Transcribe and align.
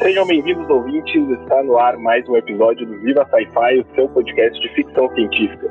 Sejam 0.00 0.24
bem-vindos, 0.26 0.70
ouvintes. 0.70 1.28
Está 1.40 1.60
no 1.64 1.76
ar 1.76 1.98
mais 1.98 2.26
um 2.28 2.36
episódio 2.36 2.86
do 2.86 3.00
Viva 3.00 3.26
Sci-Fi, 3.30 3.80
o 3.80 3.94
seu 3.96 4.08
podcast 4.08 4.60
de 4.60 4.74
ficção 4.74 5.12
científica. 5.14 5.66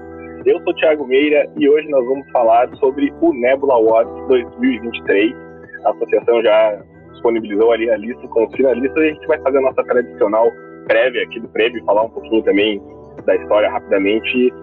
Eu 0.46 0.62
sou 0.64 0.73
Thiago 0.76 1.07
Meira 1.07 1.50
e 1.57 1.70
hoje 1.70 1.88
nós 1.88 2.05
vamos 2.05 2.29
falar 2.32 2.70
sobre 2.76 3.13
o 3.21 3.34
Nebula 3.34 3.76
Awards 3.76 4.28
2023. 4.28 5.34
A 5.86 5.92
associação 5.92 6.44
já 6.44 6.84
disponibilizou 7.13 7.71
ali 7.71 7.90
a 7.90 7.95
lista 7.95 8.27
com 8.27 8.45
os 8.45 8.54
finalistas 8.54 9.02
e 9.02 9.08
a 9.08 9.13
gente 9.13 9.27
vai 9.27 9.40
fazer 9.40 9.58
a 9.59 9.62
nossa 9.62 9.84
tradicional 9.86 10.52
prévia 10.88 11.23
aqui 11.23 11.39
do 11.39 11.48
prêmio, 11.48 11.86
falar 11.86 12.04
um 12.04 12.09
pouquinho 12.09 12.44
também 12.44 12.82
da 13.25 13.34
história 13.34 13.70
rapidamente. 13.70 14.54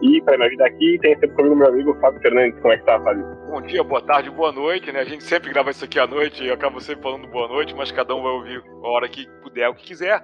E 0.00 0.20
para 0.22 0.38
me 0.38 0.44
ajudar 0.44 0.66
aqui, 0.66 0.96
tem 1.00 1.14
sempre 1.14 1.34
comigo 1.34 1.56
meu 1.56 1.66
amigo 1.66 1.98
Fábio 2.00 2.20
Fernandes. 2.20 2.60
Como 2.60 2.72
é 2.72 2.78
que 2.78 2.84
tá, 2.84 3.00
Fábio? 3.00 3.24
Bom 3.50 3.60
dia, 3.62 3.82
boa 3.82 4.00
tarde, 4.00 4.30
boa 4.30 4.52
noite, 4.52 4.92
né? 4.92 5.00
A 5.00 5.04
gente 5.04 5.24
sempre 5.24 5.50
grava 5.50 5.72
isso 5.72 5.84
aqui 5.84 5.98
à 5.98 6.06
noite 6.06 6.44
e 6.44 6.46
eu 6.46 6.54
acabo 6.54 6.80
sempre 6.80 7.02
falando 7.02 7.26
boa 7.26 7.48
noite, 7.48 7.74
mas 7.74 7.90
cada 7.90 8.14
um 8.14 8.22
vai 8.22 8.30
ouvir 8.30 8.62
a 8.64 8.88
hora 8.88 9.08
que 9.08 9.28
puder, 9.42 9.68
o 9.68 9.74
que 9.74 9.84
quiser, 9.84 10.22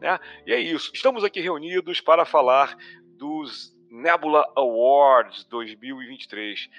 né? 0.00 0.18
E 0.46 0.54
é 0.54 0.58
isso. 0.58 0.90
Estamos 0.94 1.22
aqui 1.22 1.38
reunidos 1.38 2.00
para 2.00 2.24
falar 2.24 2.74
dos 3.18 3.76
Nebula 3.90 4.50
Awards 4.56 5.44
2023. 5.44 6.70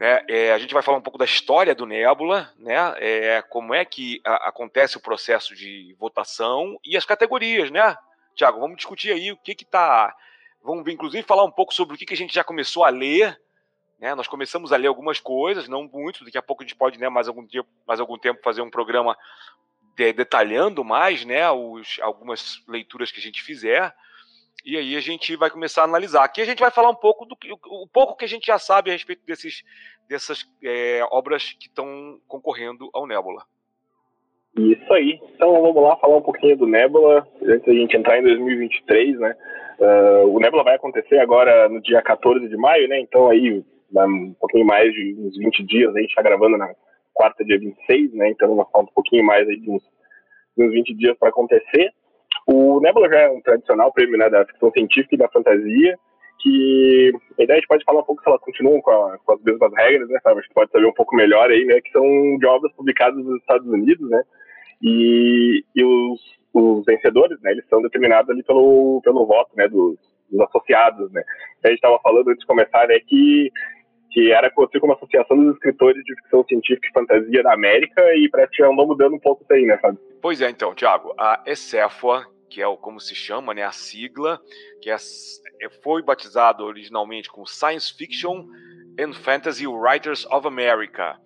Né, 0.00 0.24
é, 0.28 0.52
a 0.52 0.58
gente 0.58 0.72
vai 0.72 0.82
falar 0.82 0.96
um 0.96 1.02
pouco 1.02 1.18
da 1.18 1.24
história 1.24 1.74
do 1.74 1.84
Nebula, 1.84 2.52
né, 2.56 2.94
é, 2.98 3.42
como 3.42 3.74
é 3.74 3.84
que 3.84 4.20
a, 4.24 4.48
acontece 4.48 4.96
o 4.96 5.02
processo 5.02 5.56
de 5.56 5.94
votação 5.98 6.78
e 6.84 6.96
as 6.96 7.04
categorias, 7.04 7.68
né? 7.70 7.96
Tiago, 8.34 8.60
vamos 8.60 8.76
discutir 8.76 9.12
aí 9.12 9.32
o 9.32 9.36
que 9.36 9.56
que 9.56 9.64
tá. 9.64 10.14
Vamos 10.68 10.86
inclusive 10.86 11.22
falar 11.22 11.44
um 11.44 11.50
pouco 11.50 11.72
sobre 11.72 11.94
o 11.94 11.98
que, 11.98 12.12
a 12.12 12.16
gente 12.16 12.34
já 12.34 12.44
começou 12.44 12.84
a 12.84 12.90
ler. 12.90 13.40
Né? 13.98 14.14
Nós 14.14 14.28
começamos 14.28 14.70
a 14.70 14.76
ler 14.76 14.88
algumas 14.88 15.18
coisas, 15.18 15.66
não 15.66 15.88
muito. 15.88 16.26
Daqui 16.26 16.36
a 16.36 16.42
pouco 16.42 16.62
a 16.62 16.66
gente 16.66 16.76
pode, 16.76 16.98
né, 16.98 17.08
mais 17.08 17.26
algum 17.26 17.42
dia, 17.42 17.64
mais 17.86 17.98
algum 18.00 18.18
tempo, 18.18 18.42
fazer 18.44 18.60
um 18.60 18.68
programa 18.68 19.16
de, 19.96 20.12
detalhando 20.12 20.84
mais, 20.84 21.24
né, 21.24 21.50
os, 21.50 21.98
algumas 22.02 22.62
leituras 22.68 23.10
que 23.10 23.18
a 23.18 23.22
gente 23.22 23.42
fizer. 23.42 23.94
E 24.62 24.76
aí 24.76 24.94
a 24.94 25.00
gente 25.00 25.34
vai 25.36 25.48
começar 25.48 25.80
a 25.80 25.84
analisar. 25.84 26.22
Aqui 26.22 26.42
a 26.42 26.44
gente 26.44 26.60
vai 26.60 26.70
falar 26.70 26.90
um 26.90 26.94
pouco 26.94 27.24
do 27.24 27.34
que, 27.34 27.50
o 27.50 27.88
pouco 27.90 28.14
que 28.14 28.26
a 28.26 28.28
gente 28.28 28.48
já 28.48 28.58
sabe 28.58 28.90
a 28.90 28.92
respeito 28.92 29.24
desses, 29.24 29.64
dessas 30.06 30.44
é, 30.62 31.00
obras 31.10 31.54
que 31.58 31.68
estão 31.68 32.20
concorrendo 32.28 32.90
ao 32.92 33.06
Nebula. 33.06 33.46
Isso 34.58 34.92
aí. 34.92 35.20
Então 35.34 35.62
vamos 35.62 35.82
lá 35.82 35.96
falar 35.96 36.16
um 36.16 36.22
pouquinho 36.22 36.56
do 36.56 36.66
Nebula, 36.66 37.26
antes 37.42 37.64
da 37.64 37.72
gente 37.72 37.96
entrar 37.96 38.18
em 38.18 38.22
2023, 38.22 39.18
né? 39.20 39.34
Uh, 39.78 40.34
o 40.34 40.40
Nebula 40.40 40.64
vai 40.64 40.74
acontecer 40.74 41.18
agora 41.18 41.68
no 41.68 41.80
dia 41.80 42.02
14 42.02 42.48
de 42.48 42.56
maio, 42.56 42.88
né? 42.88 42.98
Então 43.00 43.30
aí 43.30 43.62
um 43.94 44.34
pouquinho 44.38 44.66
mais 44.66 44.92
de 44.92 45.14
uns 45.18 45.38
20 45.38 45.64
dias, 45.64 45.94
a 45.94 46.00
gente 46.00 46.10
está 46.10 46.22
gravando 46.22 46.58
na 46.58 46.68
quarta, 47.14 47.44
dia 47.44 47.58
26, 47.58 48.12
né? 48.14 48.30
Então 48.30 48.56
vai 48.56 48.66
falta 48.72 48.90
um 48.90 48.94
pouquinho 48.94 49.24
mais 49.24 49.48
aí 49.48 49.58
de 49.60 49.70
uns, 49.70 49.82
de 50.56 50.64
uns 50.64 50.72
20 50.72 50.94
dias 50.94 51.16
para 51.18 51.28
acontecer. 51.28 51.90
O 52.46 52.80
Nebula 52.80 53.08
já 53.08 53.20
é 53.20 53.30
um 53.30 53.40
tradicional 53.40 53.92
prêmio 53.92 54.18
né, 54.18 54.28
da 54.28 54.44
ficção 54.46 54.70
científica 54.72 55.14
e 55.14 55.18
da 55.18 55.28
fantasia, 55.28 55.98
que 56.40 57.12
ideia 57.38 57.56
a 57.56 57.60
gente 57.60 57.68
pode 57.68 57.84
falar 57.84 58.00
um 58.00 58.04
pouco 58.04 58.22
se 58.22 58.28
elas 58.28 58.40
continuam 58.40 58.80
com, 58.80 58.90
a, 58.90 59.18
com 59.18 59.32
as 59.32 59.42
mesmas 59.42 59.72
regras, 59.74 60.08
né, 60.08 60.18
sabe? 60.22 60.38
A 60.38 60.42
gente 60.42 60.54
pode 60.54 60.70
saber 60.70 60.86
um 60.86 60.92
pouco 60.92 61.14
melhor 61.14 61.50
aí, 61.50 61.64
né, 61.64 61.80
que 61.80 61.90
são 61.90 62.02
de 62.38 62.46
obras 62.46 62.72
publicadas 62.72 63.22
nos 63.24 63.40
Estados 63.40 63.66
Unidos, 63.66 64.08
né, 64.08 64.22
e, 64.82 65.64
e 65.74 65.84
os, 65.84 66.20
os 66.52 66.84
vencedores, 66.84 67.40
né, 67.42 67.52
eles 67.52 67.66
são 67.68 67.82
determinados 67.82 68.30
ali 68.30 68.42
pelo, 68.42 69.00
pelo 69.02 69.26
voto, 69.26 69.50
né, 69.56 69.68
dos, 69.68 69.98
dos 70.30 70.40
associados, 70.40 71.10
né. 71.12 71.22
A 71.64 71.68
gente 71.68 71.76
estava 71.76 71.98
falando 72.00 72.28
antes 72.28 72.40
de 72.40 72.46
começar, 72.46 72.86
né, 72.86 72.98
que 73.00 73.50
que 74.10 74.32
era 74.32 74.50
conhecido 74.50 74.80
como 74.80 74.94
Associação 74.94 75.36
dos 75.36 75.54
Escritores 75.54 76.02
de 76.04 76.14
Ficção 76.16 76.44
Científica 76.44 76.88
e 76.88 76.92
Fantasia 76.92 77.42
da 77.42 77.52
América, 77.52 78.02
e 78.16 78.28
parece 78.30 78.52
que 78.52 78.62
andou 78.62 78.86
mudando 78.86 79.14
um 79.14 79.18
pouco 79.18 79.42
isso 79.42 79.52
aí, 79.52 79.66
né, 79.66 79.76
Fábio? 79.78 80.00
Pois 80.20 80.40
é, 80.40 80.50
então, 80.50 80.74
Tiago, 80.74 81.14
a 81.18 81.42
ECEFA, 81.46 82.26
que 82.48 82.62
é 82.62 82.66
o 82.66 82.76
como 82.76 82.98
se 82.98 83.14
chama, 83.14 83.52
né, 83.52 83.62
a 83.62 83.72
sigla, 83.72 84.40
que 84.80 84.90
é, 84.90 84.96
é, 84.96 85.68
foi 85.82 86.02
batizado 86.02 86.64
originalmente 86.64 87.30
com 87.30 87.44
Science 87.44 87.94
Fiction 87.94 88.46
and 88.98 89.12
Fantasy 89.12 89.66
Writers 89.66 90.26
of 90.26 90.46
America. 90.46 91.16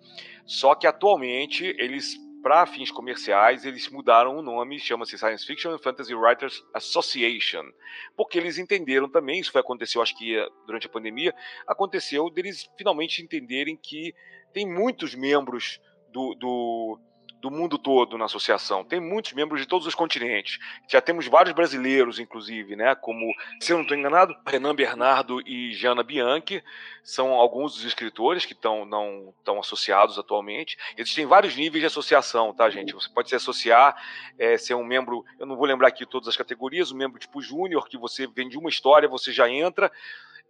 Só 0.45 0.75
que 0.75 0.85
atualmente 0.85 1.75
eles 1.79 2.15
para 2.43 2.65
fins 2.65 2.91
comerciais, 2.91 3.65
eles 3.65 3.89
mudaram 3.89 4.37
o 4.37 4.41
nome, 4.41 4.77
chama-se 4.77 5.17
Science 5.17 5.45
Fiction 5.45 5.71
and 5.71 5.79
Fantasy 5.79 6.13
Writers 6.13 6.61
Association, 6.73 7.63
porque 8.17 8.37
eles 8.37 8.57
entenderam 8.57 9.09
também, 9.09 9.39
isso 9.39 9.51
foi 9.51 9.61
aconteceu 9.61 10.01
acho 10.01 10.15
que 10.17 10.35
durante 10.67 10.85
a 10.85 10.89
pandemia, 10.89 11.33
aconteceu 11.65 12.29
deles 12.29 12.69
finalmente 12.77 13.23
entenderem 13.23 13.77
que 13.77 14.13
tem 14.53 14.67
muitos 14.67 15.15
membros 15.15 15.79
do, 16.11 16.35
do 16.35 16.99
do 17.43 17.51
mundo 17.51 17.77
todo 17.77 18.17
na 18.17 18.23
associação. 18.23 18.85
Tem 18.85 19.01
muitos 19.01 19.33
membros 19.33 19.59
de 19.59 19.67
todos 19.67 19.85
os 19.85 19.93
continentes. 19.93 20.59
Já 20.87 21.01
temos 21.01 21.27
vários 21.27 21.53
brasileiros, 21.53 22.17
inclusive, 22.17 22.73
né? 22.73 22.95
Como, 22.95 23.35
se 23.59 23.73
eu 23.73 23.75
não 23.75 23.81
estou 23.83 23.97
enganado, 23.97 24.33
Renan 24.47 24.73
Bernardo 24.73 25.41
e 25.45 25.73
Jana 25.73 26.03
Bianchi 26.03 26.63
são 27.03 27.33
alguns 27.33 27.75
dos 27.75 27.83
escritores 27.83 28.45
que 28.45 28.53
estão 28.53 28.85
não 28.85 29.33
estão 29.37 29.59
associados 29.59 30.17
atualmente. 30.17 30.77
Existem 30.97 31.25
vários 31.25 31.53
níveis 31.53 31.81
de 31.81 31.87
associação, 31.87 32.53
tá, 32.53 32.69
gente? 32.69 32.93
Você 32.93 33.09
pode 33.09 33.27
se 33.27 33.35
associar, 33.35 33.93
é, 34.39 34.57
ser 34.57 34.75
um 34.75 34.85
membro, 34.85 35.25
eu 35.37 35.45
não 35.45 35.57
vou 35.57 35.65
lembrar 35.65 35.89
aqui 35.89 36.05
todas 36.05 36.29
as 36.29 36.37
categorias, 36.37 36.93
um 36.93 36.95
membro 36.95 37.19
tipo 37.19 37.41
júnior, 37.41 37.89
que 37.89 37.97
você 37.97 38.25
vende 38.25 38.57
uma 38.57 38.69
história, 38.69 39.09
você 39.09 39.33
já 39.33 39.49
entra. 39.49 39.91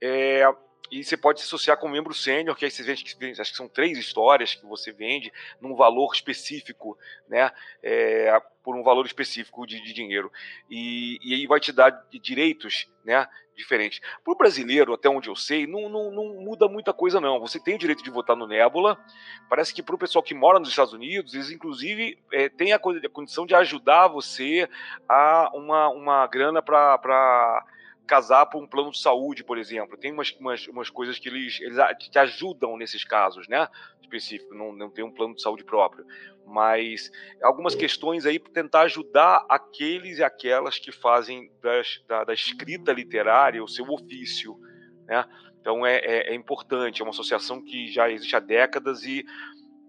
É, 0.01 0.45
e 0.93 1.03
você 1.03 1.17
pode 1.17 1.39
se 1.39 1.47
associar 1.47 1.77
com 1.77 1.87
um 1.87 1.91
membro 1.91 2.13
sênior, 2.13 2.55
que 2.55 2.65
aí 2.65 2.69
você 2.69 2.83
vende, 2.83 3.41
acho 3.41 3.51
que 3.51 3.57
são 3.57 3.67
três 3.67 3.97
histórias 3.97 4.53
que 4.53 4.63
você 4.63 4.91
vende 4.91 5.33
num 5.59 5.75
valor 5.75 6.13
específico, 6.13 6.95
né? 7.27 7.51
É, 7.81 8.39
por 8.63 8.75
um 8.75 8.83
valor 8.83 9.03
específico 9.05 9.65
de, 9.65 9.81
de 9.81 9.91
dinheiro. 9.91 10.31
E, 10.69 11.17
e, 11.23 11.33
aí 11.33 11.47
vai 11.47 11.59
te 11.59 11.71
dar 11.71 12.05
direitos, 12.11 12.87
né? 13.03 13.27
Diferentes. 13.55 14.01
Para 14.23 14.33
o 14.33 14.37
brasileiro, 14.37 14.93
até 14.93 15.09
onde 15.09 15.29
eu 15.29 15.35
sei, 15.35 15.65
não, 15.65 15.89
não, 15.89 16.11
não, 16.11 16.25
muda 16.41 16.67
muita 16.67 16.93
coisa, 16.93 17.19
não. 17.19 17.39
Você 17.39 17.59
tem 17.59 17.73
o 17.73 17.79
direito 17.79 18.03
de 18.03 18.11
votar 18.11 18.35
no 18.35 18.47
Nebula. 18.47 19.03
Parece 19.49 19.73
que 19.73 19.81
para 19.81 19.95
o 19.95 19.97
pessoal 19.97 20.21
que 20.21 20.35
mora 20.35 20.59
nos 20.59 20.69
Estados 20.69 20.93
Unidos, 20.93 21.33
eles 21.33 21.49
inclusive 21.49 22.19
é, 22.31 22.49
têm 22.49 22.71
a, 22.71 22.79
condição 22.79 23.47
de 23.47 23.55
ajudar 23.55 24.07
você 24.07 24.69
a 25.09 25.49
uma, 25.55 25.89
uma 25.89 26.27
grana 26.27 26.61
para 26.61 27.65
casar 28.05 28.45
por 28.47 28.61
um 28.61 28.67
plano 28.67 28.91
de 28.91 28.99
saúde, 28.99 29.43
por 29.43 29.57
exemplo. 29.57 29.97
Tem 29.97 30.11
umas, 30.11 30.31
umas, 30.31 30.67
umas 30.67 30.89
coisas 30.89 31.17
que 31.19 31.29
eles, 31.29 31.59
eles 31.61 31.77
te 32.09 32.19
ajudam 32.19 32.77
nesses 32.77 33.03
casos, 33.03 33.47
né? 33.47 33.67
Específico, 34.01 34.53
não, 34.53 34.73
não 34.73 34.89
tem 34.89 35.03
um 35.03 35.11
plano 35.11 35.35
de 35.35 35.41
saúde 35.41 35.63
próprio. 35.63 36.05
Mas 36.45 37.09
algumas 37.41 37.75
questões 37.75 38.25
aí 38.25 38.37
para 38.37 38.51
tentar 38.51 38.81
ajudar 38.81 39.45
aqueles 39.49 40.19
e 40.19 40.23
aquelas 40.23 40.77
que 40.77 40.91
fazem 40.91 41.51
das, 41.61 42.03
da, 42.07 42.23
da 42.23 42.33
escrita 42.33 42.91
literária 42.91 43.63
o 43.63 43.67
seu 43.67 43.85
ofício, 43.89 44.57
né? 45.05 45.25
Então 45.59 45.85
é, 45.85 45.97
é, 45.99 46.31
é 46.31 46.35
importante, 46.35 47.01
é 47.01 47.05
uma 47.05 47.11
associação 47.11 47.63
que 47.63 47.89
já 47.89 48.09
existe 48.11 48.35
há 48.35 48.39
décadas 48.39 49.03
e 49.03 49.25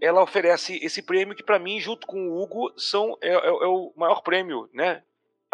ela 0.01 0.23
oferece 0.23 0.79
esse 0.83 1.03
prêmio 1.03 1.35
que 1.35 1.43
para 1.43 1.59
mim, 1.59 1.81
junto 1.81 2.07
com 2.07 2.29
o 2.29 2.41
Hugo, 2.41 2.73
são, 2.77 3.17
é, 3.21 3.31
é, 3.31 3.47
é 3.47 3.67
o 3.67 3.93
maior 3.97 4.21
prêmio 4.23 4.69
né, 4.73 5.03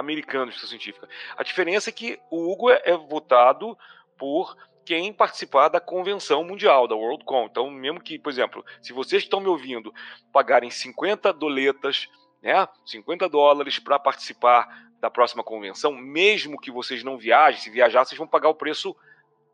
americano 0.00 0.46
de 0.46 0.52
ficção 0.52 0.68
científica. 0.68 1.08
A 1.36 1.42
diferença 1.42 1.90
é 1.90 1.92
que 1.92 2.18
o 2.30 2.50
Hugo 2.50 2.70
é, 2.70 2.82
é 2.84 2.96
votado 2.96 3.76
por 4.18 4.56
quem 4.84 5.12
participar 5.12 5.68
da 5.68 5.80
convenção 5.80 6.42
mundial, 6.42 6.88
da 6.88 6.96
WorldCon. 6.96 7.46
Então, 7.46 7.70
mesmo 7.70 8.00
que, 8.00 8.18
por 8.18 8.30
exemplo, 8.30 8.64
se 8.82 8.92
vocês 8.92 9.22
estão 9.22 9.40
me 9.40 9.46
ouvindo 9.46 9.92
pagarem 10.32 10.70
50 10.70 11.32
doletas, 11.32 12.08
né, 12.42 12.66
50 12.84 13.28
dólares 13.28 13.78
para 13.78 13.98
participar 13.98 14.66
da 15.00 15.10
próxima 15.10 15.42
convenção, 15.44 15.92
mesmo 15.92 16.60
que 16.60 16.70
vocês 16.70 17.04
não 17.04 17.16
viajem, 17.16 17.60
se 17.60 17.70
viajar, 17.70 18.04
vocês 18.04 18.18
vão 18.18 18.26
pagar 18.26 18.48
o 18.48 18.54
preço 18.54 18.94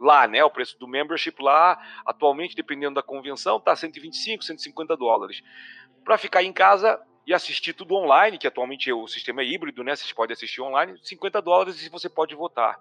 lá, 0.01 0.27
né? 0.27 0.45
O 0.45 0.51
preço 0.51 0.79
do 0.79 0.89
membership 0.89 1.41
lá, 1.41 1.79
atualmente, 2.05 2.57
dependendo 2.57 2.95
da 2.95 3.03
convenção, 3.03 3.61
tá 3.61 3.75
125, 3.75 4.45
150 4.45 4.97
dólares. 4.97 5.43
Para 6.05 6.19
ficar 6.19 6.43
em 6.43 6.53
casa, 6.53 7.01
e 7.27 7.35
assistir 7.35 7.73
tudo 7.73 7.97
online, 7.97 8.39
que 8.39 8.47
atualmente 8.47 8.93
o 8.93 9.09
sistema 9.09 9.43
é 9.43 9.45
híbrido, 9.45 9.83
né? 9.83 9.97
Vocês 9.97 10.13
podem 10.13 10.33
assistir 10.33 10.63
online, 10.63 10.97
50 11.03 11.43
dólares 11.43 11.85
e 11.85 11.89
você 11.89 12.09
pode 12.09 12.35
votar. 12.35 12.81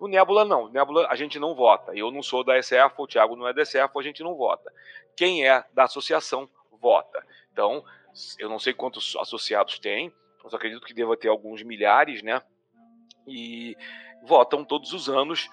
O 0.00 0.08
Nebula 0.08 0.44
não, 0.44 0.64
o 0.64 0.68
Nebula 0.68 1.06
a 1.08 1.14
gente 1.14 1.38
não 1.38 1.54
vota. 1.54 1.94
Eu 1.94 2.10
não 2.10 2.22
sou 2.22 2.42
da 2.42 2.60
SF, 2.60 2.94
o 2.98 3.06
Thiago 3.06 3.36
não 3.36 3.46
é 3.46 3.52
da 3.52 3.64
SF, 3.64 3.96
a 3.96 4.02
gente 4.02 4.22
não 4.22 4.34
vota. 4.34 4.72
Quem 5.16 5.46
é 5.46 5.64
da 5.72 5.84
associação 5.84 6.48
vota. 6.80 7.24
Então, 7.52 7.84
eu 8.38 8.48
não 8.48 8.58
sei 8.58 8.72
quantos 8.72 9.16
associados 9.16 9.78
tem, 9.78 10.12
mas 10.42 10.52
acredito 10.52 10.84
que 10.84 10.94
deva 10.94 11.16
ter 11.16 11.28
alguns 11.28 11.62
milhares, 11.62 12.22
né? 12.22 12.42
E 13.26 13.76
votam 14.24 14.64
todos 14.64 14.92
os 14.92 15.08
anos. 15.08 15.48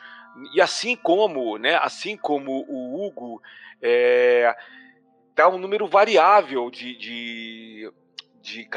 E 0.53 0.61
assim 0.61 0.95
como, 0.95 1.57
né? 1.57 1.75
Assim 1.75 2.17
como 2.17 2.65
o 2.67 3.05
Hugo 3.05 3.41
é, 3.81 4.55
dá 5.35 5.47
um 5.47 5.57
número 5.57 5.87
variável 5.87 6.69
de, 6.71 6.95
de 6.95 7.93
de, 8.45 8.69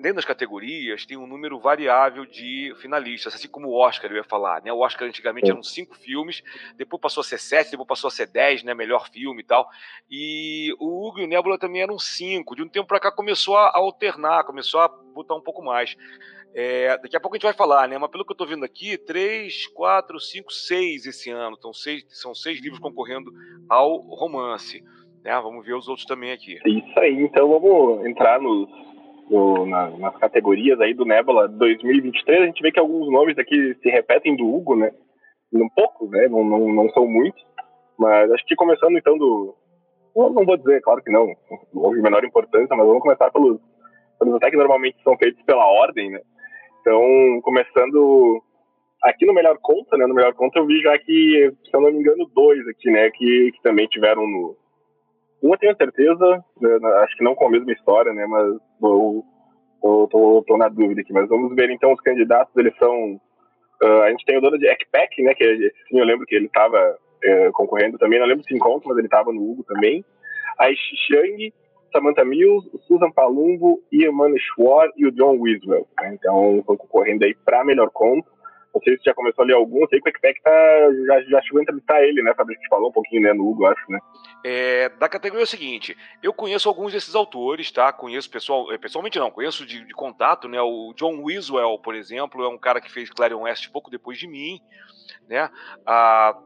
dentro 0.00 0.14
das 0.14 0.24
categorias 0.24 1.04
tem 1.04 1.16
um 1.16 1.26
número 1.26 1.58
variável 1.58 2.24
de 2.24 2.72
finalistas, 2.80 3.34
assim 3.34 3.48
como 3.48 3.66
o 3.66 3.74
Oscar 3.74 4.08
eu 4.10 4.18
ia 4.18 4.24
falar, 4.24 4.62
né? 4.62 4.72
O 4.72 4.78
Oscar 4.78 5.08
antigamente 5.08 5.50
eram 5.50 5.60
cinco 5.60 5.96
filmes, 5.96 6.40
depois 6.76 7.02
passou 7.02 7.22
a 7.22 7.24
ser 7.24 7.38
sete, 7.38 7.72
depois 7.72 7.88
passou 7.88 8.06
a 8.06 8.12
ser 8.12 8.28
dez, 8.28 8.62
né? 8.62 8.74
Melhor 8.74 9.10
filme 9.10 9.42
e 9.42 9.44
tal. 9.44 9.68
E 10.08 10.72
o 10.78 11.08
Hugo 11.08 11.18
e 11.18 11.24
o 11.24 11.26
Nebula 11.26 11.58
também 11.58 11.82
eram 11.82 11.98
cinco. 11.98 12.54
De 12.54 12.62
um 12.62 12.68
tempo 12.68 12.86
para 12.86 13.00
cá 13.00 13.10
começou 13.10 13.56
a 13.56 13.72
alternar, 13.74 14.44
começou 14.44 14.80
a 14.80 14.86
botar 14.86 15.34
um 15.34 15.42
pouco 15.42 15.64
mais. 15.64 15.96
É, 16.54 16.96
daqui 16.98 17.16
a 17.16 17.20
pouco 17.20 17.34
a 17.34 17.38
gente 17.38 17.44
vai 17.44 17.52
falar, 17.52 17.88
né? 17.88 17.98
Mas 17.98 18.10
pelo 18.10 18.24
que 18.24 18.30
eu 18.30 18.34
estou 18.34 18.46
vendo 18.46 18.64
aqui, 18.64 18.96
três, 18.96 19.66
quatro, 19.66 20.20
cinco, 20.20 20.52
seis 20.52 21.06
esse 21.06 21.28
ano. 21.28 21.56
Então, 21.58 21.72
seis, 21.72 22.04
são 22.08 22.32
seis 22.36 22.60
livros 22.60 22.80
concorrendo 22.80 23.32
ao 23.68 23.98
romance. 23.98 24.80
Né? 25.24 25.32
Vamos 25.40 25.66
ver 25.66 25.74
os 25.74 25.88
outros 25.88 26.06
também 26.06 26.30
aqui. 26.30 26.58
Isso 26.64 26.98
aí, 27.00 27.20
então 27.20 27.48
vamos 27.48 28.06
entrar 28.06 28.40
nos, 28.40 28.68
na, 29.66 29.90
nas 29.90 30.16
categorias 30.16 30.80
aí 30.80 30.94
do 30.94 31.04
Nebula 31.04 31.48
2023. 31.48 32.42
A 32.42 32.46
gente 32.46 32.62
vê 32.62 32.70
que 32.70 32.80
alguns 32.80 33.10
nomes 33.10 33.38
aqui 33.38 33.74
se 33.82 33.88
repetem 33.90 34.36
do 34.36 34.46
Hugo, 34.46 34.76
né? 34.76 34.90
Um 35.52 35.68
pouco, 35.68 36.08
né? 36.08 36.28
Não, 36.28 36.44
não, 36.44 36.72
não 36.72 36.90
são 36.90 37.06
muitos. 37.06 37.42
Mas 37.98 38.30
acho 38.30 38.44
que 38.46 38.54
começando 38.54 38.96
então 38.96 39.18
do. 39.18 39.54
Não, 40.14 40.30
não 40.30 40.44
vou 40.44 40.56
dizer, 40.56 40.80
claro 40.80 41.02
que 41.02 41.10
não, 41.10 41.26
não 41.72 41.82
houve 41.82 42.00
menor 42.00 42.24
importância, 42.24 42.74
mas 42.76 42.86
vamos 42.86 43.02
começar 43.02 43.30
pelos, 43.30 43.60
pelos 44.18 44.34
até 44.34 44.50
que 44.50 44.56
normalmente 44.56 45.02
são 45.02 45.16
feitos 45.16 45.42
pela 45.44 45.64
ordem, 45.66 46.10
né? 46.10 46.20
Então, 46.80 47.00
começando 47.42 48.42
aqui 49.04 49.26
no 49.26 49.34
Melhor 49.34 49.58
Conta, 49.60 49.96
né? 49.96 50.06
No 50.06 50.14
Melhor 50.14 50.32
Conta 50.34 50.58
eu 50.58 50.66
vi 50.66 50.80
já 50.80 50.98
que, 50.98 51.52
se 51.64 51.76
eu 51.76 51.80
não 51.80 51.92
me 51.92 51.98
engano, 51.98 52.30
dois 52.34 52.66
aqui, 52.68 52.90
né? 52.90 53.10
Que, 53.10 53.52
que 53.52 53.62
também 53.62 53.86
tiveram 53.86 54.26
no, 54.26 54.56
uma 55.42 55.56
tenho 55.56 55.76
certeza, 55.76 56.44
acho 57.04 57.16
que 57.16 57.24
não 57.24 57.34
com 57.34 57.46
a 57.46 57.50
mesma 57.50 57.72
história, 57.72 58.12
né? 58.12 58.26
Mas 58.26 58.48
eu, 58.82 59.24
eu 59.84 60.08
tô, 60.10 60.44
tô, 60.46 60.56
na 60.56 60.68
dúvida 60.68 61.00
aqui. 61.00 61.12
Mas 61.12 61.28
vamos 61.28 61.54
ver 61.54 61.70
então 61.70 61.92
os 61.92 62.00
candidatos. 62.00 62.54
Eles 62.56 62.76
são. 62.78 63.20
Uh, 63.82 64.02
a 64.02 64.10
gente 64.10 64.24
tem 64.24 64.36
o 64.36 64.40
dono 64.40 64.58
de 64.58 64.66
Ekpek, 64.66 65.22
né? 65.22 65.34
Que 65.34 65.72
sim, 65.88 65.98
eu 65.98 66.04
lembro 66.04 66.26
que 66.26 66.34
ele 66.34 66.46
estava 66.46 66.78
uh, 66.78 67.52
concorrendo 67.52 67.98
também. 67.98 68.18
Não 68.18 68.26
lembro 68.26 68.44
se 68.44 68.54
encontro, 68.54 68.88
mas 68.88 68.98
ele 68.98 69.06
estava 69.06 69.32
no 69.32 69.40
Hugo 69.40 69.64
também. 69.64 70.04
A 70.58 70.66
Xiang, 70.66 71.52
Samantha 71.92 72.24
Mills, 72.24 72.68
Susan 72.88 73.10
Palumbo, 73.12 73.80
Ian 73.92 74.12
Schwartz 74.38 74.92
e 74.96 75.06
o 75.06 75.12
John 75.12 75.38
Wiswell. 75.38 75.86
Né? 76.00 76.14
Então, 76.14 76.58
estão 76.58 76.76
concorrendo 76.76 77.24
aí 77.24 77.34
para 77.44 77.64
melhor 77.64 77.90
conto. 77.90 78.28
Não 78.74 78.82
sei 78.82 78.96
se 78.96 79.04
já 79.04 79.14
começou 79.14 79.42
a 79.42 79.46
ler 79.46 79.54
algum, 79.54 79.86
sei 79.88 80.00
que 80.00 80.08
o 80.08 80.10
Ekpek 80.10 80.42
tá, 80.42 80.50
já, 81.06 81.22
já 81.22 81.42
chegou 81.42 81.58
a 81.58 81.62
entrevistar 81.62 82.02
ele, 82.02 82.22
né, 82.22 82.34
Fabrício? 82.34 82.62
Que 82.62 82.68
falou 82.68 82.90
um 82.90 82.92
pouquinho, 82.92 83.22
né, 83.22 83.32
no 83.32 83.48
Hugo, 83.48 83.66
acho, 83.66 83.90
né? 83.90 83.98
É, 84.44 84.88
da 84.90 85.08
categoria 85.08 85.42
é 85.42 85.44
o 85.44 85.48
seguinte, 85.48 85.96
eu 86.22 86.32
conheço 86.32 86.68
alguns 86.68 86.92
desses 86.92 87.14
autores, 87.14 87.72
tá? 87.72 87.92
Conheço 87.92 88.30
pessoal, 88.30 88.70
é, 88.72 88.78
pessoalmente 88.78 89.18
não, 89.18 89.30
conheço 89.30 89.64
de, 89.66 89.84
de 89.84 89.94
contato, 89.94 90.48
né? 90.48 90.60
O 90.60 90.92
John 90.94 91.22
Wiswell, 91.22 91.78
por 91.78 91.94
exemplo, 91.94 92.44
é 92.44 92.48
um 92.48 92.58
cara 92.58 92.80
que 92.80 92.90
fez 92.90 93.10
Clarion 93.10 93.42
West 93.42 93.70
pouco 93.72 93.90
depois 93.90 94.18
de 94.18 94.28
mim, 94.28 94.60
né? 95.26 95.50
Ah, 95.86 96.38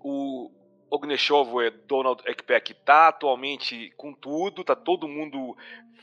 o 0.00 0.50
Ogneshov, 0.90 1.52
Donald 1.86 2.22
Ekpek, 2.26 2.74
tá 2.84 3.08
atualmente 3.08 3.92
com 3.96 4.12
tudo, 4.12 4.64
tá 4.64 4.76
todo 4.76 5.08
mundo 5.08 5.56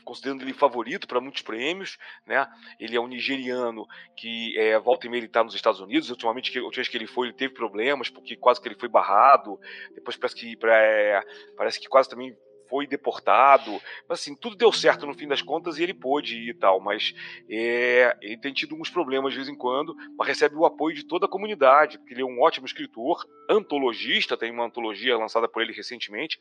considerando 0.04 0.42
ele 0.42 0.52
favorito 0.52 1.08
para 1.08 1.20
muitos 1.20 1.42
prêmios, 1.42 1.98
né? 2.26 2.46
Ele 2.78 2.94
é 2.94 3.00
um 3.00 3.08
nigeriano 3.08 3.86
que 4.16 4.56
é, 4.58 4.78
volta 4.78 5.06
e 5.06 5.10
meia 5.10 5.20
ele 5.20 5.26
está 5.26 5.42
nos 5.42 5.54
Estados 5.54 5.80
Unidos. 5.80 6.10
Ultimamente, 6.10 6.56
a 6.58 6.62
última 6.62 6.82
vez 6.82 6.88
que 6.88 6.96
ele 6.96 7.06
foi, 7.06 7.28
ele 7.28 7.36
teve 7.36 7.54
problemas 7.54 8.10
porque 8.10 8.36
quase 8.36 8.60
que 8.60 8.68
ele 8.68 8.78
foi 8.78 8.88
barrado. 8.88 9.58
Depois 9.94 10.16
parece 10.16 10.36
que 10.36 10.56
é, 10.66 11.22
parece 11.56 11.80
que 11.80 11.88
quase 11.88 12.08
também 12.08 12.36
foi 12.74 12.88
deportado. 12.88 13.80
Mas 14.08 14.18
assim, 14.18 14.34
tudo 14.34 14.56
deu 14.56 14.72
certo 14.72 15.06
no 15.06 15.14
fim 15.14 15.28
das 15.28 15.40
contas 15.40 15.78
e 15.78 15.84
ele 15.84 15.94
pôde 15.94 16.36
ir 16.36 16.48
e 16.48 16.54
tal. 16.54 16.80
Mas 16.80 17.14
é, 17.48 18.16
ele 18.20 18.36
tem 18.36 18.52
tido 18.52 18.74
uns 18.74 18.90
problemas 18.90 19.32
de 19.32 19.36
vez 19.36 19.48
em 19.48 19.54
quando, 19.54 19.94
mas 20.18 20.26
recebe 20.26 20.56
o 20.56 20.64
apoio 20.64 20.96
de 20.96 21.04
toda 21.04 21.26
a 21.26 21.28
comunidade, 21.28 21.98
porque 21.98 22.12
ele 22.12 22.22
é 22.22 22.24
um 22.24 22.40
ótimo 22.40 22.66
escritor, 22.66 23.24
antologista, 23.48 24.36
tem 24.36 24.50
uma 24.50 24.64
antologia 24.64 25.16
lançada 25.16 25.46
por 25.46 25.62
ele 25.62 25.72
recentemente, 25.72 26.36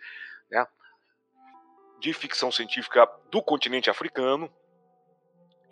né? 0.50 0.66
de 2.00 2.12
ficção 2.14 2.52
científica 2.52 3.08
do 3.30 3.40
continente 3.40 3.92
africano. 3.92 4.52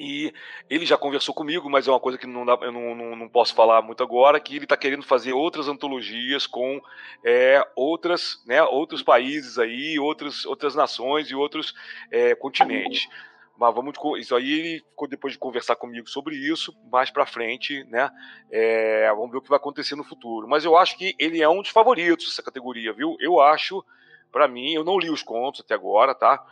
E 0.01 0.33
ele 0.67 0.83
já 0.83 0.97
conversou 0.97 1.33
comigo, 1.35 1.69
mas 1.69 1.87
é 1.87 1.91
uma 1.91 1.99
coisa 1.99 2.17
que 2.17 2.25
não 2.25 2.43
dá, 2.43 2.57
eu 2.61 2.71
não, 2.71 2.95
não, 2.95 3.15
não 3.15 3.29
posso 3.29 3.53
falar 3.53 3.83
muito 3.83 4.01
agora, 4.01 4.39
que 4.39 4.55
ele 4.55 4.65
está 4.65 4.75
querendo 4.75 5.03
fazer 5.03 5.31
outras 5.31 5.67
antologias 5.67 6.47
com 6.47 6.81
é, 7.23 7.63
outras, 7.75 8.41
né, 8.47 8.63
outros 8.63 9.03
países 9.03 9.59
aí, 9.59 9.99
outras, 9.99 10.43
outras 10.45 10.73
nações 10.73 11.29
e 11.29 11.35
outros 11.35 11.75
é, 12.09 12.33
continentes. 12.33 13.07
Mas 13.55 13.75
vamos 13.75 13.95
isso 14.17 14.35
aí 14.35 14.51
ele 14.51 14.83
depois 15.07 15.33
de 15.33 15.39
conversar 15.39 15.75
comigo 15.75 16.09
sobre 16.09 16.35
isso 16.35 16.75
mais 16.91 17.11
para 17.11 17.27
frente, 17.27 17.83
né? 17.83 18.09
É, 18.49 19.07
vamos 19.11 19.29
ver 19.29 19.37
o 19.37 19.41
que 19.41 19.49
vai 19.49 19.57
acontecer 19.57 19.95
no 19.95 20.03
futuro. 20.03 20.47
Mas 20.47 20.65
eu 20.65 20.75
acho 20.75 20.97
que 20.97 21.13
ele 21.19 21.43
é 21.43 21.47
um 21.47 21.61
dos 21.61 21.69
favoritos 21.69 22.25
dessa 22.25 22.41
categoria, 22.41 22.91
viu? 22.91 23.15
Eu 23.19 23.39
acho 23.39 23.85
para 24.31 24.47
mim, 24.47 24.73
eu 24.73 24.83
não 24.83 24.97
li 24.97 25.11
os 25.11 25.21
contos 25.21 25.61
até 25.61 25.75
agora, 25.75 26.15
tá? 26.15 26.43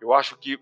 Eu 0.00 0.14
acho 0.14 0.36
que 0.38 0.58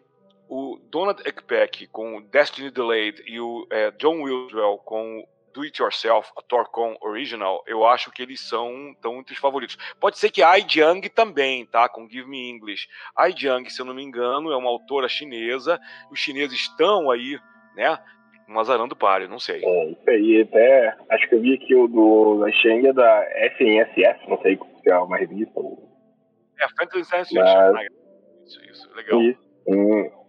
o 0.53 0.79
Donald 0.91 1.23
Ekpeck 1.27 1.87
com 1.87 2.21
Destiny 2.31 2.71
Delayed 2.71 3.23
e 3.27 3.41
o 3.41 3.67
é, 3.71 3.91
John 3.93 4.23
Wildwell 4.23 4.77
com 4.85 5.27
Do 5.55 5.63
It 5.63 5.81
Yourself, 5.81 6.31
a 6.37 6.43
Torcon 6.43 6.95
Original, 7.01 7.65
eu 7.67 7.87
acho 7.87 8.11
que 8.11 8.23
eles 8.23 8.47
são 8.47 8.95
tão 9.01 9.17
entre 9.19 9.33
os 9.33 9.41
favoritos. 9.41 9.79
Pode 9.99 10.19
ser 10.19 10.31
que 10.31 10.43
Ai 10.43 10.63
Jiang 10.69 11.09
também, 11.09 11.65
tá? 11.65 11.89
Com 11.89 12.07
Give 12.07 12.29
Me 12.29 12.51
English. 12.51 12.87
Ai 13.17 13.33
Jiang, 13.35 13.69
se 13.71 13.81
eu 13.81 13.87
não 13.87 13.95
me 13.95 14.03
engano, 14.03 14.53
é 14.53 14.57
uma 14.57 14.69
autora 14.69 15.09
chinesa. 15.09 15.81
Os 16.11 16.19
chineses 16.19 16.61
estão 16.61 17.11
aí, 17.11 17.39
né? 17.75 17.99
Um 18.47 18.61
azarando 18.61 18.95
páreo, 18.95 19.31
não 19.31 19.39
sei. 19.39 19.65
É, 19.65 19.87
isso 19.87 20.11
aí, 20.11 20.43
até 20.43 20.95
acho 21.09 21.29
que 21.31 21.35
eu 21.35 21.41
vi 21.41 21.55
aqui 21.55 21.75
o 21.75 21.89
do 21.89 22.41
da 22.41 22.53
Sheng 22.53 22.87
é 22.87 22.93
da 22.93 23.27
SNSS, 23.57 24.29
não 24.29 24.39
sei 24.43 24.59
se 24.83 24.91
é 24.91 24.99
uma 24.99 25.17
revista. 25.17 25.59
É, 26.61 26.69
Fantasy 26.79 27.05
Science. 27.07 27.35
Mas... 27.35 27.87
Isso, 28.45 28.63
isso, 28.71 28.95
legal. 28.95 29.23
Isso. 29.23 29.41
Hum, 29.67 30.22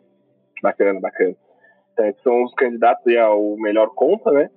bacana, 0.64 1.00
bacana. 1.00 1.36
Então, 1.92 2.06
esses 2.08 2.24
são 2.24 2.44
os 2.44 2.54
candidatos 2.56 3.16
ao 3.18 3.56
melhor 3.58 3.90
conta, 3.94 4.32
né? 4.32 4.50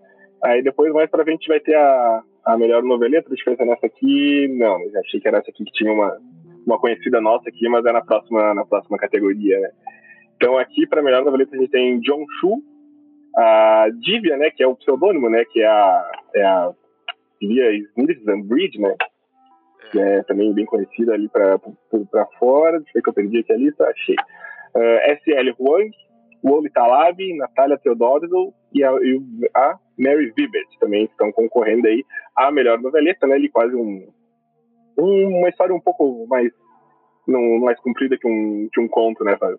Aí 0.43 0.63
depois, 0.63 0.93
mais 0.93 1.11
pra 1.11 1.25
frente, 1.25 1.49
vai 1.49 1.61
ter 1.61 1.75
a, 1.75 2.23
a 2.47 2.57
melhor 2.57 2.83
noveleta. 2.83 3.29
Deixa 3.29 3.51
eu 3.51 3.53
ver 3.53 3.57
se 3.57 3.63
é 3.63 3.67
nessa 3.67 3.87
aqui. 3.87 4.49
Não, 4.59 4.81
eu 4.81 5.01
achei 5.01 5.21
que 5.21 5.29
era 5.29 5.39
essa 5.39 5.51
aqui 5.51 5.65
que 5.65 5.73
tinha 5.73 5.93
uma, 5.93 6.17
uma 6.67 6.79
conhecida 6.79 7.21
nossa 7.21 7.49
aqui, 7.49 7.69
mas 7.69 7.85
é 7.85 7.93
na 7.93 8.03
próxima, 8.03 8.55
na 8.55 8.65
próxima 8.65 8.97
categoria, 8.97 9.61
né? 9.61 9.71
Então, 10.37 10.57
aqui, 10.57 10.87
para 10.87 11.03
melhor 11.03 11.25
noveleta, 11.25 11.55
a 11.57 11.59
gente 11.59 11.71
tem 11.71 11.99
John 12.01 12.25
Chu, 12.41 12.63
a 13.37 13.89
Divya, 14.01 14.37
né, 14.37 14.51
que 14.51 14.63
é 14.63 14.67
o 14.67 14.77
pseudônimo, 14.77 15.29
né, 15.29 15.45
que 15.45 15.61
é 15.61 15.67
a, 15.67 16.11
é 16.35 16.43
a 16.43 16.73
Divya 17.41 17.71
Smith 17.73 18.47
Bridge, 18.47 18.79
né, 18.79 18.95
que 19.91 19.99
é 19.99 20.23
também 20.25 20.53
bem 20.53 20.65
conhecida 20.65 21.15
ali 21.15 21.29
para 21.29 21.59
fora. 22.39 22.79
Deixa 22.79 22.91
eu 22.91 22.95
ver 22.95 23.03
que 23.03 23.09
eu 23.09 23.15
perdi 23.15 23.39
aqui 23.39 23.53
a 23.53 23.57
lista, 23.57 23.85
achei. 23.85 24.17
Uh, 24.77 24.79
eh, 24.79 25.13
S.L. 25.13 25.55
Huang, 25.59 25.91
Woli 26.45 26.71
Talab, 26.71 27.17
Natália 27.37 27.79
Teodoro 27.79 28.53
e 28.73 28.85
a, 28.85 28.93
e 28.93 29.21
a 29.55 29.79
Mary 29.99 30.33
Vibert 30.37 30.69
também 30.79 31.05
estão 31.05 31.33
concorrendo 31.33 31.89
aí 31.89 32.05
a 32.37 32.51
melhor 32.51 32.79
noveleta, 32.79 33.27
né? 33.27 33.37
Ele 33.37 33.49
quase 33.49 33.75
um, 33.75 34.07
um, 34.99 35.39
uma 35.39 35.49
história 35.49 35.75
um 35.75 35.81
pouco 35.81 36.27
mais 36.29 36.53
não, 37.27 37.59
mais 37.59 37.79
comprida 37.81 38.17
que 38.17 38.27
um, 38.27 38.69
que 38.73 38.81
um 38.81 38.89
conto, 38.89 39.25
né, 39.25 39.37
Fábio? 39.37 39.59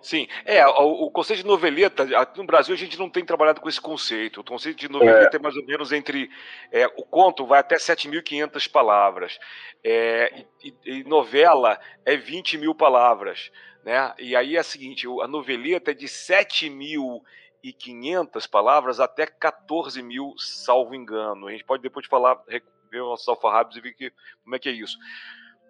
Sim, 0.00 0.28
é, 0.44 0.66
o, 0.66 1.06
o, 1.06 1.10
conceito 1.10 1.40
de 1.40 1.46
noveleta, 1.46 2.02
aqui 2.18 2.38
no 2.38 2.46
Brasil 2.46 2.74
a 2.74 2.78
gente 2.78 2.98
não 2.98 3.08
tem 3.08 3.24
trabalhado 3.24 3.60
com 3.60 3.68
esse 3.68 3.80
conceito. 3.80 4.40
O 4.40 4.44
conceito 4.44 4.78
de 4.78 4.90
noveleta 4.90 5.36
é, 5.36 5.38
é 5.38 5.42
mais 5.42 5.56
ou 5.56 5.64
menos 5.64 5.90
entre. 5.92 6.28
É, 6.70 6.86
o 6.86 7.02
conto 7.02 7.46
vai 7.46 7.60
até 7.60 7.76
7.500 7.76 8.70
palavras. 8.70 9.38
É, 9.82 10.44
e, 10.62 10.74
e, 10.84 11.04
novela 11.04 11.78
é 12.04 12.16
20 12.16 12.58
mil 12.58 12.74
palavras. 12.74 13.50
Né? 13.86 14.12
E 14.18 14.34
aí 14.34 14.56
é 14.56 14.60
o 14.60 14.64
seguinte: 14.64 15.06
a 15.22 15.28
noveleta 15.28 15.92
é 15.92 15.94
de 15.94 16.06
7.500 16.06 18.50
palavras 18.50 18.98
até 18.98 19.26
14 19.26 20.02
mil, 20.02 20.34
salvo 20.36 20.92
engano. 20.92 21.46
A 21.46 21.52
gente 21.52 21.62
pode 21.62 21.84
depois 21.84 22.04
falar, 22.06 22.42
ver 22.90 23.00
o 23.00 23.10
nosso 23.10 23.30
alfarrábios 23.30 23.76
e 23.76 23.80
ver 23.80 23.92
que, 23.92 24.12
como 24.42 24.56
é 24.56 24.58
que 24.58 24.68
é 24.68 24.72
isso. 24.72 24.98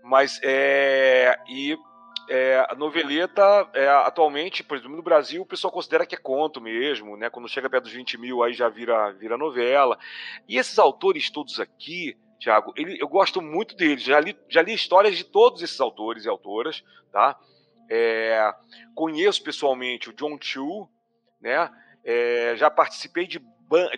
Mas 0.03 0.41
é. 0.43 1.39
E 1.47 1.77
é, 2.31 2.67
a 2.71 2.75
noveleta, 2.75 3.69
é, 3.75 3.87
atualmente, 3.87 4.65
por 4.65 4.79
exemplo, 4.79 4.97
no 4.97 5.03
Brasil, 5.03 5.43
o 5.43 5.47
pessoal 5.47 5.71
considera 5.71 6.07
que 6.07 6.15
é 6.15 6.19
conto 6.19 6.59
mesmo, 6.59 7.19
né? 7.19 7.29
Quando 7.29 7.51
chega 7.51 7.69
perto 7.69 7.85
dos 7.85 7.93
20 7.93 8.17
mil, 8.17 8.43
aí 8.43 8.55
já 8.55 8.71
vira, 8.71 9.13
vira 9.13 9.37
novela. 9.37 9.99
E 10.49 10.57
esses 10.57 10.79
autores 10.79 11.29
todos 11.29 11.61
aqui, 11.61 12.17
Tiago, 12.39 12.73
eu 12.77 13.09
gosto 13.09 13.43
muito 13.43 13.77
deles. 13.77 14.03
Já 14.03 14.19
li, 14.19 14.35
já 14.49 14.63
li 14.63 14.73
histórias 14.73 15.19
de 15.19 15.25
todos 15.25 15.61
esses 15.61 15.79
autores 15.81 16.25
e 16.25 16.31
autoras, 16.31 16.83
tá? 17.13 17.39
É, 17.89 18.53
conheço 18.95 19.43
pessoalmente 19.43 20.11
o 20.11 20.13
John 20.13 20.39
Chu, 20.41 20.89
né? 21.41 21.71
É, 22.05 22.55
já 22.57 22.71
participei 22.71 23.27
de, 23.27 23.41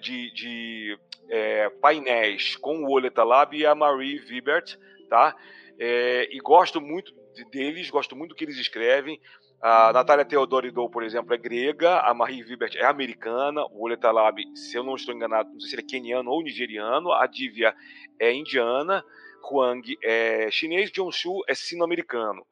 de, 0.01 0.33
de 0.33 0.99
é, 1.29 1.69
painéis 1.71 2.57
com 2.57 2.85
o 2.85 2.91
Oleta 2.91 3.23
Lab 3.23 3.57
e 3.57 3.67
a 3.67 3.75
Marie 3.75 4.19
Vibert, 4.19 4.77
tá? 5.09 5.37
É, 5.79 6.29
e 6.31 6.39
gosto 6.39 6.81
muito 6.81 7.13
deles, 7.51 7.91
gosto 7.91 8.17
muito 8.17 8.31
do 8.31 8.35
que 8.35 8.45
eles 8.45 8.59
escrevem. 8.59 9.21
A 9.61 9.93
Natália 9.93 10.25
Teodoridou, 10.25 10.89
por 10.89 11.03
exemplo, 11.03 11.35
é 11.35 11.37
grega, 11.37 11.99
a 12.01 12.15
Marie 12.15 12.45
Vibert 12.45 12.77
é 12.77 12.85
americana, 12.85 13.65
o 13.67 13.85
Oletalab, 13.85 14.41
se 14.55 14.77
eu 14.77 14.85
não 14.85 14.95
estou 14.95 15.13
enganado, 15.13 15.51
não 15.51 15.61
sei 15.61 15.71
se 15.71 15.75
ele 15.75 15.83
é 15.83 15.87
keniano 15.87 16.31
ou 16.31 16.43
nigeriano, 16.43 17.13
a 17.13 17.27
Divya 17.27 17.75
é 18.21 18.33
indiana, 18.33 19.05
Huang 19.51 19.83
é 20.03 20.49
chinês, 20.51 20.93
John 20.93 21.11
Shu 21.11 21.43
é 21.49 21.55
sino-americano. 21.55 22.47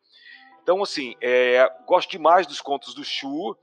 Então, 0.67 0.83
assim, 0.83 1.15
é, 1.21 1.71
gosto 1.87 2.11
demais 2.11 2.45
dos 2.45 2.61
contos 2.61 2.93
do 2.93 3.05
Shu, 3.05 3.57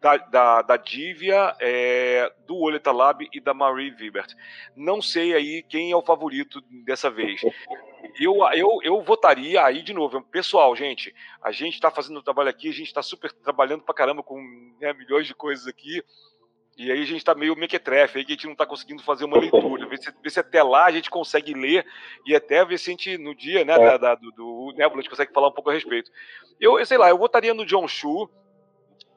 da, 0.00 0.16
da, 0.16 0.62
da 0.62 0.76
Divya, 0.78 1.54
é, 1.60 2.32
do 2.46 2.56
Oleta 2.56 2.90
Lab 2.90 3.28
e 3.30 3.38
da 3.38 3.52
Marie 3.52 3.90
Vibert. 3.90 4.34
Não 4.74 5.02
sei 5.02 5.34
aí 5.34 5.62
quem 5.62 5.90
é 5.90 5.94
o 5.96 6.00
favorito 6.00 6.62
dessa 6.86 7.10
vez. 7.10 7.42
Eu, 8.18 8.36
eu, 8.54 8.78
eu 8.82 9.02
votaria 9.02 9.62
aí 9.62 9.82
de 9.82 9.92
novo. 9.92 10.22
Pessoal, 10.22 10.74
gente, 10.74 11.14
a 11.42 11.52
gente 11.52 11.74
está 11.74 11.90
fazendo 11.90 12.16
o 12.16 12.22
trabalho 12.22 12.48
aqui, 12.48 12.70
a 12.70 12.72
gente 12.72 12.86
está 12.86 13.02
super 13.02 13.30
trabalhando 13.30 13.82
pra 13.82 13.94
caramba 13.94 14.22
com 14.22 14.40
né, 14.80 14.94
milhões 14.94 15.26
de 15.26 15.34
coisas 15.34 15.66
aqui. 15.66 16.02
E 16.78 16.92
aí 16.92 17.02
a 17.02 17.04
gente 17.04 17.16
está 17.16 17.34
meio 17.34 17.56
mequetrefe, 17.56 18.18
aí 18.18 18.24
que 18.24 18.32
a 18.32 18.36
gente 18.36 18.46
não 18.46 18.52
está 18.52 18.64
conseguindo 18.64 19.02
fazer 19.02 19.24
uma 19.24 19.36
leitura. 19.36 19.86
Ver 19.88 19.98
se, 19.98 20.14
ver 20.22 20.30
se, 20.30 20.38
até 20.38 20.62
lá 20.62 20.84
a 20.84 20.92
gente 20.92 21.10
consegue 21.10 21.52
ler 21.52 21.84
e 22.24 22.36
até 22.36 22.64
ver 22.64 22.78
se 22.78 22.90
a 22.90 22.92
gente, 22.92 23.18
no 23.18 23.34
dia 23.34 23.64
né, 23.64 23.76
da, 23.76 23.96
da, 23.96 24.14
do, 24.14 24.30
do 24.30 24.72
Nebula, 24.76 25.00
a 25.00 25.02
gente 25.02 25.10
consegue 25.10 25.32
falar 25.32 25.48
um 25.48 25.52
pouco 25.52 25.70
a 25.70 25.72
respeito. 25.72 26.08
Eu, 26.60 26.78
eu 26.78 26.86
sei 26.86 26.96
lá, 26.96 27.08
eu 27.08 27.18
votaria 27.18 27.52
no 27.52 27.66
John 27.66 27.88
Shu, 27.88 28.30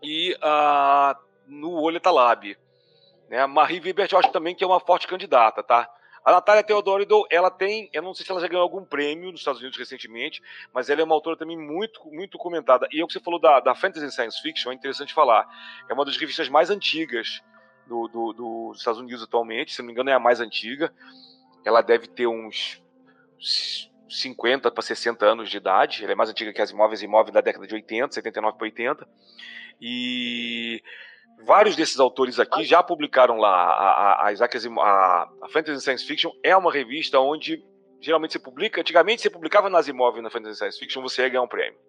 e 0.02 0.36
uh, 0.36 1.16
no 1.48 1.74
Oleta 1.74 2.12
Lab. 2.12 2.58
Né? 3.30 3.46
Marie 3.46 3.80
Vibert 3.80 4.12
eu 4.12 4.20
acho 4.20 4.32
também 4.32 4.56
que 4.56 4.64
é 4.64 4.68
uma 4.68 4.80
forte 4.80 5.08
candidata, 5.08 5.62
tá? 5.62 5.90
A 6.24 6.32
Natália 6.32 6.64
Teodorido, 6.64 7.26
ela 7.32 7.50
tem, 7.50 7.90
eu 7.92 8.02
não 8.02 8.14
sei 8.14 8.24
se 8.26 8.32
ela 8.32 8.40
já 8.40 8.48
ganhou 8.48 8.62
algum 8.62 8.86
prêmio 8.86 9.32
nos 9.32 9.42
Estados 9.42 9.60
Unidos 9.60 9.78
recentemente, 9.78 10.42
mas 10.72 10.90
ela 10.90 11.02
é 11.02 11.04
uma 11.04 11.16
autora 11.16 11.36
também 11.36 11.58
muito, 11.58 12.00
muito 12.12 12.38
comentada. 12.38 12.88
E 12.92 13.02
é 13.02 13.04
o 13.04 13.08
que 13.08 13.14
você 13.14 13.20
falou 13.20 13.40
da, 13.40 13.60
da 13.60 13.74
Fantasy 13.74 14.12
Science 14.12 14.40
Fiction, 14.40 14.72
é 14.72 14.76
interessante 14.76 15.14
falar. 15.14 15.48
É 15.90 15.94
uma 15.94 16.06
das 16.06 16.18
revistas 16.18 16.48
mais 16.48 16.70
antigas 16.70 17.42
do, 17.88 18.08
do, 18.08 18.34
dos 18.34 18.78
Estados 18.78 19.00
Unidos 19.00 19.24
atualmente, 19.24 19.74
se 19.74 19.80
não 19.80 19.88
me 19.88 19.94
engano 19.94 20.12
é 20.12 20.14
a 20.14 20.20
mais 20.20 20.40
antiga. 20.40 20.94
Ela 21.66 21.82
deve 21.82 22.08
ter 22.08 22.28
uns 22.28 22.82
50 24.08 24.70
para 24.70 24.84
60 24.84 25.26
anos 25.26 25.50
de 25.50 25.58
idade, 25.58 26.04
ela 26.04 26.12
é 26.12 26.16
mais 26.16 26.30
antiga 26.30 26.54
que 26.54 26.62
as 26.62 26.70
imóveis 26.70 27.02
imóveis 27.02 27.34
da 27.34 27.42
década 27.42 27.66
de 27.66 27.74
80, 27.74 28.14
79 28.14 28.58
para 28.58 28.66
80. 28.66 29.08
E 29.82 30.84
vários 31.46 31.76
desses 31.76 32.00
autores 32.00 32.40
aqui 32.40 32.64
já 32.64 32.82
publicaram 32.82 33.38
lá. 33.38 33.52
A, 33.52 33.92
a, 33.92 34.28
a, 34.28 34.34
Isaac 34.34 34.58
a, 34.80 35.30
a 35.42 35.50
Fantasy 35.50 35.82
Science 35.82 36.06
Fiction 36.06 36.32
é 36.44 36.56
uma 36.56 36.72
revista 36.72 37.20
onde 37.20 37.64
geralmente 38.00 38.34
se 38.34 38.40
publica. 38.40 38.82
Antigamente, 38.82 39.22
você 39.22 39.30
publicava 39.30 39.70
nas 39.70 39.88
imóveis 39.88 40.24
na 40.24 40.30
Fantasy 40.30 40.58
Science 40.58 40.80
Fiction, 40.80 41.02
você 41.02 41.22
ia 41.22 41.30
ganhar 41.30 41.44
um 41.44 41.48
prêmio. 41.48 41.80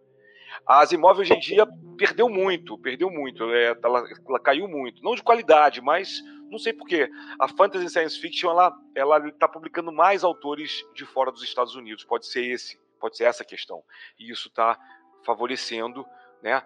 A 0.67 0.81
Asimov 0.81 1.19
hoje 1.19 1.33
em 1.33 1.41
dia 1.41 1.67
perdeu 1.97 2.29
muito, 2.29 2.79
perdeu 2.79 3.11
muito, 3.11 3.51
é, 3.53 3.77
ela, 3.83 4.05
ela, 4.29 4.41
caiu 4.41 4.69
muito, 4.69 5.03
não 5.03 5.15
de 5.15 5.23
qualidade, 5.23 5.81
mas 5.81 6.23
não 6.51 6.59
sei 6.59 6.73
porquê. 6.73 7.09
A 7.41 7.49
Fantasy 7.49 7.89
Science 7.89 8.19
Fiction 8.19 8.51
ela 8.51 8.73
ela 8.95 9.29
está 9.29 9.49
publicando 9.49 9.91
mais 9.91 10.23
autores 10.23 10.85
de 10.95 11.05
fora 11.05 11.33
dos 11.33 11.43
Estados 11.43 11.75
Unidos, 11.75 12.05
pode 12.05 12.27
ser 12.27 12.45
esse, 12.45 12.79
pode 13.01 13.17
ser 13.17 13.25
essa 13.25 13.45
questão, 13.45 13.83
e 14.19 14.31
isso 14.31 14.49
está 14.49 14.79
favorecendo, 15.25 16.05
né, 16.43 16.63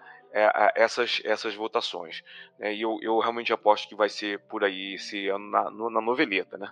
essas, 0.75 1.23
essas 1.25 1.55
votações. 1.55 2.23
Né? 2.59 2.75
E 2.75 2.83
eu, 2.83 2.99
eu 3.03 3.19
realmente 3.19 3.53
aposto 3.53 3.89
que 3.89 3.95
vai 3.95 4.09
ser 4.09 4.39
por 4.49 4.65
aí 4.65 4.95
esse 4.95 5.29
ano 5.29 5.51
na, 5.51 5.71
na 5.71 6.01
noveleta, 6.01 6.59
né? 6.59 6.69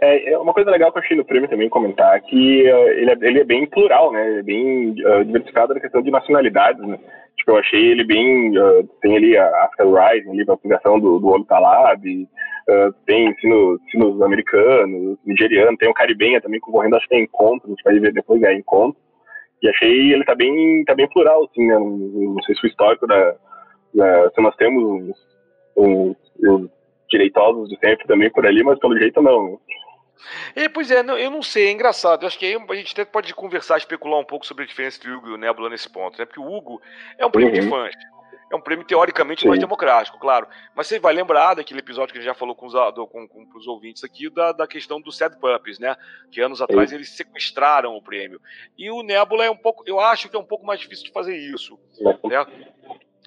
É, 0.00 0.32
é, 0.32 0.38
uma 0.38 0.54
coisa 0.54 0.70
legal 0.70 0.92
que 0.92 0.98
eu 0.98 1.02
achei 1.02 1.16
no 1.16 1.24
prêmio 1.24 1.48
também 1.48 1.68
comentar 1.68 2.20
que 2.20 2.62
uh, 2.70 2.88
ele, 2.90 3.10
é, 3.10 3.16
ele 3.20 3.40
é 3.40 3.44
bem 3.44 3.66
plural, 3.66 4.12
né? 4.12 4.28
Ele 4.28 4.38
é 4.38 4.42
bem 4.42 4.90
uh, 4.90 5.24
diversificado 5.24 5.74
na 5.74 5.80
questão 5.80 6.00
de 6.02 6.10
nacionalidades, 6.10 6.80
né? 6.86 6.98
Tipo, 7.36 7.52
eu 7.52 7.56
achei 7.56 7.84
ele 7.84 8.04
bem... 8.04 8.56
Uh, 8.56 8.88
tem 9.00 9.16
ali 9.16 9.36
a 9.36 9.64
Africa 9.64 9.84
Rising, 9.84 10.30
ali, 10.30 10.42
a 10.42 10.56
publicação 10.56 11.00
do, 11.00 11.18
do 11.18 11.28
Olo 11.28 11.44
Talab, 11.44 12.28
tem 13.06 13.34
sinos, 13.36 13.80
sinos 13.90 14.20
americanos, 14.20 15.16
nigeriano, 15.24 15.76
tem 15.78 15.88
o 15.88 15.94
Caribenha 15.94 16.38
também 16.38 16.60
concorrendo, 16.60 16.96
acho 16.96 17.08
que 17.08 17.14
é 17.14 17.20
encontro, 17.20 17.66
a 17.66 17.70
gente 17.70 17.82
vai 17.82 17.98
ver 17.98 18.12
depois, 18.12 18.42
é 18.42 18.52
encontro. 18.52 19.00
E 19.62 19.68
achei 19.68 20.12
ele 20.12 20.24
tá 20.24 20.34
bem, 20.34 20.84
tá 20.84 20.94
bem 20.94 21.08
plural, 21.08 21.44
assim, 21.44 21.66
né? 21.66 21.74
Não, 21.74 21.88
não 21.88 22.42
sei 22.42 22.54
se 22.54 22.64
o 22.64 22.68
histórico 22.68 23.06
da, 23.06 23.34
da 23.94 24.30
se 24.30 24.40
nós 24.40 24.54
temos 24.56 25.14
os, 25.76 26.16
os 26.38 26.70
direitosos 27.10 27.68
de 27.68 27.78
sempre 27.78 28.06
também 28.06 28.30
por 28.30 28.46
ali, 28.46 28.62
mas 28.62 28.78
pelo 28.78 28.98
jeito 28.98 29.20
não. 29.20 29.58
É, 30.54 30.68
pois 30.68 30.90
é, 30.90 31.00
eu 31.00 31.30
não 31.30 31.42
sei, 31.42 31.68
é 31.68 31.72
engraçado. 31.72 32.22
Eu 32.22 32.26
acho 32.26 32.38
que 32.38 32.46
aí 32.46 32.54
a 32.54 32.74
gente 32.74 32.92
até 32.92 33.04
pode 33.04 33.32
conversar, 33.34 33.78
especular 33.78 34.20
um 34.20 34.24
pouco 34.24 34.46
sobre 34.46 34.64
a 34.64 34.66
diferença 34.66 34.98
entre 34.98 35.10
o 35.10 35.18
Hugo 35.18 35.28
e 35.28 35.32
o 35.32 35.36
Nebula 35.36 35.70
nesse 35.70 35.88
ponto, 35.88 36.18
né? 36.18 36.24
Porque 36.24 36.40
o 36.40 36.52
Hugo 36.52 36.80
é 37.16 37.24
um 37.24 37.30
prêmio 37.30 37.54
uhum. 37.54 37.60
de 37.60 37.68
fãs. 37.68 37.94
É 38.50 38.56
um 38.56 38.60
prêmio 38.60 38.84
teoricamente 38.84 39.42
Sim. 39.42 39.48
mais 39.48 39.60
democrático, 39.60 40.18
claro. 40.18 40.46
Mas 40.74 40.86
você 40.86 40.98
vai 40.98 41.12
lembrar 41.12 41.54
daquele 41.54 41.80
episódio 41.80 42.12
que 42.12 42.18
a 42.18 42.22
gente 42.22 42.30
já 42.30 42.34
falou 42.34 42.54
com 42.54 42.66
os, 42.66 42.72
com, 42.72 43.28
com, 43.28 43.46
com 43.46 43.58
os 43.58 43.66
ouvintes 43.66 44.02
aqui, 44.02 44.30
da, 44.30 44.52
da 44.52 44.66
questão 44.66 45.00
dos 45.00 45.16
Sad 45.16 45.36
Puppies, 45.38 45.78
né? 45.78 45.96
Que 46.30 46.40
anos 46.40 46.62
atrás 46.62 46.90
Sim. 46.90 46.96
eles 46.96 47.10
sequestraram 47.10 47.94
o 47.94 48.02
prêmio. 48.02 48.40
E 48.76 48.90
o 48.90 49.02
Nebula 49.02 49.44
é 49.44 49.50
um 49.50 49.56
pouco. 49.56 49.84
Eu 49.86 50.00
acho 50.00 50.28
que 50.28 50.36
é 50.36 50.38
um 50.38 50.44
pouco 50.44 50.64
mais 50.64 50.80
difícil 50.80 51.04
de 51.04 51.12
fazer 51.12 51.36
isso. 51.36 51.78
Né? 52.24 52.46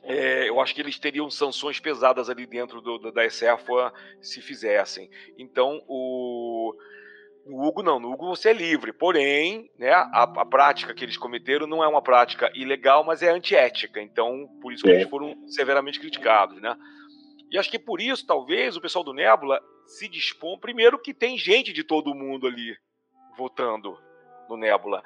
É, 0.03 0.49
eu 0.49 0.59
acho 0.59 0.73
que 0.73 0.81
eles 0.81 0.97
teriam 0.97 1.29
sanções 1.29 1.79
pesadas 1.79 2.29
ali 2.29 2.47
dentro 2.47 2.81
do, 2.81 2.97
do, 2.97 3.11
da 3.11 3.23
ECEFA 3.23 3.93
se 4.19 4.41
fizessem. 4.41 5.09
Então, 5.37 5.83
o 5.87 6.73
no 7.45 7.63
Hugo 7.63 7.81
não, 7.81 7.99
no 7.99 8.11
Hugo 8.11 8.27
você 8.27 8.49
é 8.49 8.53
livre, 8.53 8.93
porém, 8.93 9.69
né, 9.77 9.91
a, 9.91 10.23
a, 10.23 10.45
prática 10.45 10.93
que 10.93 11.03
eles 11.03 11.17
cometeram 11.17 11.67
não 11.67 11.83
é 11.83 11.87
uma 11.87 12.01
prática 12.01 12.51
ilegal, 12.55 13.03
mas 13.03 13.21
é 13.21 13.29
antiética, 13.29 14.01
então 14.01 14.47
por 14.61 14.71
isso 14.71 14.83
que 14.83 14.89
é. 14.89 14.95
eles 14.95 15.09
foram 15.09 15.35
severamente 15.47 15.99
criticados, 15.99 16.61
né? 16.61 16.75
E 17.51 17.57
acho 17.57 17.69
que 17.69 17.79
por 17.79 17.99
isso, 17.99 18.25
talvez, 18.25 18.77
o 18.77 18.81
pessoal 18.81 19.03
do 19.03 19.13
Nebula 19.13 19.59
se 19.85 20.07
dispõe, 20.07 20.57
primeiro 20.57 20.97
que 20.97 21.13
tem 21.13 21.37
gente 21.37 21.73
de 21.73 21.83
todo 21.83 22.15
mundo 22.15 22.47
ali 22.47 22.77
votando 23.37 23.97
no 24.49 24.55
Nebula. 24.55 25.03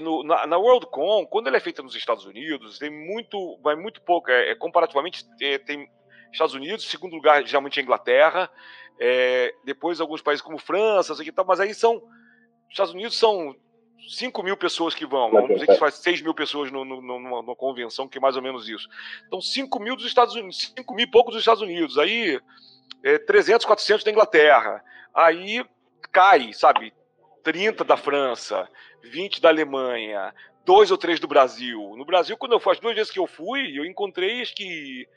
no, 0.00 0.22
na, 0.22 0.46
na 0.46 0.58
WorldCon, 0.58 1.26
quando 1.26 1.48
ele 1.48 1.56
é 1.56 1.60
feita 1.60 1.82
nos 1.82 1.96
Estados 1.96 2.24
Unidos, 2.26 2.78
tem 2.78 2.90
muito, 2.90 3.58
vai 3.62 3.74
muito 3.74 4.00
pouco, 4.02 4.30
é, 4.30 4.50
é 4.50 4.54
comparativamente, 4.54 5.24
é, 5.40 5.58
tem 5.58 5.88
Estados 6.32 6.54
Unidos, 6.54 6.88
segundo 6.88 7.14
lugar, 7.14 7.44
geralmente 7.46 7.80
a 7.80 7.82
Inglaterra, 7.82 8.50
é, 8.98 9.54
depois 9.64 10.00
alguns 10.00 10.22
países 10.22 10.42
como 10.42 10.58
França, 10.58 11.14
que 11.22 11.32
tal, 11.32 11.44
mas 11.44 11.60
aí 11.60 11.74
são. 11.74 12.02
Estados 12.68 12.92
Unidos 12.92 13.16
são 13.16 13.56
5 14.08 14.42
mil 14.42 14.56
pessoas 14.56 14.94
que 14.94 15.06
vão, 15.06 15.30
vamos 15.30 15.54
dizer 15.54 15.66
que 15.66 15.76
faz 15.76 15.94
6 15.96 16.22
mil 16.22 16.34
pessoas 16.34 16.70
no, 16.70 16.84
no, 16.84 17.00
numa, 17.00 17.42
numa, 17.42 17.56
convenção, 17.56 18.08
que 18.08 18.18
é 18.18 18.20
mais 18.20 18.36
ou 18.36 18.42
menos 18.42 18.68
isso. 18.68 18.88
Então, 19.26 19.40
5 19.40 19.80
mil 19.80 19.96
dos 19.96 20.06
Estados 20.06 20.34
Unidos, 20.34 20.72
5 20.76 20.94
mil 20.94 21.04
e 21.04 21.10
poucos 21.10 21.34
dos 21.34 21.42
Estados 21.42 21.62
Unidos, 21.62 21.98
aí 21.98 22.40
é, 23.02 23.18
300, 23.18 23.66
400 23.66 24.04
da 24.04 24.10
Inglaterra, 24.10 24.84
aí 25.14 25.64
cai, 26.12 26.52
sabe, 26.52 26.92
30 27.42 27.84
da 27.84 27.96
França, 27.96 28.68
20 29.02 29.40
da 29.40 29.48
Alemanha, 29.48 30.34
dois 30.64 30.90
ou 30.90 30.98
três 30.98 31.18
do 31.18 31.26
Brasil. 31.26 31.94
No 31.96 32.04
Brasil, 32.04 32.36
quando 32.36 32.52
eu 32.52 32.60
fui, 32.60 32.72
as 32.72 32.80
duas 32.80 32.94
vezes 32.94 33.12
que 33.12 33.18
eu 33.18 33.26
fui, 33.26 33.78
eu 33.78 33.84
encontrei 33.84 34.42
que 34.44 35.08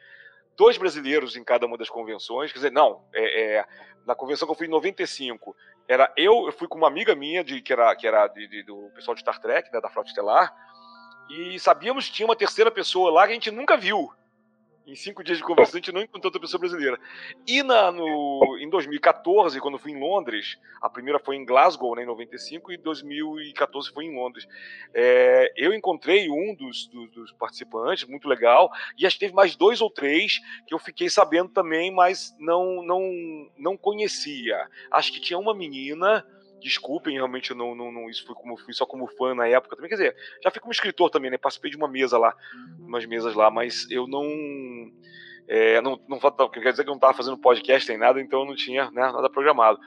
dois 0.57 0.77
brasileiros 0.77 1.36
em 1.36 1.43
cada 1.43 1.65
uma 1.65 1.77
das 1.77 1.89
convenções. 1.89 2.51
Quer 2.51 2.60
dizer, 2.60 2.72
não, 2.72 3.03
é, 3.13 3.57
é, 3.57 3.65
na 4.05 4.15
convenção 4.15 4.48
que 4.48 4.51
eu 4.51 4.57
fui 4.57 4.67
em 4.67 4.72
95, 4.72 5.55
era 5.88 6.12
eu, 6.15 6.45
eu 6.45 6.51
fui 6.51 6.67
com 6.67 6.77
uma 6.77 6.88
amiga 6.88 7.15
minha, 7.15 7.43
de, 7.43 7.62
que 7.62 7.74
era, 7.74 7.95
que 7.95 8.07
era 8.07 8.27
de, 8.27 8.48
de, 8.48 8.63
do 8.63 8.89
pessoal 8.95 9.15
de 9.15 9.22
Star 9.22 9.39
Trek, 9.39 9.72
né, 9.72 9.81
da 9.81 9.89
Frota 9.89 10.10
Estelar, 10.10 10.53
e 11.29 11.60
sabíamos 11.60 12.07
que 12.07 12.13
tinha 12.13 12.27
uma 12.27 12.36
terceira 12.36 12.69
pessoa 12.69 13.12
lá 13.12 13.25
que 13.25 13.31
a 13.31 13.36
gente 13.36 13.51
nunca 13.51 13.77
viu. 13.77 14.12
Em 14.85 14.95
cinco 14.95 15.23
dias 15.23 15.37
de 15.37 15.43
conversa, 15.45 15.77
a 15.77 15.79
gente 15.79 15.93
não 15.93 16.01
encontrou 16.01 16.25
outra 16.25 16.41
pessoa 16.41 16.59
brasileira. 16.59 16.99
E 17.47 17.63
na, 17.63 17.89
no, 17.89 18.57
em 18.59 18.69
2014, 18.69 19.57
quando 19.61 19.79
fui 19.79 19.93
em 19.93 19.99
Londres, 19.99 20.57
a 20.81 20.89
primeira 20.89 21.19
foi 21.19 21.37
em 21.37 21.45
Glasgow, 21.45 21.95
né, 21.95 22.03
em 22.03 22.05
95, 22.05 22.69
e 22.73 22.77
2014 22.77 23.93
foi 23.93 24.05
em 24.05 24.15
Londres. 24.15 24.45
É, 24.93 25.53
eu 25.55 25.73
encontrei 25.73 26.29
um 26.29 26.53
dos, 26.53 26.87
dos, 26.87 27.31
participantes, 27.31 28.05
muito 28.09 28.27
legal, 28.27 28.69
e 28.97 29.05
acho 29.05 29.15
que 29.15 29.21
teve 29.21 29.33
mais 29.33 29.55
dois 29.55 29.79
ou 29.79 29.89
três 29.89 30.41
que 30.67 30.73
eu 30.73 30.79
fiquei 30.79 31.09
sabendo 31.09 31.49
também, 31.49 31.89
mas 31.89 32.35
não, 32.37 32.83
não, 32.83 33.49
não 33.57 33.77
conhecia. 33.77 34.67
Acho 34.91 35.13
que 35.13 35.21
tinha 35.21 35.39
uma 35.39 35.55
menina 35.55 36.25
Desculpem, 36.63 37.15
realmente 37.15 37.53
não, 37.53 37.75
não, 37.75 37.91
não, 37.91 38.10
isso 38.10 38.25
foi 38.25 38.34
como 38.34 38.55
fui 38.55 38.74
só 38.74 38.86
como 38.86 39.05
fã 39.05 39.36
na 39.36 39.46
época 39.48 39.75
também. 39.75 39.89
Quer 39.89 39.96
dizer, 39.96 40.15
já 40.41 40.50
fui 40.50 40.62
como 40.62 40.72
escritor 40.72 41.10
também, 41.10 41.29
né? 41.29 41.38
Participei 41.38 41.70
de 41.70 41.75
uma 41.75 41.89
mesa 41.89 42.17
lá, 42.17 42.34
umas 42.79 43.05
mesas 43.05 43.36
lá, 43.36 43.51
mas 43.51 43.86
eu 43.91 44.08
não. 44.08 44.24
É, 45.46 45.82
não, 45.82 46.00
não 46.08 46.17
quer 46.50 46.72
dizer 46.72 46.84
que 46.84 46.89
eu 46.89 46.93
não 46.93 46.96
estava 46.96 47.13
fazendo 47.13 47.38
podcast 47.38 47.89
nem 47.89 47.98
nada, 47.98 48.22
então 48.22 48.39
eu 48.39 48.46
não 48.46 48.55
tinha 48.55 48.89
né, 48.91 49.12
nada 49.12 49.29
programado. 49.29 49.77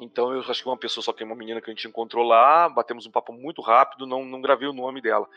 Então 0.00 0.32
eu 0.32 0.40
acho 0.40 0.60
que 0.60 0.68
uma 0.68 0.76
pessoa 0.76 1.04
só 1.04 1.12
tem 1.12 1.24
uma 1.24 1.36
menina 1.36 1.60
que 1.60 1.70
a 1.70 1.72
gente 1.72 1.86
encontrou 1.86 2.26
lá, 2.26 2.68
batemos 2.68 3.06
um 3.06 3.12
papo 3.12 3.32
muito 3.32 3.62
rápido, 3.62 4.08
não, 4.08 4.24
não 4.24 4.40
gravei 4.40 4.66
o 4.66 4.72
nome 4.72 5.00
dela. 5.00 5.28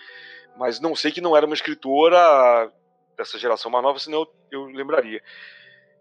Mas 0.57 0.79
não 0.79 0.95
sei 0.95 1.11
que 1.11 1.21
não 1.21 1.37
era 1.37 1.45
uma 1.45 1.53
escritora 1.53 2.73
dessa 3.15 3.37
geração 3.37 3.69
mais 3.69 3.83
nova, 3.83 3.99
senão 3.99 4.21
eu, 4.51 4.63
eu 4.63 4.65
lembraria. 4.65 5.21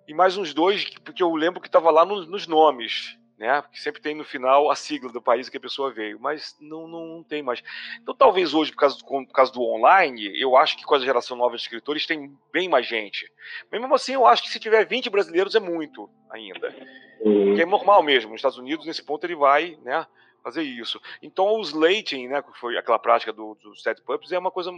E 0.08 0.14
mais 0.14 0.38
uns 0.38 0.54
dois, 0.54 0.88
porque 1.04 1.22
eu 1.22 1.34
lembro 1.34 1.60
que 1.60 1.68
estava 1.68 1.90
lá 1.90 2.06
nos, 2.06 2.26
nos 2.26 2.46
nomes 2.46 3.20
né? 3.42 3.60
Porque 3.60 3.80
sempre 3.80 4.00
tem 4.00 4.14
no 4.14 4.22
final 4.22 4.70
a 4.70 4.76
sigla 4.76 5.10
do 5.10 5.20
país 5.20 5.48
que 5.48 5.56
a 5.56 5.60
pessoa 5.60 5.92
veio, 5.92 6.16
mas 6.20 6.56
não, 6.60 6.86
não, 6.86 7.06
não 7.06 7.22
tem 7.24 7.42
mais. 7.42 7.60
Então, 8.00 8.14
talvez 8.14 8.54
hoje, 8.54 8.70
por 8.70 8.78
causa, 8.78 8.96
do, 8.96 9.04
por 9.04 9.32
causa 9.32 9.52
do 9.52 9.60
online, 9.60 10.40
eu 10.40 10.56
acho 10.56 10.76
que 10.76 10.84
com 10.84 10.94
a 10.94 11.00
geração 11.00 11.36
nova 11.36 11.56
de 11.56 11.62
escritores 11.62 12.06
tem 12.06 12.32
bem 12.52 12.68
mais 12.68 12.86
gente. 12.86 13.28
Mesmo 13.70 13.92
assim, 13.92 14.12
eu 14.12 14.28
acho 14.28 14.44
que 14.44 14.48
se 14.48 14.60
tiver 14.60 14.86
20 14.86 15.10
brasileiros 15.10 15.56
é 15.56 15.60
muito 15.60 16.08
ainda. 16.30 16.72
Uhum. 17.20 17.56
Que 17.56 17.62
é 17.62 17.66
normal 17.66 18.00
mesmo. 18.04 18.30
Nos 18.30 18.38
Estados 18.38 18.58
Unidos, 18.58 18.86
nesse 18.86 19.02
ponto, 19.02 19.24
ele 19.24 19.34
vai, 19.34 19.76
né? 19.82 20.06
Fazer 20.44 20.62
isso. 20.62 21.00
Então, 21.20 21.46
o 21.46 21.60
slating, 21.62 22.28
né, 22.28 22.42
que 22.42 22.56
foi 22.60 22.78
aquela 22.78 22.98
prática 22.98 23.32
do, 23.32 23.56
do 23.56 23.74
set 23.74 24.00
pups, 24.02 24.30
é 24.30 24.38
uma 24.38 24.52
coisa 24.52 24.70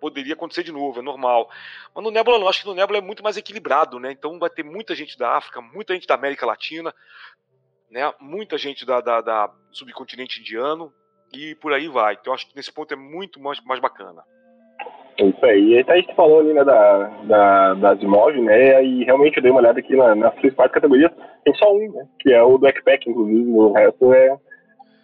poderia 0.00 0.32
acontecer 0.32 0.64
de 0.64 0.72
novo, 0.72 0.98
é 0.98 1.02
normal. 1.02 1.48
Mas 1.94 2.02
no 2.02 2.10
Nebula 2.10 2.36
não, 2.36 2.48
acho 2.48 2.62
que 2.62 2.66
no 2.66 2.74
Nebula 2.74 2.98
é 2.98 3.00
muito 3.00 3.22
mais 3.22 3.36
equilibrado, 3.36 4.00
né? 4.00 4.10
Então 4.10 4.36
vai 4.36 4.50
ter 4.50 4.64
muita 4.64 4.96
gente 4.96 5.16
da 5.16 5.36
África, 5.36 5.60
muita 5.60 5.94
gente 5.94 6.08
da 6.08 6.16
América 6.16 6.44
Latina, 6.44 6.92
né? 7.92 8.12
Muita 8.18 8.56
gente 8.56 8.86
da, 8.86 9.00
da, 9.00 9.20
da 9.20 9.50
subcontinente 9.70 10.40
indiano 10.40 10.92
e 11.32 11.54
por 11.56 11.72
aí 11.72 11.86
vai. 11.86 12.14
Então 12.14 12.32
acho 12.32 12.48
que 12.48 12.56
nesse 12.56 12.72
ponto 12.72 12.92
é 12.92 12.96
muito 12.96 13.38
mais, 13.38 13.60
mais 13.64 13.80
bacana. 13.80 14.22
É 15.18 15.26
isso 15.26 15.44
aí. 15.44 15.76
Aí 15.76 15.84
a 15.86 15.96
gente 15.96 16.14
falou 16.14 16.40
ali, 16.40 16.54
né, 16.54 16.64
da, 16.64 17.06
da, 17.24 17.74
da 17.74 17.90
Asimov, 17.90 18.34
né, 18.40 18.82
e 18.82 19.04
realmente 19.04 19.36
eu 19.36 19.42
dei 19.42 19.52
uma 19.52 19.60
olhada 19.60 19.78
aqui 19.78 19.94
na, 19.94 20.14
nas 20.14 20.34
principais 20.34 20.72
categorias, 20.72 21.12
tem 21.44 21.54
só 21.54 21.72
um, 21.72 21.92
né, 21.92 22.08
que 22.18 22.32
é 22.32 22.42
o 22.42 22.52
do 22.52 22.60
Backpack, 22.60 23.08
inclusive, 23.08 23.50
o 23.50 23.72
resto 23.72 24.12
é 24.14 24.38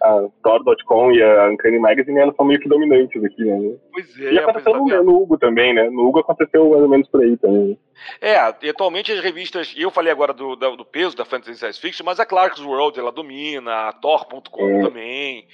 a 0.03 0.29
Thor.com 0.43 1.13
e 1.13 1.23
a 1.23 1.49
Uncanny 1.49 1.79
Magazine, 1.79 2.19
elas 2.19 2.37
são 2.37 2.45
meio 2.45 2.61
que 2.61 2.69
dominantes 2.69 3.23
aqui, 3.25 3.45
né? 3.45 3.77
Pois 3.93 4.21
é. 4.21 4.33
E 4.33 4.39
aconteceu 4.39 4.75
no, 4.75 5.05
no, 5.05 5.23
Hugo 5.23 5.39
também, 5.39 5.75
né? 5.75 5.91
No 5.91 6.07
Hugo 6.07 6.21
aconteceu 6.21 6.71
mais 6.71 6.83
ou 6.83 6.89
menos 6.89 7.09
por 7.09 7.23
aí 7.23 7.37
também. 7.37 7.79
É, 8.21 8.37
e 8.63 8.69
atualmente 8.69 9.13
as 9.13 9.21
revistas, 9.21 9.75
eu 9.77 9.91
falei 9.91 10.13
agora 10.13 10.33
do, 10.33 10.55
do, 10.55 10.77
do 10.77 10.85
peso 10.85 11.17
da 11.17 11.25
Fantasy 11.25 11.59
Science 11.59 11.81
Fiction, 11.81 12.05
mas 12.05 12.21
a 12.21 12.27
Clark's 12.27 12.63
World, 12.63 12.99
ela 12.99 13.11
domina, 13.11 13.89
a 13.89 13.93
Thor.com 13.93 14.71
é. 14.71 14.83
também. 14.83 15.49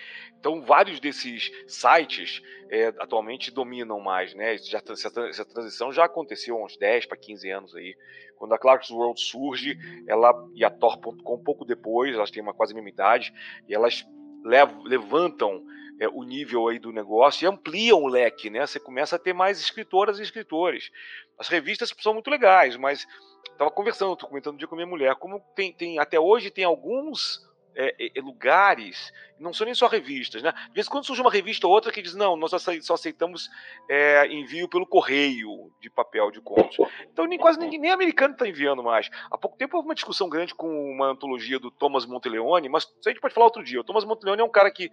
Então, 0.44 0.60
vários 0.60 1.00
desses 1.00 1.50
sites 1.66 2.42
é, 2.70 2.88
atualmente 2.98 3.50
dominam 3.50 3.98
mais, 3.98 4.34
né? 4.34 4.58
Já, 4.58 4.82
essa, 4.90 5.44
transição 5.46 5.90
já 5.90 6.04
aconteceu 6.04 6.58
há 6.58 6.64
uns 6.66 6.76
10 6.76 7.06
para 7.06 7.16
15 7.16 7.50
anos 7.50 7.74
aí. 7.74 7.96
Quando 8.36 8.52
a 8.52 8.58
Clark's 8.58 8.90
World 8.90 9.18
surge, 9.18 9.78
ela 10.06 10.34
e 10.54 10.62
a 10.62 10.68
Thor.com, 10.68 11.38
pouco 11.42 11.64
depois, 11.64 12.14
elas 12.14 12.30
têm 12.30 12.42
uma 12.42 12.52
quase 12.52 12.74
mesma 12.74 12.90
idade, 12.90 13.32
e 13.66 13.74
elas 13.74 14.04
levantam 14.44 15.64
é, 15.98 16.08
o 16.08 16.22
nível 16.22 16.68
aí 16.68 16.78
do 16.78 16.92
negócio 16.92 17.44
e 17.44 17.48
ampliam 17.48 18.02
o 18.02 18.08
leque, 18.08 18.50
né? 18.50 18.66
Você 18.66 18.78
começa 18.78 19.16
a 19.16 19.18
ter 19.18 19.32
mais 19.32 19.60
escritoras 19.60 20.18
e 20.18 20.22
escritores. 20.22 20.90
As 21.38 21.48
revistas 21.48 21.92
são 22.00 22.14
muito 22.14 22.30
legais, 22.30 22.76
mas 22.76 23.06
estava 23.50 23.70
conversando, 23.70 24.12
estou 24.12 24.28
comentando 24.28 24.54
um 24.54 24.58
dia 24.58 24.68
com 24.68 24.74
minha 24.76 24.86
mulher, 24.86 25.14
como 25.16 25.40
tem, 25.54 25.72
tem 25.72 25.98
até 25.98 26.18
hoje 26.18 26.50
tem 26.50 26.64
alguns 26.64 27.40
é, 27.76 28.18
é, 28.18 28.20
lugares, 28.20 29.12
não 29.38 29.52
são 29.52 29.64
nem 29.64 29.74
só 29.74 29.86
revistas, 29.86 30.42
né? 30.42 30.52
De 30.68 30.74
vez 30.74 30.86
em 30.86 30.90
quando 30.90 31.04
surge 31.04 31.20
uma 31.20 31.30
revista 31.30 31.66
ou 31.66 31.72
outra 31.72 31.92
que 31.92 32.02
diz, 32.02 32.14
não, 32.14 32.36
nós 32.36 32.52
só 32.82 32.94
aceitamos 32.94 33.50
é, 33.88 34.26
envio 34.28 34.68
pelo 34.68 34.86
correio 34.86 35.72
de 35.80 35.90
papel 35.90 36.30
de 36.30 36.40
contos. 36.40 36.76
Então 37.12 37.26
nem 37.26 37.38
quase 37.38 37.58
ninguém, 37.58 37.80
nem 37.80 37.90
americano 37.90 38.34
está 38.34 38.46
enviando 38.46 38.82
mais. 38.82 39.10
Há 39.30 39.36
pouco 39.36 39.56
tempo 39.56 39.76
houve 39.76 39.88
uma 39.88 39.94
discussão 39.94 40.28
grande 40.28 40.54
com 40.54 40.68
uma 40.90 41.08
antologia 41.08 41.58
do 41.58 41.70
Thomas 41.70 42.06
Monteleone, 42.06 42.68
mas 42.68 42.86
a 43.04 43.10
gente 43.10 43.20
pode 43.20 43.34
falar 43.34 43.46
outro 43.46 43.64
dia. 43.64 43.80
O 43.80 43.84
Thomas 43.84 44.04
Monteleone 44.04 44.40
é 44.40 44.44
um 44.44 44.50
cara 44.50 44.70
que, 44.70 44.90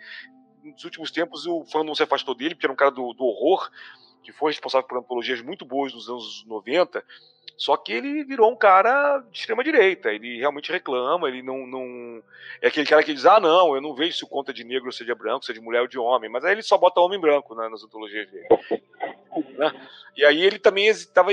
nos 0.63 0.83
últimos 0.83 1.11
tempos, 1.11 1.45
o 1.45 1.63
fã 1.65 1.83
não 1.83 1.95
se 1.95 2.03
afastou 2.03 2.35
dele, 2.35 2.55
porque 2.55 2.65
era 2.65 2.73
um 2.73 2.77
cara 2.77 2.91
do, 2.91 3.13
do 3.13 3.23
horror, 3.23 3.69
que 4.23 4.31
foi 4.31 4.51
responsável 4.51 4.87
por 4.87 4.97
antologias 4.97 5.41
muito 5.41 5.65
boas 5.65 5.93
nos 5.93 6.09
anos 6.09 6.45
90, 6.45 7.03
só 7.61 7.77
que 7.77 7.93
ele 7.93 8.23
virou 8.23 8.51
um 8.51 8.55
cara 8.55 9.19
de 9.31 9.37
extrema 9.37 9.63
direita. 9.63 10.11
Ele 10.11 10.39
realmente 10.39 10.71
reclama, 10.71 11.27
ele 11.27 11.43
não, 11.43 11.67
não. 11.67 12.23
É 12.59 12.67
aquele 12.67 12.87
cara 12.87 13.03
que 13.03 13.13
diz: 13.13 13.23
ah, 13.25 13.39
não, 13.39 13.75
eu 13.75 13.81
não 13.81 13.93
vejo 13.93 14.17
se 14.17 14.23
o 14.23 14.27
conta 14.27 14.51
de 14.51 14.63
negro 14.63 14.91
seja 14.91 15.13
branco, 15.13 15.45
seja 15.45 15.59
de 15.59 15.65
mulher 15.65 15.81
ou 15.81 15.87
de 15.87 15.99
homem. 15.99 16.27
Mas 16.27 16.43
aí 16.43 16.53
ele 16.53 16.63
só 16.63 16.75
bota 16.75 16.99
homem 16.99 17.19
branco 17.19 17.53
né, 17.53 17.69
nas 17.69 17.83
antologias 17.83 18.27
dele. 18.31 18.47
Né? 19.57 19.71
E 20.15 20.25
aí 20.25 20.41
ele 20.43 20.59
também 20.59 20.87
estava 20.87 21.29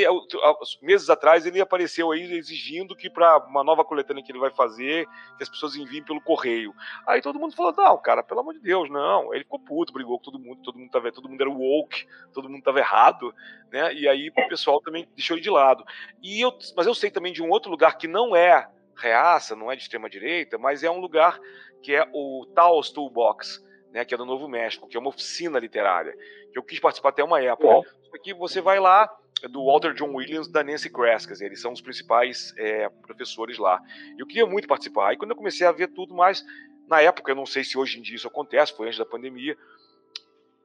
meses 0.81 1.11
atrás 1.11 1.45
ele 1.45 1.61
apareceu 1.61 2.12
aí 2.12 2.33
exigindo 2.33 2.95
que 2.95 3.11
para 3.11 3.38
uma 3.38 3.64
nova 3.64 3.85
coletânea 3.85 4.23
que 4.23 4.31
ele 4.31 4.38
vai 4.38 4.50
fazer 4.50 5.07
que 5.37 5.43
as 5.43 5.49
pessoas 5.49 5.75
enviem 5.75 6.02
pelo 6.02 6.21
correio. 6.21 6.73
Aí 7.07 7.21
todo 7.21 7.40
mundo 7.40 7.57
falou 7.57 7.75
não, 7.76 7.99
cara, 7.99 8.23
pelo 8.23 8.40
amor 8.40 8.55
de 8.55 8.61
Deus, 8.61 8.88
não. 8.88 9.35
Ele 9.35 9.43
ficou 9.43 9.59
puto, 9.59 9.93
brigou 9.93 10.19
com 10.19 10.25
todo 10.25 10.38
mundo, 10.38 10.62
todo 10.62 10.78
mundo 10.78 10.90
tava, 10.90 11.11
todo 11.11 11.28
mundo 11.28 11.40
era 11.40 11.50
woke, 11.50 12.07
todo 12.33 12.49
mundo 12.49 12.61
estava 12.61 12.78
errado, 12.78 13.35
né? 13.71 13.93
E 13.95 14.07
aí 14.07 14.28
o 14.28 14.49
pessoal 14.49 14.81
também 14.81 15.09
deixou 15.14 15.37
ele 15.37 15.43
de 15.43 15.50
lado. 15.50 15.85
E 16.23 16.40
eu, 16.40 16.57
mas 16.76 16.87
eu 16.87 16.95
sei 16.95 17.11
também 17.11 17.33
de 17.33 17.43
um 17.43 17.50
outro 17.50 17.71
lugar 17.71 17.99
que 17.99 18.07
não 18.07 18.37
é 18.37 18.69
reaça, 18.97 19.56
não 19.56 19.71
é 19.73 19.76
de 19.76 19.82
extrema 19.82 20.08
direita, 20.08 20.56
mas 20.56 20.84
é 20.84 20.91
um 20.91 21.00
lugar 21.00 21.39
que 21.82 21.95
é 21.95 22.08
o 22.13 22.47
Taos 22.54 22.91
Toolbox 22.91 23.67
né, 23.92 24.04
que 24.04 24.14
é 24.14 24.16
do 24.16 24.24
Novo 24.24 24.48
México, 24.48 24.88
que 24.88 24.96
é 24.96 25.00
uma 25.00 25.08
oficina 25.08 25.58
literária, 25.58 26.14
que 26.52 26.58
eu 26.58 26.62
quis 26.62 26.78
participar 26.78 27.10
até 27.10 27.22
uma 27.22 27.40
época. 27.40 27.88
Aqui 28.14 28.32
você 28.32 28.60
vai 28.60 28.78
lá, 28.78 29.08
é 29.42 29.48
do 29.48 29.64
Walter 29.64 29.94
John 29.94 30.14
Williams 30.14 30.48
da 30.48 30.64
Nancy 30.64 30.90
dizer, 30.90 31.46
eles 31.46 31.60
são 31.60 31.72
os 31.72 31.80
principais 31.80 32.52
é, 32.56 32.88
professores 32.88 33.58
lá. 33.58 33.80
Eu 34.18 34.26
queria 34.26 34.46
muito 34.46 34.66
participar. 34.66 35.10
Aí 35.10 35.16
quando 35.16 35.30
eu 35.30 35.36
comecei 35.36 35.66
a 35.66 35.72
ver 35.72 35.88
tudo 35.88 36.14
mais, 36.14 36.44
na 36.88 37.00
época, 37.00 37.30
eu 37.30 37.36
não 37.36 37.46
sei 37.46 37.62
se 37.64 37.76
hoje 37.76 37.98
em 37.98 38.02
dia 38.02 38.16
isso 38.16 38.28
acontece, 38.28 38.74
foi 38.74 38.86
antes 38.86 38.98
da 38.98 39.04
pandemia, 39.04 39.56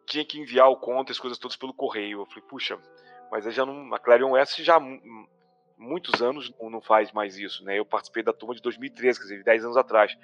tinha 0.05 0.23
que 0.23 0.39
enviar 0.39 0.69
o 0.69 0.77
conto, 0.77 1.12
as 1.12 1.19
coisas 1.19 1.38
todas 1.38 1.57
pelo 1.57 1.73
correio. 1.73 2.21
Eu 2.21 2.25
falei, 2.25 2.43
puxa, 2.43 2.79
mas 3.31 3.45
já 3.53 3.65
não, 3.65 3.93
a 3.93 3.99
Clarion 3.99 4.36
S 4.38 4.63
já 4.63 4.79
muitos 5.77 6.21
anos 6.21 6.53
não 6.62 6.81
faz 6.81 7.12
mais 7.12 7.38
isso, 7.38 7.63
né? 7.63 7.77
Eu 7.77 7.86
participei 7.86 8.23
da 8.23 8.31
turma 8.31 8.55
de 8.55 8.62
2013, 8.62 9.19
quer 9.19 9.23
dizer, 9.23 9.43
10 9.43 9.65
anos 9.65 9.77
atrás 9.77 10.17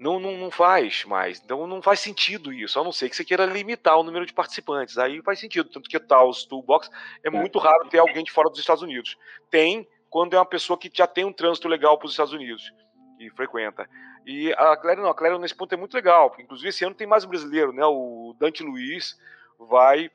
não, 0.00 0.18
não, 0.18 0.34
não 0.38 0.50
faz 0.50 1.04
mais. 1.04 1.42
Então 1.44 1.66
não 1.66 1.82
faz 1.82 2.00
sentido 2.00 2.50
isso, 2.50 2.80
a 2.80 2.82
não 2.82 2.90
ser 2.90 3.10
que 3.10 3.14
você 3.14 3.24
queira 3.24 3.44
limitar 3.44 3.98
o 3.98 4.02
número 4.02 4.24
de 4.24 4.32
participantes. 4.32 4.96
Aí 4.96 5.20
faz 5.20 5.38
sentido. 5.38 5.68
Tanto 5.68 5.90
que 5.90 6.00
Taos 6.00 6.44
Toolbox 6.44 6.90
é, 7.22 7.28
é 7.28 7.30
muito 7.30 7.58
raro 7.58 7.86
ter 7.90 7.98
alguém 7.98 8.24
de 8.24 8.32
fora 8.32 8.48
dos 8.48 8.58
Estados 8.58 8.82
Unidos. 8.82 9.18
Tem 9.50 9.86
quando 10.08 10.34
é 10.34 10.38
uma 10.38 10.46
pessoa 10.46 10.78
que 10.78 10.90
já 10.92 11.06
tem 11.06 11.24
um 11.24 11.32
trânsito 11.32 11.68
legal 11.68 11.98
para 11.98 12.06
os 12.06 12.12
Estados 12.12 12.32
Unidos 12.32 12.72
e 13.20 13.28
frequenta. 13.30 13.86
E 14.26 14.52
a 14.54 14.74
Clério 14.76 15.02
não, 15.02 15.10
a 15.10 15.14
Clério 15.14 15.38
nesse 15.38 15.54
ponto 15.54 15.74
é 15.74 15.76
muito 15.76 15.94
legal. 15.94 16.34
Inclusive 16.38 16.70
esse 16.70 16.84
ano 16.84 16.94
tem 16.94 17.06
mais 17.06 17.24
um 17.24 17.28
brasileiro, 17.28 17.72
né? 17.72 17.84
O 17.84 18.34
Dante 18.38 18.62
Luiz 18.62 19.18
vai 19.58 20.10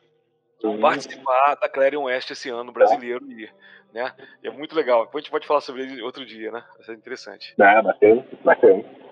Sim. 0.61 0.79
participar 0.79 1.55
da 1.61 1.69
Clarion 1.69 2.03
Oeste 2.03 2.33
esse 2.33 2.49
ano, 2.49 2.71
brasileiro, 2.71 3.23
e, 3.31 3.47
né? 3.93 4.11
E 4.43 4.47
é 4.47 4.51
muito 4.51 4.75
legal. 4.75 5.05
Depois 5.05 5.21
a 5.21 5.25
gente 5.25 5.31
pode 5.31 5.47
falar 5.47 5.61
sobre 5.61 5.83
ele 5.83 6.01
outro 6.01 6.25
dia, 6.25 6.51
né? 6.51 6.63
Vai 6.75 6.85
ser 6.85 6.93
interessante. 6.93 7.53
Ah, 7.59 7.83
bacana, 7.83 8.25
bacana. 8.43 9.04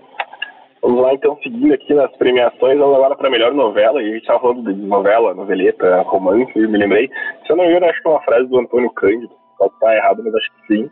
Vamos 0.83 1.01
lá, 1.01 1.13
então, 1.13 1.37
seguindo 1.41 1.73
aqui 1.73 1.93
nas 1.93 2.11
premiações, 2.17 2.77
vamos 2.77 2.95
agora 2.95 3.15
para 3.15 3.29
melhor 3.29 3.53
novela. 3.53 4.03
E 4.03 4.09
a 4.09 4.13
gente 4.15 4.23
estava 4.23 4.41
falando 4.41 4.73
de 4.73 4.81
novela, 4.81 5.33
noveleta, 5.33 6.01
romance, 6.01 6.51
me 6.59 6.77
lembrei. 6.77 7.09
Se 7.45 7.53
eu 7.53 7.55
não 7.55 7.63
me 7.63 7.69
engano, 7.69 7.85
acho 7.85 8.01
que 8.01 8.07
é 8.07 8.11
uma 8.11 8.21
frase 8.23 8.49
do 8.49 8.59
Antônio 8.59 8.89
Cândido. 8.89 9.33
Pode 9.57 9.73
estar 9.75 9.95
errado, 9.95 10.21
mas 10.21 10.35
acho 10.35 10.51
que 10.51 10.75
sim. 10.75 10.91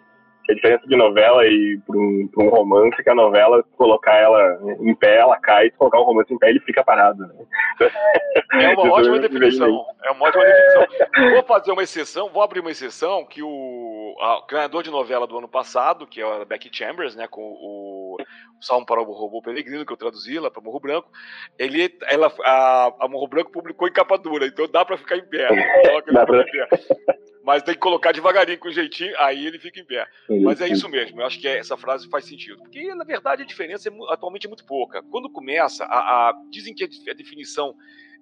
A 0.51 0.53
diferença 0.53 0.85
de 0.85 0.97
novela 0.97 1.47
e 1.47 1.79
para 1.87 1.97
um, 1.97 2.29
um, 2.37 2.49
romance 2.49 2.99
é 2.99 3.03
que 3.03 3.09
a 3.09 3.15
novela, 3.15 3.63
colocar 3.77 4.15
ela 4.15 4.59
em 4.81 4.93
pé, 4.93 5.17
ela 5.17 5.37
cai. 5.39 5.69
Se 5.69 5.77
colocar 5.77 5.99
o 5.99 6.03
romance 6.03 6.33
em 6.33 6.37
pé, 6.37 6.49
ele 6.49 6.59
fica 6.59 6.83
parado. 6.83 7.25
Né? 7.25 7.33
É 8.53 8.75
uma 8.75 8.91
ótima 8.91 9.19
definição. 9.19 9.85
É 10.03 10.11
uma 10.11 10.27
ótima 10.27 10.43
definição. 10.43 11.31
Vou 11.31 11.43
fazer 11.43 11.71
uma 11.71 11.83
exceção, 11.83 12.29
vou 12.29 12.43
abrir 12.43 12.59
uma 12.59 12.71
exceção 12.71 13.25
que 13.25 13.41
o 13.41 14.13
ganhador 14.49 14.83
de 14.83 14.91
novela 14.91 15.25
do 15.25 15.37
ano 15.37 15.47
passado, 15.47 16.05
que 16.05 16.21
é 16.21 16.41
a 16.41 16.43
Becky 16.43 16.69
Chambers, 16.71 17.15
né, 17.15 17.27
com 17.27 17.41
o 17.41 18.17
Salmo 18.59 18.85
para 18.85 19.01
o 19.01 19.05
Robô 19.05 19.41
Peregrino, 19.41 19.85
que 19.85 19.93
eu 19.93 19.97
traduzi 19.97 20.37
lá 20.37 20.51
para 20.51 20.61
Morro 20.61 20.81
Branco, 20.81 21.09
ele, 21.57 21.97
ela, 22.09 22.31
a, 22.43 22.93
a 22.99 23.07
Morro 23.07 23.27
Branco 23.27 23.51
publicou 23.51 23.87
em 23.87 23.93
capa 23.93 24.17
dura, 24.17 24.45
então 24.45 24.67
dá 24.69 24.83
para 24.83 24.97
ficar 24.97 25.17
em 25.17 25.25
pé. 25.25 25.47
Dá 26.11 26.25
pra... 26.25 26.41
em 26.41 26.45
pé. 26.45 26.67
Mas 27.43 27.63
tem 27.63 27.73
que 27.73 27.79
colocar 27.79 28.11
devagarinho, 28.11 28.59
com 28.59 28.69
jeitinho, 28.69 29.13
aí 29.17 29.45
ele 29.45 29.57
fica 29.57 29.79
em 29.79 29.85
pé. 29.85 30.07
Mas 30.43 30.61
é 30.61 30.67
isso 30.67 30.87
mesmo, 30.87 31.21
eu 31.21 31.25
acho 31.25 31.39
que 31.39 31.47
é, 31.47 31.57
essa 31.57 31.75
frase 31.75 32.07
faz 32.09 32.25
sentido. 32.25 32.57
Porque, 32.59 32.93
na 32.93 33.03
verdade, 33.03 33.41
a 33.41 33.45
diferença 33.45 33.89
é, 33.89 33.91
atualmente 34.09 34.45
é 34.45 34.49
muito 34.49 34.65
pouca. 34.65 35.01
Quando 35.03 35.29
começa, 35.29 35.83
a, 35.85 36.29
a 36.29 36.33
dizem 36.51 36.75
que 36.75 36.83
a 36.83 37.13
definição 37.13 37.75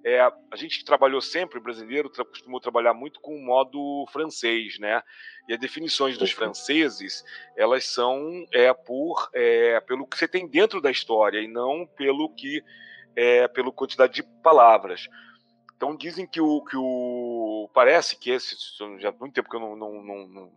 é, 0.04 0.22
a 0.22 0.56
gente 0.56 0.86
trabalhou 0.86 1.20
sempre, 1.20 1.60
brasileiro, 1.60 2.10
tra 2.10 2.24
costumou 2.24 2.60
trabalhar 2.60 2.94
muito 2.94 3.20
com 3.20 3.36
o 3.36 3.46
modo 3.46 4.06
francês, 4.12 4.80
né? 4.80 5.02
E 5.48 5.54
as 5.54 5.60
definições 5.60 6.18
dos 6.18 6.32
franceses, 6.32 7.24
elas 7.58 7.86
são 7.86 8.46
é, 8.54 8.74
por 8.74 9.30
é, 9.34 9.80
pelo 9.82 10.08
que 10.08 10.18
você 10.18 10.28
tem 10.28 10.48
dentro 10.48 10.82
da 10.82 10.90
história 10.90 11.40
e 11.40 11.48
não 11.48 11.86
pelo 11.86 12.34
que 12.34 12.64
é, 13.16 13.48
pela 13.48 13.72
quantidade 13.72 14.14
de 14.14 14.24
palavras. 14.42 15.08
Então 15.80 15.96
dizem 15.96 16.28
que 16.28 16.42
o 16.42 16.62
que 16.62 16.76
o 16.76 17.70
parece 17.74 18.18
que 18.18 18.32
esse 18.32 18.54
já 19.00 19.08
há 19.08 19.12
muito 19.14 19.34
tempo 19.34 19.50
que 19.50 19.56
eu 19.56 19.62
não, 19.62 19.78
não, 19.78 20.04
não, 20.04 20.28
não 20.28 20.52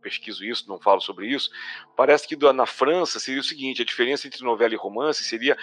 pesquiso 0.00 0.42
isso, 0.42 0.66
não 0.66 0.80
falo 0.80 1.02
sobre 1.02 1.26
isso, 1.26 1.50
parece 1.94 2.26
que 2.26 2.34
na 2.50 2.64
França 2.64 3.20
seria 3.20 3.42
o 3.42 3.44
seguinte: 3.44 3.82
a 3.82 3.84
diferença 3.84 4.26
entre 4.26 4.42
novela 4.42 4.72
e 4.72 4.76
romance 4.78 5.22
seria, 5.22 5.54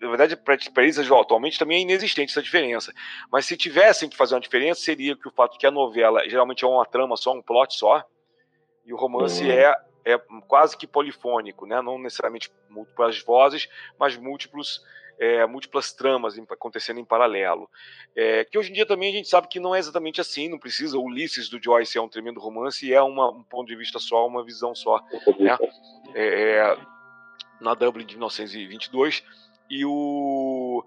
na 0.00 0.08
verdade, 0.08 0.34
para 0.34 0.82
eles 0.82 0.98
atualmente 0.98 1.56
também 1.56 1.78
é 1.78 1.82
inexistente 1.82 2.30
essa 2.30 2.42
diferença. 2.42 2.92
Mas 3.30 3.46
se 3.46 3.56
tivessem 3.56 4.08
que 4.08 4.16
fazer 4.16 4.34
uma 4.34 4.40
diferença, 4.40 4.80
seria 4.80 5.16
que 5.16 5.28
o 5.28 5.32
fato 5.32 5.56
que 5.56 5.64
a 5.66 5.70
novela 5.70 6.28
geralmente 6.28 6.64
é 6.64 6.66
uma 6.66 6.84
trama 6.84 7.16
só, 7.16 7.32
um 7.32 7.42
plot 7.42 7.78
só, 7.78 8.04
e 8.84 8.92
o 8.92 8.96
romance 8.96 9.40
uhum. 9.44 9.52
é, 9.52 9.72
é 10.04 10.18
quase 10.48 10.76
que 10.76 10.88
polifônico, 10.88 11.64
né? 11.64 11.80
não 11.80 11.96
necessariamente 11.96 12.50
múltiplas 12.68 13.20
vozes, 13.22 13.68
mas 14.00 14.16
múltiplos 14.16 14.80
é, 15.18 15.44
múltiplas 15.46 15.92
tramas 15.92 16.38
acontecendo 16.38 17.00
em 17.00 17.04
paralelo. 17.04 17.68
É, 18.14 18.44
que 18.44 18.58
hoje 18.58 18.70
em 18.70 18.74
dia 18.74 18.86
também 18.86 19.10
a 19.10 19.16
gente 19.16 19.28
sabe 19.28 19.48
que 19.48 19.60
não 19.60 19.74
é 19.74 19.78
exatamente 19.78 20.20
assim, 20.20 20.48
não 20.48 20.58
precisa. 20.58 20.98
Ulisses 20.98 21.48
do 21.48 21.62
Joyce 21.62 21.98
é 21.98 22.00
um 22.00 22.08
tremendo 22.08 22.40
romance 22.40 22.86
e 22.86 22.92
é 22.92 23.02
uma, 23.02 23.30
um 23.30 23.42
ponto 23.42 23.68
de 23.68 23.76
vista 23.76 23.98
só, 23.98 24.26
uma 24.26 24.44
visão 24.44 24.74
só. 24.74 25.02
Né? 25.38 25.56
É, 26.14 26.26
é 26.26 26.78
na 27.60 27.74
Dublin 27.74 28.06
de 28.06 28.14
1922. 28.14 29.24
E 29.70 29.84
o. 29.84 30.84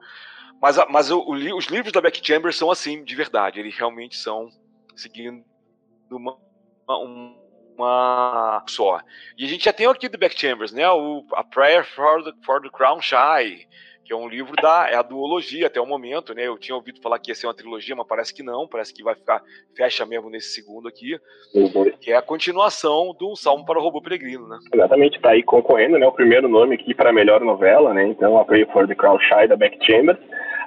Mas, 0.61 0.77
mas 0.89 1.11
o, 1.11 1.19
os 1.29 1.65
livros 1.65 1.91
da 1.91 2.01
Beck 2.01 2.25
Chambers 2.25 2.55
são 2.55 2.69
assim, 2.71 3.03
de 3.03 3.15
verdade. 3.15 3.59
Eles 3.59 3.75
realmente 3.75 4.15
são 4.15 4.49
seguindo 4.95 5.43
uma, 6.09 6.37
uma, 6.87 7.35
uma 7.75 8.63
só. 8.67 9.01
E 9.37 9.45
a 9.45 9.47
gente 9.47 9.65
já 9.65 9.73
tem 9.73 9.87
aqui 9.87 10.07
do 10.07 10.17
Beck 10.17 10.39
Chambers, 10.39 10.71
né? 10.71 10.89
O, 10.89 11.25
a 11.33 11.43
Prayer 11.43 11.83
for 11.83 12.23
the, 12.23 12.31
for 12.45 12.61
the 12.61 12.69
Crown 12.69 13.01
Shy, 13.01 13.67
que 14.03 14.13
é 14.13 14.15
um 14.15 14.27
livro 14.27 14.53
da 14.61 14.89
é 14.89 14.95
a 14.95 15.01
duologia 15.01 15.67
até 15.67 15.79
o 15.79 15.85
momento, 15.85 16.33
né? 16.33 16.47
Eu 16.47 16.57
tinha 16.57 16.75
ouvido 16.75 17.01
falar 17.01 17.19
que 17.19 17.31
ia 17.31 17.35
ser 17.35 17.47
uma 17.47 17.53
trilogia, 17.53 17.95
mas 17.95 18.07
parece 18.07 18.33
que 18.33 18.43
não, 18.43 18.67
parece 18.67 18.93
que 18.93 19.03
vai 19.03 19.15
ficar 19.15 19.41
fecha 19.75 20.05
mesmo 20.05 20.29
nesse 20.29 20.53
segundo 20.53 20.87
aqui, 20.87 21.17
uhum. 21.53 21.91
que 21.99 22.11
é 22.11 22.15
a 22.15 22.21
continuação 22.21 23.15
do 23.19 23.35
Salmo 23.35 23.65
para 23.65 23.79
o 23.79 23.81
Robô 23.81 24.01
Peregrino, 24.01 24.47
né? 24.47 24.57
Exatamente, 24.73 25.21
tá 25.21 25.31
aí 25.31 25.43
concorrendo, 25.43 25.97
né? 25.97 26.07
O 26.07 26.11
primeiro 26.11 26.47
nome 26.47 26.75
aqui 26.75 26.93
para 26.93 27.09
a 27.09 27.13
melhor 27.13 27.41
novela, 27.41 27.93
né? 27.93 28.05
Então, 28.07 28.37
a 28.37 28.45
Pray 28.45 28.65
for 28.65 28.87
the 28.87 28.95
Crown 28.95 29.19
Shy 29.19 29.47
da 29.47 29.55
Beck 29.55 29.77
Chambers. 29.85 30.19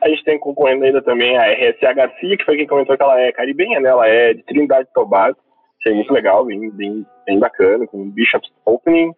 A 0.02 0.08
gente 0.08 0.24
tem 0.24 0.38
concorrendo 0.38 0.84
ainda 0.84 1.00
também 1.02 1.36
a 1.36 1.50
RSA 1.52 1.92
Garcia, 1.94 2.36
que 2.36 2.44
foi 2.44 2.56
quem 2.56 2.66
comentou 2.66 2.96
que 2.96 3.02
ela 3.02 3.18
é 3.20 3.32
caribenha, 3.32 3.80
né? 3.80 3.88
Ela 3.88 4.06
é 4.06 4.34
de 4.34 4.42
Trindade 4.42 4.88
e 4.90 4.94
Tobago. 4.94 5.36
Achei 5.80 5.94
muito 5.94 6.12
legal, 6.12 6.44
bem, 6.44 6.70
bem, 6.70 7.06
bem 7.26 7.38
bacana, 7.38 7.86
com 7.86 8.10
Bishop's 8.10 8.50
Opening. 8.64 9.12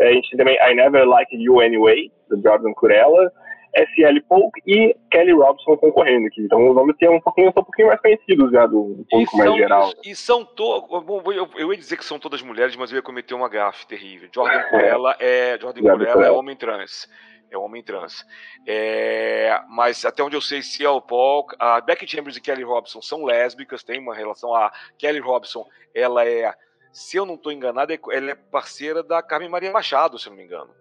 É, 0.00 0.08
a 0.08 0.12
gente 0.12 0.30
tem 0.30 0.38
também 0.38 0.56
I 0.60 0.74
Never 0.74 1.04
Liked 1.04 1.42
You 1.42 1.60
Anyway, 1.60 2.10
do 2.28 2.40
Jordan 2.40 2.72
Curella. 2.74 3.32
S.L. 3.76 4.20
Polk 4.22 4.58
e 4.66 4.96
Kelly 5.10 5.32
Robson 5.32 5.76
concorrendo 5.76 6.26
aqui. 6.26 6.40
Então 6.40 6.68
os 6.68 6.74
nomes 6.74 6.96
são 6.98 7.14
um 7.14 7.20
pouquinho, 7.20 7.52
são 7.52 7.60
um 7.60 7.64
pouquinho 7.64 7.88
mais 7.88 8.00
conhecidos 8.00 8.50
já 8.50 8.66
do 8.66 9.04
público 9.10 9.36
mais 9.36 9.54
geral. 9.54 9.92
E, 10.02 10.16
são 10.16 10.44
todos. 10.44 10.88
Eu, 11.36 11.48
eu 11.56 11.72
ia 11.72 11.78
dizer 11.78 11.98
que 11.98 12.04
são 12.04 12.18
todas 12.18 12.40
mulheres, 12.40 12.74
mas 12.74 12.90
eu 12.90 12.96
ia 12.96 13.02
cometer 13.02 13.34
uma 13.34 13.48
gafe 13.48 13.86
terrível. 13.86 14.28
Jordan 14.34 14.62
Curella 14.70 15.16
é. 15.20 15.58
Jordan 15.60 15.82
Curella 15.82 16.26
é 16.26 16.30
homem 16.30 16.56
trans. 16.56 17.06
É 17.50 17.58
homem 17.58 17.82
trans. 17.82 18.24
É, 18.66 19.60
mas 19.68 20.04
até 20.04 20.22
onde 20.22 20.36
eu 20.36 20.40
sei, 20.40 20.62
C.L. 20.62 21.00
Polk, 21.02 21.54
a 21.58 21.80
Becky 21.80 22.08
Chambers 22.08 22.36
e 22.36 22.40
Kelly 22.40 22.64
Robson 22.64 23.00
são 23.02 23.24
lésbicas, 23.24 23.84
tem 23.84 24.00
uma 24.00 24.14
relação. 24.14 24.54
A 24.54 24.72
Kelly 24.98 25.20
Robson, 25.20 25.64
ela 25.94 26.26
é. 26.26 26.52
Se 26.92 27.18
eu 27.18 27.26
não 27.26 27.34
estou 27.34 27.52
enganado, 27.52 27.92
é, 27.92 27.98
ela 28.10 28.30
é 28.30 28.34
parceira 28.34 29.02
da 29.02 29.22
Carmen 29.22 29.50
Maria 29.50 29.70
Machado, 29.70 30.18
se 30.18 30.28
eu 30.28 30.30
não 30.30 30.38
me 30.38 30.44
engano. 30.44 30.74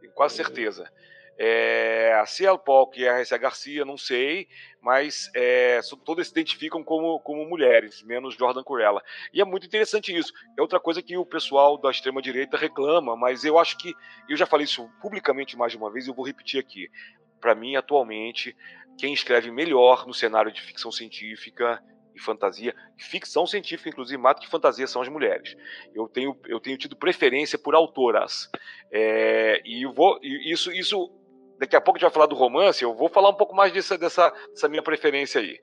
Tenho 0.00 0.12
quase 0.14 0.34
certeza. 0.34 0.84
É, 0.84 0.88
a 2.20 2.26
Ciel 2.26 2.58
Polk 2.58 3.00
e 3.00 3.08
a 3.08 3.18
R.C. 3.18 3.38
Garcia, 3.38 3.84
não 3.84 3.96
sei, 3.96 4.48
mas 4.82 5.30
é, 5.34 5.80
todas 6.04 6.26
se 6.26 6.32
identificam 6.32 6.82
como, 6.82 7.20
como 7.20 7.48
mulheres, 7.48 8.02
menos 8.02 8.34
Jordan 8.34 8.62
Curella. 8.62 9.02
E 9.32 9.40
é 9.40 9.44
muito 9.44 9.66
interessante 9.66 10.16
isso. 10.16 10.32
É 10.56 10.62
outra 10.62 10.80
coisa 10.80 11.02
que 11.02 11.16
o 11.16 11.24
pessoal 11.24 11.78
da 11.78 11.90
extrema-direita 11.90 12.56
reclama, 12.56 13.16
mas 13.16 13.44
eu 13.44 13.58
acho 13.58 13.78
que, 13.78 13.94
eu 14.28 14.36
já 14.36 14.46
falei 14.46 14.64
isso 14.64 14.88
publicamente 15.00 15.56
mais 15.56 15.72
de 15.72 15.78
uma 15.78 15.90
vez 15.90 16.06
e 16.06 16.10
eu 16.10 16.14
vou 16.14 16.26
repetir 16.26 16.58
aqui. 16.58 16.88
Para 17.40 17.54
mim, 17.54 17.76
atualmente, 17.76 18.56
quem 18.98 19.12
escreve 19.12 19.50
melhor 19.50 20.06
no 20.06 20.14
cenário 20.14 20.52
de 20.52 20.60
ficção 20.60 20.90
científica 20.90 21.80
e 22.14 22.20
fantasia, 22.20 22.74
ficção 22.96 23.46
científica, 23.46 23.88
inclusive, 23.88 24.20
mais 24.20 24.36
do 24.36 24.42
que 24.42 24.50
fantasia, 24.50 24.88
são 24.88 25.00
as 25.00 25.08
mulheres. 25.08 25.56
Eu 25.94 26.08
tenho, 26.08 26.36
eu 26.46 26.58
tenho 26.58 26.76
tido 26.76 26.96
preferência 26.96 27.56
por 27.56 27.76
autoras. 27.76 28.50
É, 28.90 29.62
e 29.64 29.86
vou, 29.86 30.18
isso, 30.22 30.72
isso 30.72 31.17
daqui 31.58 31.76
a 31.76 31.80
pouco 31.80 31.96
a 31.96 31.98
gente 31.98 32.08
vai 32.08 32.14
falar 32.14 32.26
do 32.26 32.34
romance, 32.34 32.82
eu 32.82 32.94
vou 32.94 33.08
falar 33.08 33.30
um 33.30 33.34
pouco 33.34 33.54
mais 33.54 33.72
dessa, 33.72 33.98
dessa, 33.98 34.32
dessa 34.50 34.68
minha 34.68 34.82
preferência 34.82 35.40
aí. 35.40 35.58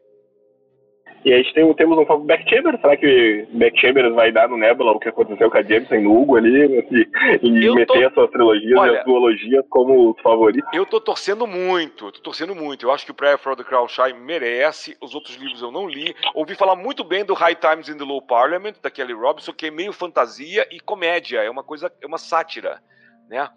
E 1.25 1.33
a 1.33 1.37
gente 1.37 1.55
tem, 1.55 1.73
temos 1.73 1.97
um 1.97 2.19
Back 2.19 2.47
Chambers, 2.47 2.79
será 2.79 2.95
que 2.95 3.47
Back 3.53 3.79
Chambers 3.81 4.13
vai 4.13 4.31
dar 4.31 4.47
no 4.47 4.57
Nebula 4.57 4.91
o 4.91 4.99
que 4.99 5.09
aconteceu 5.09 5.49
com 5.49 5.57
a 5.57 5.63
Jameson 5.63 6.01
no 6.01 6.21
Hugo 6.21 6.37
ali, 6.37 6.85
e, 6.91 7.09
e 7.41 7.73
meter 7.73 7.87
tô... 7.87 8.07
as 8.07 8.13
suas 8.13 8.29
trilogias 8.29 8.77
Olha, 8.79 8.91
e 8.91 8.97
as 8.99 9.05
duologias 9.05 9.65
como 9.71 10.11
os 10.11 10.21
favoritos? 10.21 10.69
Eu 10.71 10.85
tô 10.85 11.01
torcendo 11.01 11.47
muito, 11.47 12.11
tô 12.11 12.21
torcendo 12.21 12.53
muito. 12.53 12.85
Eu 12.85 12.91
acho 12.91 13.05
que 13.05 13.11
o 13.11 13.15
Prayer 13.15 13.39
for 13.39 13.55
the 13.55 13.63
Shy 13.87 14.13
merece, 14.13 14.95
os 15.01 15.15
outros 15.15 15.35
livros 15.35 15.63
eu 15.63 15.71
não 15.71 15.87
li. 15.87 16.15
Ouvi 16.35 16.53
falar 16.53 16.75
muito 16.75 17.03
bem 17.03 17.25
do 17.25 17.33
High 17.33 17.55
Times 17.55 17.89
in 17.89 17.97
the 17.97 18.03
Low 18.03 18.21
Parliament, 18.21 18.75
da 18.79 18.91
Kelly 18.91 19.13
Robinson, 19.13 19.51
que 19.51 19.65
é 19.65 19.71
meio 19.71 19.93
fantasia 19.93 20.67
e 20.71 20.79
comédia, 20.79 21.39
é 21.41 21.49
uma 21.49 21.63
coisa, 21.63 21.91
é 22.03 22.05
uma 22.05 22.19
sátira, 22.19 22.79
né? 23.27 23.49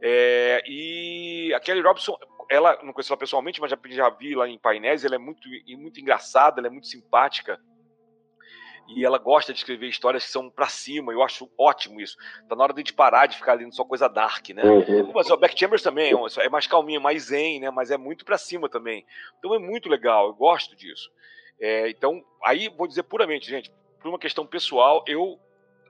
É, 0.00 0.62
e 0.66 1.52
a 1.54 1.60
Kelly 1.60 1.80
Robson, 1.80 2.16
ela 2.50 2.78
não 2.82 2.92
conheço 2.92 3.12
ela 3.12 3.18
pessoalmente, 3.18 3.60
mas 3.60 3.70
já, 3.70 3.78
já 3.86 4.10
vi 4.10 4.34
lá 4.34 4.48
em 4.48 4.58
painéis, 4.58 5.04
ela 5.04 5.14
é 5.14 5.18
muito, 5.18 5.48
muito 5.78 6.00
engraçada, 6.00 6.60
ela 6.60 6.68
é 6.68 6.70
muito 6.70 6.86
simpática. 6.86 7.60
E 8.88 9.04
ela 9.04 9.18
gosta 9.18 9.52
de 9.52 9.58
escrever 9.58 9.88
histórias 9.88 10.24
que 10.24 10.30
são 10.30 10.48
para 10.48 10.68
cima, 10.68 11.12
eu 11.12 11.22
acho 11.22 11.50
ótimo 11.58 12.00
isso. 12.00 12.16
Tá 12.48 12.54
na 12.54 12.62
hora 12.62 12.72
de 12.72 12.78
a 12.78 12.82
gente 12.82 12.92
parar 12.92 13.26
de 13.26 13.36
ficar 13.36 13.54
lendo 13.54 13.74
só 13.74 13.84
coisa 13.84 14.08
dark, 14.08 14.50
né? 14.50 14.62
Uhum. 14.62 15.10
Mas 15.12 15.28
o 15.28 15.36
Beck 15.36 15.58
Chambers 15.58 15.82
também 15.82 16.12
é 16.38 16.48
mais 16.48 16.68
calminha, 16.68 17.00
mais 17.00 17.24
zen, 17.24 17.58
né? 17.58 17.70
Mas 17.70 17.90
é 17.90 17.96
muito 17.96 18.24
para 18.24 18.38
cima 18.38 18.68
também. 18.68 19.04
Então 19.38 19.52
é 19.54 19.58
muito 19.58 19.88
legal, 19.88 20.28
eu 20.28 20.34
gosto 20.34 20.76
disso. 20.76 21.10
É, 21.60 21.90
então, 21.90 22.24
aí 22.44 22.68
vou 22.68 22.86
dizer 22.86 23.02
puramente, 23.02 23.50
gente, 23.50 23.72
por 24.00 24.08
uma 24.08 24.18
questão 24.20 24.46
pessoal, 24.46 25.02
eu 25.08 25.36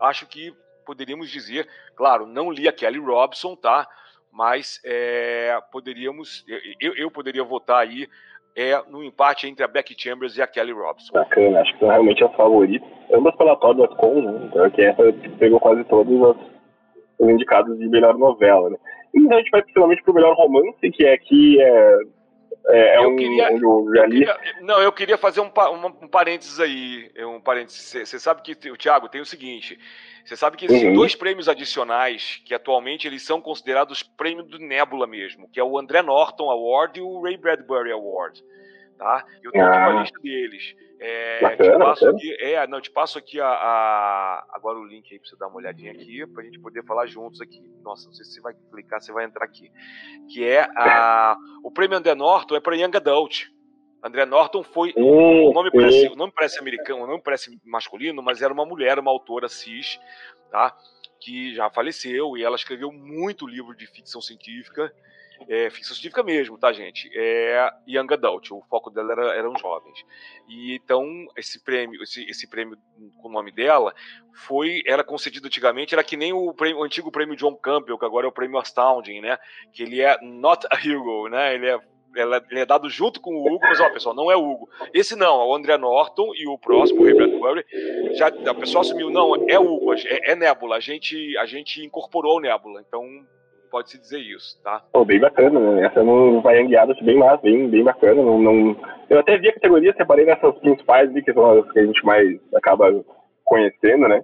acho 0.01 0.27
que 0.27 0.55
poderíamos 0.87 1.29
dizer, 1.29 1.69
claro, 1.97 2.27
não 2.27 2.51
li 2.51 2.69
a 2.69 2.73
Kelly 2.73 2.99
Robson, 2.99 3.57
tá? 3.57 3.87
Mas 4.33 4.81
é, 4.85 5.59
poderíamos, 5.73 6.45
eu, 6.81 6.95
eu 6.95 7.11
poderia 7.11 7.43
votar 7.43 7.83
aí 7.83 8.07
é, 8.57 8.81
no 8.89 9.03
empate 9.03 9.47
entre 9.47 9.65
a 9.65 9.69
Becky 9.69 9.95
Chambers 9.99 10.37
e 10.37 10.43
a 10.43 10.47
Kelly 10.47 10.73
Robson. 10.73 11.13
Bacana, 11.13 11.61
acho 11.61 11.73
que 11.75 11.79
são 11.81 11.89
realmente 11.89 12.25
as 12.25 12.35
favoritas. 12.35 12.89
Ambas 13.13 13.37
pela 13.37 13.57
Todd 13.57 13.87
Com, 13.97 14.23
né? 14.23 14.47
Então, 14.47 14.71
que 14.71 14.83
essa 14.83 15.03
pegou 15.39 15.61
quase 15.61 15.85
todos 15.85 16.13
os, 16.13 16.37
os 17.19 17.29
indicados 17.29 17.79
de 17.79 17.89
melhor 17.89 18.17
novela, 18.17 18.71
né? 18.71 18.77
Então 19.15 19.37
a 19.37 19.41
gente 19.41 19.51
vai 19.51 19.63
principalmente 19.63 20.03
pro 20.03 20.15
melhor 20.15 20.35
romance, 20.37 20.91
que 20.91 21.05
é 21.05 21.15
aqui 21.15 21.61
é, 21.61 21.99
é, 22.69 22.97
é 22.97 23.05
eu 23.05 23.11
um, 23.11 23.17
queria, 23.17 23.53
um 23.53 23.95
eu 23.95 24.09
queria, 24.09 24.41
Não, 24.61 24.83
eu 24.83 24.93
queria 24.93 25.19
fazer 25.19 25.41
um, 25.41 25.47
um, 25.47 25.87
um 26.03 26.09
parênteses 26.09 26.59
aí. 26.59 27.11
Um 27.19 27.41
parênteses. 27.41 28.09
Você 28.09 28.19
sabe 28.19 28.43
que, 28.43 28.71
o 28.71 28.77
Thiago, 28.77 29.09
tem 29.09 29.21
o 29.21 29.27
seguinte: 29.27 29.79
você 30.25 30.37
sabe 30.37 30.57
que 30.57 30.65
existem 30.65 30.91
uhum. 30.91 30.97
dois 30.97 31.15
prêmios 31.15 31.49
adicionais 31.49 32.43
que 32.45 32.53
atualmente 32.53 33.07
eles 33.07 33.23
são 33.23 33.41
considerados 33.41 34.03
prêmio 34.03 34.43
do 34.43 34.59
Nebula 34.59 35.07
mesmo, 35.07 35.49
que 35.49 35.61
é 35.61 35.65
o 35.65 35.79
André 35.79 36.03
Norton 36.03 36.51
Award 36.51 36.99
e 36.99 37.03
o 37.03 37.21
Ray 37.23 37.37
Bradbury 37.37 37.93
Award. 37.93 38.43
Tá? 38.99 39.27
Eu 39.43 39.53
tenho 39.53 39.65
ah. 39.65 39.89
uma 39.91 40.01
lista 40.01 40.19
deles. 40.21 40.75
É, 40.99 41.41
bacana, 41.43 41.73
te 41.73 41.79
passo 41.79 42.09
aqui, 42.09 42.37
é, 42.41 42.67
não, 42.67 42.81
te 42.81 42.91
passo 42.91 43.19
aqui 43.19 43.41
a, 43.41 43.47
a, 43.47 44.47
agora 44.53 44.79
o 44.79 44.85
link 44.85 45.13
aí 45.13 45.19
pra 45.19 45.29
você 45.29 45.37
dar 45.37 45.49
uma 45.49 45.59
olhadinha 45.59 45.93
aqui, 45.93 46.27
pra 46.27 46.43
gente 46.43 46.59
poder 46.59 46.83
falar 46.85 47.07
juntos 47.07 47.41
aqui. 47.43 47.63
Nossa, 47.83 48.07
não 48.07 48.15
sei 48.15 48.25
se 48.25 48.33
você 48.33 48.41
vai 48.41 48.55
clicar, 48.71 49.01
você 49.01 49.13
vai 49.13 49.27
entrar 49.27 49.45
aqui. 49.45 49.71
Que 50.33 50.45
é 50.45 50.63
a, 50.63 51.37
o 51.63 51.71
prêmio 51.71 51.99
André 51.99 52.15
Norton 52.15 52.57
é 52.57 52.61
para 52.61 52.77
Young 52.77 52.97
Adult. 52.97 53.49
André 54.03 54.25
Norton 54.25 54.63
foi. 54.63 54.95
o, 54.97 55.53
nome 55.53 55.71
parece, 55.71 56.09
o 56.09 56.17
nome 56.17 56.33
parece 56.35 56.59
americano, 56.59 57.05
o 57.05 57.07
nome 57.07 57.23
parece 57.23 57.59
masculino, 57.65 58.23
mas 58.23 58.41
era 58.41 58.53
uma 58.53 58.65
mulher, 58.65 58.99
uma 58.99 59.11
autora 59.11 59.49
cis, 59.49 60.01
tá? 60.51 60.75
Que 61.21 61.55
já 61.55 61.69
faleceu 61.69 62.37
e 62.37 62.43
ela 62.43 62.57
escreveu 62.57 62.91
muito 62.91 63.47
livro 63.47 63.77
de 63.77 63.87
ficção 63.87 64.23
científica. 64.23 64.93
É, 65.49 65.71
ficção 65.71 65.95
científica 65.95 66.23
mesmo, 66.23 66.59
tá, 66.59 66.73
gente? 66.73 67.11
É 67.15 67.71
Young 67.87 68.13
Adult, 68.13 68.51
o 68.51 68.63
foco 68.69 68.91
dela 68.91 69.13
era, 69.13 69.35
eram 69.35 69.57
jovens. 69.57 70.05
E 70.49 70.75
então, 70.75 71.05
esse 71.37 71.63
prêmio, 71.63 72.03
esse, 72.03 72.25
esse 72.29 72.49
prêmio 72.49 72.77
com 73.21 73.29
o 73.29 73.33
nome 73.33 73.53
dela, 73.53 73.95
foi, 74.33 74.83
era 74.87 75.05
concedido 75.05 75.47
antigamente, 75.47 75.95
era 75.95 76.05
que 76.05 76.17
nem 76.17 76.33
o, 76.33 76.53
prêmio, 76.55 76.81
o 76.81 76.85
antigo 76.85 77.13
prêmio 77.13 77.37
John 77.37 77.55
Campbell, 77.57 77.99
que 77.99 78.05
agora 78.05 78.27
é 78.27 78.29
o 78.29 78.33
prêmio 78.33 78.59
Astounding, 78.59 79.21
né? 79.21 79.39
Que 79.73 79.83
ele 79.83 80.01
é 80.01 80.19
not 80.23 80.67
a 80.71 80.77
hero, 80.77 81.29
né? 81.29 81.55
Ele 81.55 81.69
é 81.69 81.81
ele 82.51 82.61
é 82.61 82.65
dado 82.65 82.89
junto 82.89 83.21
com 83.21 83.35
o 83.35 83.47
Hugo, 83.47 83.61
mas 83.61 83.79
ó, 83.79 83.91
pessoal, 83.91 84.15
não 84.15 84.31
é 84.31 84.37
o 84.37 84.51
Hugo. 84.51 84.71
Esse 84.95 85.15
não, 85.15 85.41
é 85.43 85.45
o 85.45 85.55
André 85.55 85.77
Norton 85.77 86.33
e 86.35 86.49
o 86.49 86.59
próximo, 86.59 87.03
o 87.03 87.05
Ray 87.05 87.15
Bradbury, 87.15 87.65
já 88.15 88.29
a 88.29 88.55
pessoa 88.55 88.81
assumiu, 88.81 89.11
não, 89.11 89.35
é 89.49 89.59
o 89.59 89.75
Hugo, 89.75 89.93
é, 89.93 90.33
é 90.33 90.35
Nebula, 90.35 90.77
a 90.77 90.81
gente, 90.81 91.37
a 91.37 91.45
gente 91.45 91.85
incorporou 91.85 92.39
o 92.39 92.41
Nebula, 92.41 92.83
então 92.87 93.05
pode-se 93.71 93.99
dizer 93.99 94.19
isso, 94.19 94.61
tá? 94.63 94.83
Oh, 94.93 95.05
bem 95.05 95.21
bacana, 95.21 95.59
né? 95.59 95.87
Essa 95.87 96.03
não 96.03 96.41
vai 96.41 96.63
guiada 96.65 96.95
bem 97.03 97.19
massa, 97.19 97.43
bem, 97.43 97.69
bem 97.69 97.85
bacana. 97.85 98.23
Não, 98.23 98.39
não... 98.39 98.77
Eu 99.09 99.21
até 99.21 99.37
vi 99.39 99.49
a 99.49 99.55
categoria, 99.55 99.95
separei 99.97 100.25
nessas 100.25 100.59
principais 100.59 101.11
ali, 101.11 101.23
que 101.23 101.33
são 101.33 101.59
as 101.59 101.73
que 101.73 101.79
a 101.79 101.87
gente 101.87 102.05
mais 102.05 102.39
acaba 102.55 103.05
conhecendo, 103.45 104.09
né? 104.09 104.23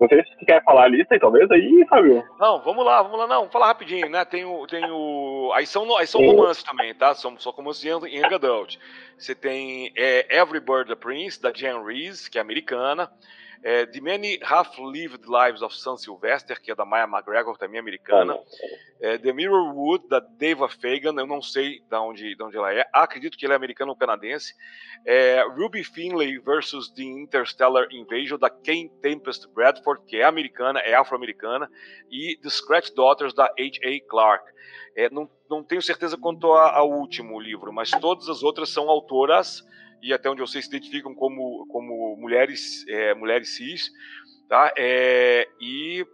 Não 0.00 0.08
sei 0.08 0.22
se 0.24 0.34
você 0.34 0.44
quer 0.44 0.64
falar 0.64 0.84
a 0.84 0.88
lista 0.88 1.14
aí, 1.14 1.20
talvez, 1.20 1.50
aí, 1.50 1.86
Fábio. 1.88 2.24
Não, 2.38 2.60
vamos 2.60 2.84
lá, 2.84 3.00
vamos 3.00 3.18
lá, 3.18 3.26
não, 3.26 3.36
vamos 3.36 3.52
falar 3.52 3.66
rapidinho, 3.66 4.08
né? 4.10 4.24
Tem 4.24 4.44
o. 4.44 4.66
Tem 4.66 4.84
o 4.90 5.52
aí 5.54 5.66
são, 5.66 5.96
aí 5.96 6.06
são 6.06 6.20
romances 6.20 6.64
também, 6.64 6.92
tá? 6.94 7.14
São 7.14 7.38
só 7.38 7.50
romances 7.50 7.84
em 7.84 7.88
Young 7.88 8.34
Adult. 8.34 8.76
Você 9.16 9.34
tem 9.34 9.92
é, 9.96 10.36
Every 10.36 10.60
Bird 10.60 10.92
a 10.92 10.96
Prince, 10.96 11.40
da 11.40 11.52
Jan 11.52 11.84
Reese, 11.84 12.28
que 12.28 12.38
é 12.38 12.40
americana. 12.40 13.10
É, 13.64 13.86
The 13.86 13.98
Many 13.98 14.38
Half-Lived 14.42 15.24
Lives 15.26 15.62
of 15.62 15.74
Sam 15.74 15.96
Sylvester, 15.96 16.60
que 16.60 16.70
é 16.70 16.74
da 16.74 16.84
Maya 16.84 17.06
McGregor, 17.06 17.56
também 17.56 17.80
americana. 17.80 18.38
É, 19.00 19.16
The 19.16 19.32
Mirror 19.32 19.74
Wood, 19.74 20.06
da 20.06 20.20
Deva 20.20 20.68
Fagan, 20.68 21.18
eu 21.18 21.26
não 21.26 21.40
sei 21.40 21.80
de 21.80 21.96
onde, 21.96 22.36
de 22.36 22.42
onde 22.42 22.58
ela 22.58 22.74
é. 22.74 22.84
Acredito 22.92 23.38
que 23.38 23.46
ela 23.46 23.54
é 23.54 23.56
americana 23.56 23.90
ou 23.90 23.96
canadense. 23.96 24.52
É, 25.06 25.42
Ruby 25.56 25.82
Finlay 25.82 26.38
versus 26.40 26.92
The 26.92 27.04
Interstellar 27.04 27.86
Invasion, 27.90 28.38
da 28.38 28.50
Kane 28.50 28.92
Tempest 29.00 29.48
Bradford, 29.54 30.04
que 30.06 30.18
é 30.18 30.24
americana, 30.24 30.80
é 30.80 30.94
afro-americana. 30.94 31.70
E 32.10 32.36
The 32.42 32.50
Scratch 32.50 32.90
Daughters, 32.90 33.32
da 33.32 33.44
H.A. 33.44 33.98
Clark. 34.06 34.44
É, 34.94 35.08
não, 35.08 35.26
não 35.48 35.64
tenho 35.64 35.80
certeza 35.80 36.18
quanto 36.18 36.52
ao 36.52 36.90
último 36.90 37.40
livro, 37.40 37.72
mas 37.72 37.90
todas 37.92 38.28
as 38.28 38.42
outras 38.42 38.68
são 38.68 38.90
autoras 38.90 39.64
e 40.04 40.12
até 40.12 40.28
onde 40.28 40.42
eu 40.42 40.46
sei 40.46 40.60
se 40.60 40.68
identificam 40.68 41.14
como, 41.14 41.66
como 41.68 42.14
mulheres, 42.16 42.86
é, 42.86 43.14
mulheres 43.14 43.56
cis, 43.56 43.90
tá? 44.46 44.70
É, 44.76 45.48
e 45.58 46.06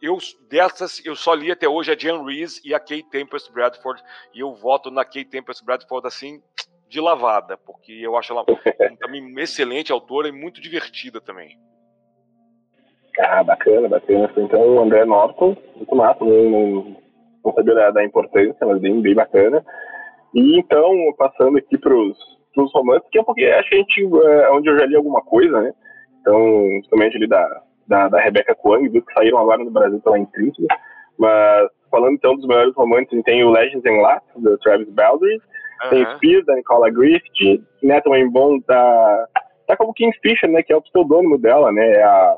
eu 0.00 0.16
dessas 0.48 1.04
eu 1.04 1.14
só 1.14 1.34
li 1.34 1.52
até 1.52 1.68
hoje 1.68 1.92
a 1.92 1.96
Jan 1.96 2.24
Reese 2.24 2.62
e 2.64 2.74
a 2.74 2.80
Kate 2.80 3.08
Tempest 3.10 3.52
Bradford 3.52 4.02
e 4.34 4.40
eu 4.40 4.54
voto 4.54 4.90
na 4.90 5.04
Kate 5.04 5.26
Tempest 5.26 5.62
Bradford 5.62 6.06
assim 6.06 6.40
de 6.88 7.00
lavada, 7.00 7.58
porque 7.58 7.92
eu 7.92 8.16
acho 8.16 8.32
ela 8.32 8.46
também 8.98 9.38
excelente 9.38 9.92
autora 9.92 10.26
e 10.26 10.32
muito 10.32 10.58
divertida 10.60 11.20
também. 11.20 11.58
Ah, 13.18 13.44
bacana, 13.44 13.88
bacana. 13.88 14.32
Então, 14.36 14.60
o 14.60 14.80
André 14.82 15.04
Norton, 15.04 15.56
muito 15.76 15.94
massa, 15.94 16.24
não, 16.24 16.50
não, 16.50 16.96
não 17.44 17.52
sabia 17.54 17.74
da, 17.74 17.90
da, 17.90 18.04
importância, 18.04 18.66
mas 18.66 18.80
bem, 18.80 19.00
bem 19.00 19.14
bacana. 19.14 19.64
E 20.34 20.58
então, 20.58 20.90
passando 21.16 21.58
aqui 21.58 21.78
para 21.78 21.94
os 21.94 22.18
nos 22.56 22.72
romances, 22.72 23.08
que 23.10 23.18
é 23.18 23.22
porque 23.22 23.44
acho 23.44 23.68
que 23.68 23.74
a 23.74 23.78
gente, 23.78 24.02
é, 24.02 24.50
onde 24.50 24.68
eu 24.68 24.78
já 24.78 24.86
li 24.86 24.96
alguma 24.96 25.20
coisa, 25.22 25.60
né? 25.60 25.72
Então, 26.20 26.38
principalmente 26.38 27.16
ali 27.16 27.26
da, 27.26 27.62
da, 27.86 28.08
da 28.08 28.20
Rebecca 28.20 28.54
Kwang, 28.54 28.88
que 28.88 29.12
saíram 29.12 29.38
agora 29.38 29.62
no 29.62 29.70
Brasil 29.70 30.00
pela 30.00 30.18
Intrínseca. 30.18 30.74
Mas, 31.18 31.68
falando 31.90 32.14
então 32.14 32.34
dos 32.36 32.46
melhores 32.46 32.74
romances, 32.74 33.22
tem 33.24 33.44
o 33.44 33.50
Legends 33.50 33.84
and 33.86 34.00
Last, 34.00 34.26
do 34.36 34.58
Travis 34.58 34.88
Baldry, 34.90 35.34
uhum. 35.34 35.90
tem 35.90 36.06
Spear, 36.16 36.44
da 36.44 36.54
Nicola 36.54 36.90
Griffith, 36.90 37.62
Neta 37.82 38.10
Bond, 38.30 38.64
da... 38.66 39.28
Tá 39.66 39.76
como 39.76 39.94
Kingfisher, 39.94 40.50
né? 40.50 40.62
Que 40.62 40.74
é 40.74 40.76
o 40.76 40.82
pseudônimo 40.82 41.38
dela, 41.38 41.72
né? 41.72 41.92
É 41.92 42.02
a, 42.02 42.36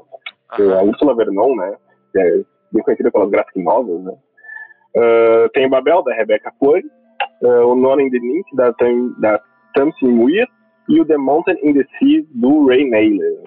uhum. 0.59 0.79
a 0.79 0.83
Ursula 0.83 1.15
Vernon, 1.17 1.57
né? 1.57 1.77
Que 2.13 2.21
é 2.21 2.31
bem 2.73 2.83
conhecida 2.85 3.11
pelas 3.11 3.31
graphic 3.31 3.61
novels, 3.63 4.05
né? 4.05 4.13
Uh, 4.97 5.49
tem 5.51 5.69
Babel, 5.69 6.03
da 6.03 6.15
Rebecca 6.15 6.53
Kwang, 6.59 6.87
uh, 7.43 7.67
o 7.67 7.75
Nona 7.75 8.03
in 8.03 8.11
the 8.11 8.19
Link, 8.19 8.45
da, 8.55 8.73
da 9.19 9.41
Tamsin 9.77 10.09
Muir 10.09 10.49
e 10.89 11.01
o 11.01 11.05
The 11.05 11.17
Mountain 11.17 11.59
in 11.63 11.75
the 11.75 11.85
Sea 11.99 12.27
do 12.35 12.67
Ray 12.67 12.89
Naylor. 12.89 13.43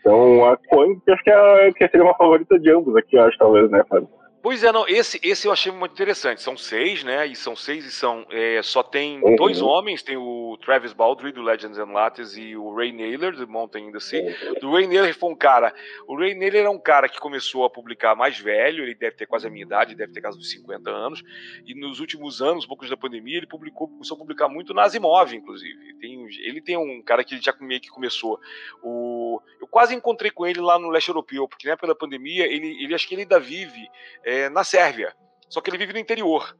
Então, 0.00 0.44
a 0.44 0.56
Coin, 0.70 1.00
acho 1.08 1.22
que, 1.22 1.30
é, 1.30 1.72
que 1.72 1.88
seria 1.88 2.04
uma 2.04 2.16
favorita 2.16 2.58
de 2.58 2.70
ambos 2.70 2.96
aqui, 2.96 3.18
acho, 3.18 3.36
talvez, 3.38 3.70
né, 3.70 3.82
Fábio? 3.88 4.08
Pois 4.46 4.62
é, 4.62 4.70
não, 4.70 4.86
esse, 4.86 5.18
esse 5.24 5.48
eu 5.48 5.52
achei 5.52 5.72
muito 5.72 5.90
interessante. 5.90 6.40
São 6.40 6.56
seis, 6.56 7.02
né? 7.02 7.26
E 7.26 7.34
são 7.34 7.56
seis 7.56 7.84
e 7.84 7.90
são. 7.90 8.24
É, 8.30 8.62
só 8.62 8.80
tem 8.80 9.20
uhum. 9.20 9.34
dois 9.34 9.60
homens, 9.60 10.04
tem 10.04 10.16
o 10.16 10.56
Travis 10.64 10.92
Baldry, 10.92 11.32
do 11.32 11.42
Legends 11.42 11.76
and 11.80 11.90
Lattes, 11.90 12.36
e 12.36 12.56
o 12.56 12.72
Ray 12.72 12.92
Naylor, 12.92 13.34
do 13.34 13.48
Mountain 13.48 13.88
in 13.88 13.90
the 13.90 13.98
Sea. 13.98 14.22
Uhum. 14.22 14.70
O 14.70 14.72
Ray 14.76 14.86
Naylor 14.86 15.12
foi 15.14 15.30
um 15.30 15.34
cara. 15.34 15.74
O 16.06 16.16
Ray 16.16 16.36
Naylor 16.36 16.62
é 16.62 16.70
um 16.70 16.78
cara 16.78 17.08
que 17.08 17.18
começou 17.18 17.64
a 17.64 17.70
publicar 17.70 18.14
mais 18.14 18.38
velho, 18.38 18.84
ele 18.84 18.94
deve 18.94 19.16
ter 19.16 19.26
quase 19.26 19.48
a 19.48 19.50
minha 19.50 19.64
idade, 19.64 19.96
deve 19.96 20.12
ter 20.12 20.20
quase 20.20 20.38
uns 20.38 20.48
50 20.48 20.90
anos. 20.90 21.24
E 21.66 21.74
nos 21.74 21.98
últimos 21.98 22.40
anos, 22.40 22.64
poucos 22.64 22.88
da 22.88 22.96
pandemia, 22.96 23.38
ele 23.38 23.48
publicou, 23.48 23.88
começou 23.88 24.14
a 24.14 24.18
publicar 24.18 24.48
muito 24.48 24.72
na 24.72 24.84
Asimov, 24.84 25.34
inclusive. 25.34 25.94
Tem, 25.94 26.24
ele 26.44 26.60
tem 26.60 26.76
um 26.76 27.02
cara 27.02 27.24
que 27.24 27.36
já 27.42 27.52
meio 27.60 27.80
que 27.80 27.88
começou. 27.88 28.38
O, 28.80 29.40
eu 29.60 29.66
quase 29.66 29.92
encontrei 29.92 30.30
com 30.30 30.46
ele 30.46 30.60
lá 30.60 30.78
no 30.78 30.88
leste 30.88 31.08
europeu, 31.08 31.48
porque 31.48 31.66
na 31.66 31.72
época 31.72 31.88
da 31.88 31.96
pandemia, 31.96 32.46
ele, 32.46 32.80
ele 32.80 32.94
acho 32.94 33.08
que 33.08 33.14
ele 33.16 33.22
ainda 33.22 33.40
vive 33.40 33.90
é, 34.24 34.35
na 34.50 34.64
Sérvia, 34.64 35.14
só 35.48 35.60
que 35.60 35.70
ele 35.70 35.78
vive 35.78 35.92
no 35.92 35.98
interior. 35.98 36.56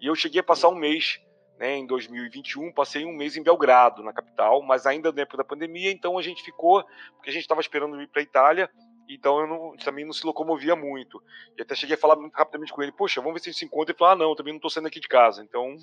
E 0.00 0.06
eu 0.06 0.14
cheguei 0.14 0.40
a 0.40 0.44
passar 0.44 0.68
um 0.68 0.74
mês, 0.74 1.20
né, 1.58 1.76
em 1.76 1.86
2021, 1.86 2.72
passei 2.72 3.04
um 3.04 3.12
mês 3.12 3.36
em 3.36 3.42
Belgrado, 3.42 4.02
na 4.02 4.12
capital, 4.12 4.62
mas 4.62 4.86
ainda 4.86 5.12
na 5.12 5.22
época 5.22 5.38
da 5.38 5.44
pandemia, 5.44 5.90
então 5.90 6.16
a 6.16 6.22
gente 6.22 6.42
ficou, 6.42 6.84
porque 7.16 7.30
a 7.30 7.32
gente 7.32 7.42
estava 7.42 7.60
esperando 7.60 8.00
ir 8.00 8.06
para 8.08 8.20
a 8.20 8.24
Itália, 8.24 8.70
então 9.08 9.40
eu 9.40 9.46
não, 9.46 9.76
também 9.76 10.04
não 10.04 10.12
se 10.12 10.24
locomovia 10.26 10.76
muito. 10.76 11.22
E 11.56 11.62
até 11.62 11.74
cheguei 11.74 11.94
a 11.94 11.98
falar 11.98 12.16
muito 12.16 12.34
rapidamente 12.34 12.72
com 12.72 12.82
ele, 12.82 12.92
poxa, 12.92 13.20
vamos 13.20 13.34
ver 13.34 13.40
se 13.40 13.48
a 13.48 13.52
gente 13.52 13.58
se 13.60 13.64
encontra. 13.64 13.92
Ele 13.92 13.98
falou, 13.98 14.12
ah, 14.12 14.16
não, 14.16 14.34
também 14.34 14.52
não 14.52 14.58
estou 14.58 14.70
saindo 14.70 14.86
aqui 14.86 15.00
de 15.00 15.08
casa. 15.08 15.42
Então, 15.42 15.74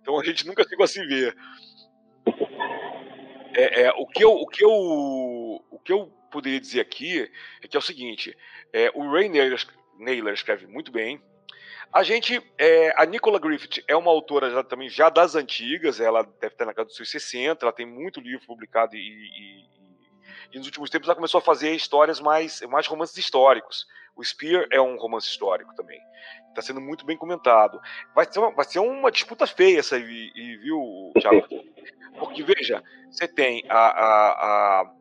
então 0.00 0.18
a 0.18 0.24
gente 0.24 0.46
nunca 0.46 0.64
ficou 0.64 0.84
a 0.84 0.88
se 0.88 1.04
ver. 1.06 1.36
É, 3.54 3.82
é, 3.82 3.92
o, 3.92 4.06
que 4.06 4.24
eu, 4.24 4.32
o, 4.32 4.46
que 4.46 4.64
eu, 4.64 4.70
o 4.72 5.78
que 5.84 5.92
eu 5.92 6.06
poderia 6.30 6.58
dizer 6.58 6.80
aqui 6.80 7.30
é 7.62 7.68
que 7.68 7.76
é 7.76 7.78
o 7.78 7.82
seguinte, 7.82 8.34
é, 8.72 8.90
o 8.94 9.10
Ray 9.12 9.28
Naylor 10.02 10.32
escreve 10.32 10.66
muito 10.66 10.90
bem. 10.90 11.20
A 11.92 12.02
gente, 12.02 12.42
é, 12.56 12.94
a 12.96 13.04
Nicola 13.04 13.38
Griffith 13.38 13.84
é 13.86 13.94
uma 13.94 14.10
autora 14.10 14.50
já, 14.50 14.64
também 14.64 14.88
já 14.88 15.10
das 15.10 15.34
antigas, 15.34 16.00
ela 16.00 16.22
deve 16.22 16.54
estar 16.54 16.64
na 16.64 16.72
casa 16.72 16.86
dos 16.86 16.96
seus 16.96 17.10
60, 17.10 17.64
ela 17.64 17.72
tem 17.72 17.84
muito 17.84 18.20
livro 18.20 18.46
publicado 18.46 18.96
e, 18.96 18.98
e, 18.98 19.66
e, 20.52 20.56
nos 20.56 20.66
últimos 20.66 20.88
tempos 20.88 21.06
ela 21.06 21.14
começou 21.14 21.38
a 21.38 21.42
fazer 21.42 21.74
histórias 21.74 22.18
mais, 22.18 22.62
mais 22.62 22.86
romances 22.86 23.18
históricos. 23.18 23.86
O 24.16 24.24
Spear 24.24 24.66
é 24.70 24.80
um 24.80 24.96
romance 24.96 25.26
histórico 25.26 25.74
também. 25.74 26.00
Está 26.48 26.62
sendo 26.62 26.80
muito 26.80 27.04
bem 27.04 27.16
comentado. 27.16 27.80
Vai 28.14 28.30
ser 28.30 28.38
uma, 28.38 28.50
vai 28.50 28.64
ser 28.64 28.78
uma 28.78 29.10
disputa 29.10 29.46
feia 29.46 29.78
essa 29.78 29.96
aí, 29.96 30.56
viu, 30.62 31.12
Thiago? 31.18 31.46
Porque, 32.18 32.42
veja, 32.42 32.82
você 33.10 33.26
tem 33.26 33.64
a, 33.68 33.78
a, 33.78 34.80
a, 34.82 34.92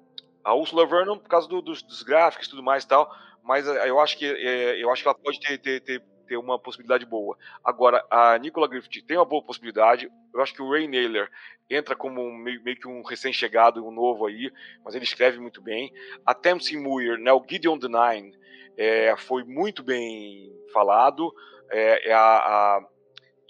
a 0.46 0.54
Ursula 0.56 0.86
Vernon 0.86 1.18
por 1.18 1.28
causa 1.28 1.48
do, 1.48 1.62
dos, 1.62 1.82
dos 1.82 2.04
gráficos 2.04 2.48
e 2.48 2.50
tudo 2.50 2.64
mais 2.64 2.84
e 2.84 2.88
tal, 2.88 3.14
mas 3.44 3.68
eh, 3.68 3.90
eu 3.90 4.00
acho 4.00 4.18
que 4.18 4.26
é, 4.26 4.82
eu 4.82 4.92
acho 4.92 5.02
que 5.02 5.08
ela 5.08 5.18
pode 5.18 5.40
ter, 5.40 5.58
ter, 5.58 5.82
ter, 5.82 6.04
ter, 6.28 6.38
uma 6.38 6.60
possibilidade 6.60 7.06
boa. 7.06 7.38
Agora, 7.64 8.06
a 8.10 8.38
Nicola 8.38 8.68
Griffith 8.68 9.06
tem 9.06 9.18
uma 9.18 9.26
boa 9.26 9.44
possibilidade. 9.44 10.10
Eu 10.34 10.42
acho 10.42 10.54
que 10.54 10.62
o 10.62 10.70
Ray 10.70 10.88
Naylor 10.88 11.30
entra 11.70 11.96
como 11.96 12.22
um, 12.22 12.34
meio, 12.34 12.62
meio, 12.64 12.78
que 12.78 12.88
um 12.88 13.02
recém-chegado, 13.04 13.86
um 13.86 13.92
novo 13.92 14.26
aí, 14.26 14.52
mas 14.84 14.96
ele 14.96 15.04
escreve 15.04 15.40
muito 15.40 15.62
bem. 15.62 15.92
A 16.26 16.34
Tamsin 16.34 16.78
Muir, 16.78 17.18
né, 17.18 17.34
o 17.34 17.44
Gideon 17.48 17.78
the 17.78 17.88
Nine, 17.88 18.38
é, 18.78 19.16
foi 19.18 19.44
muito 19.44 19.84
bem 19.84 20.52
falado. 20.74 21.34
É 21.70 22.12
a, 22.12 22.20
a 22.20 22.88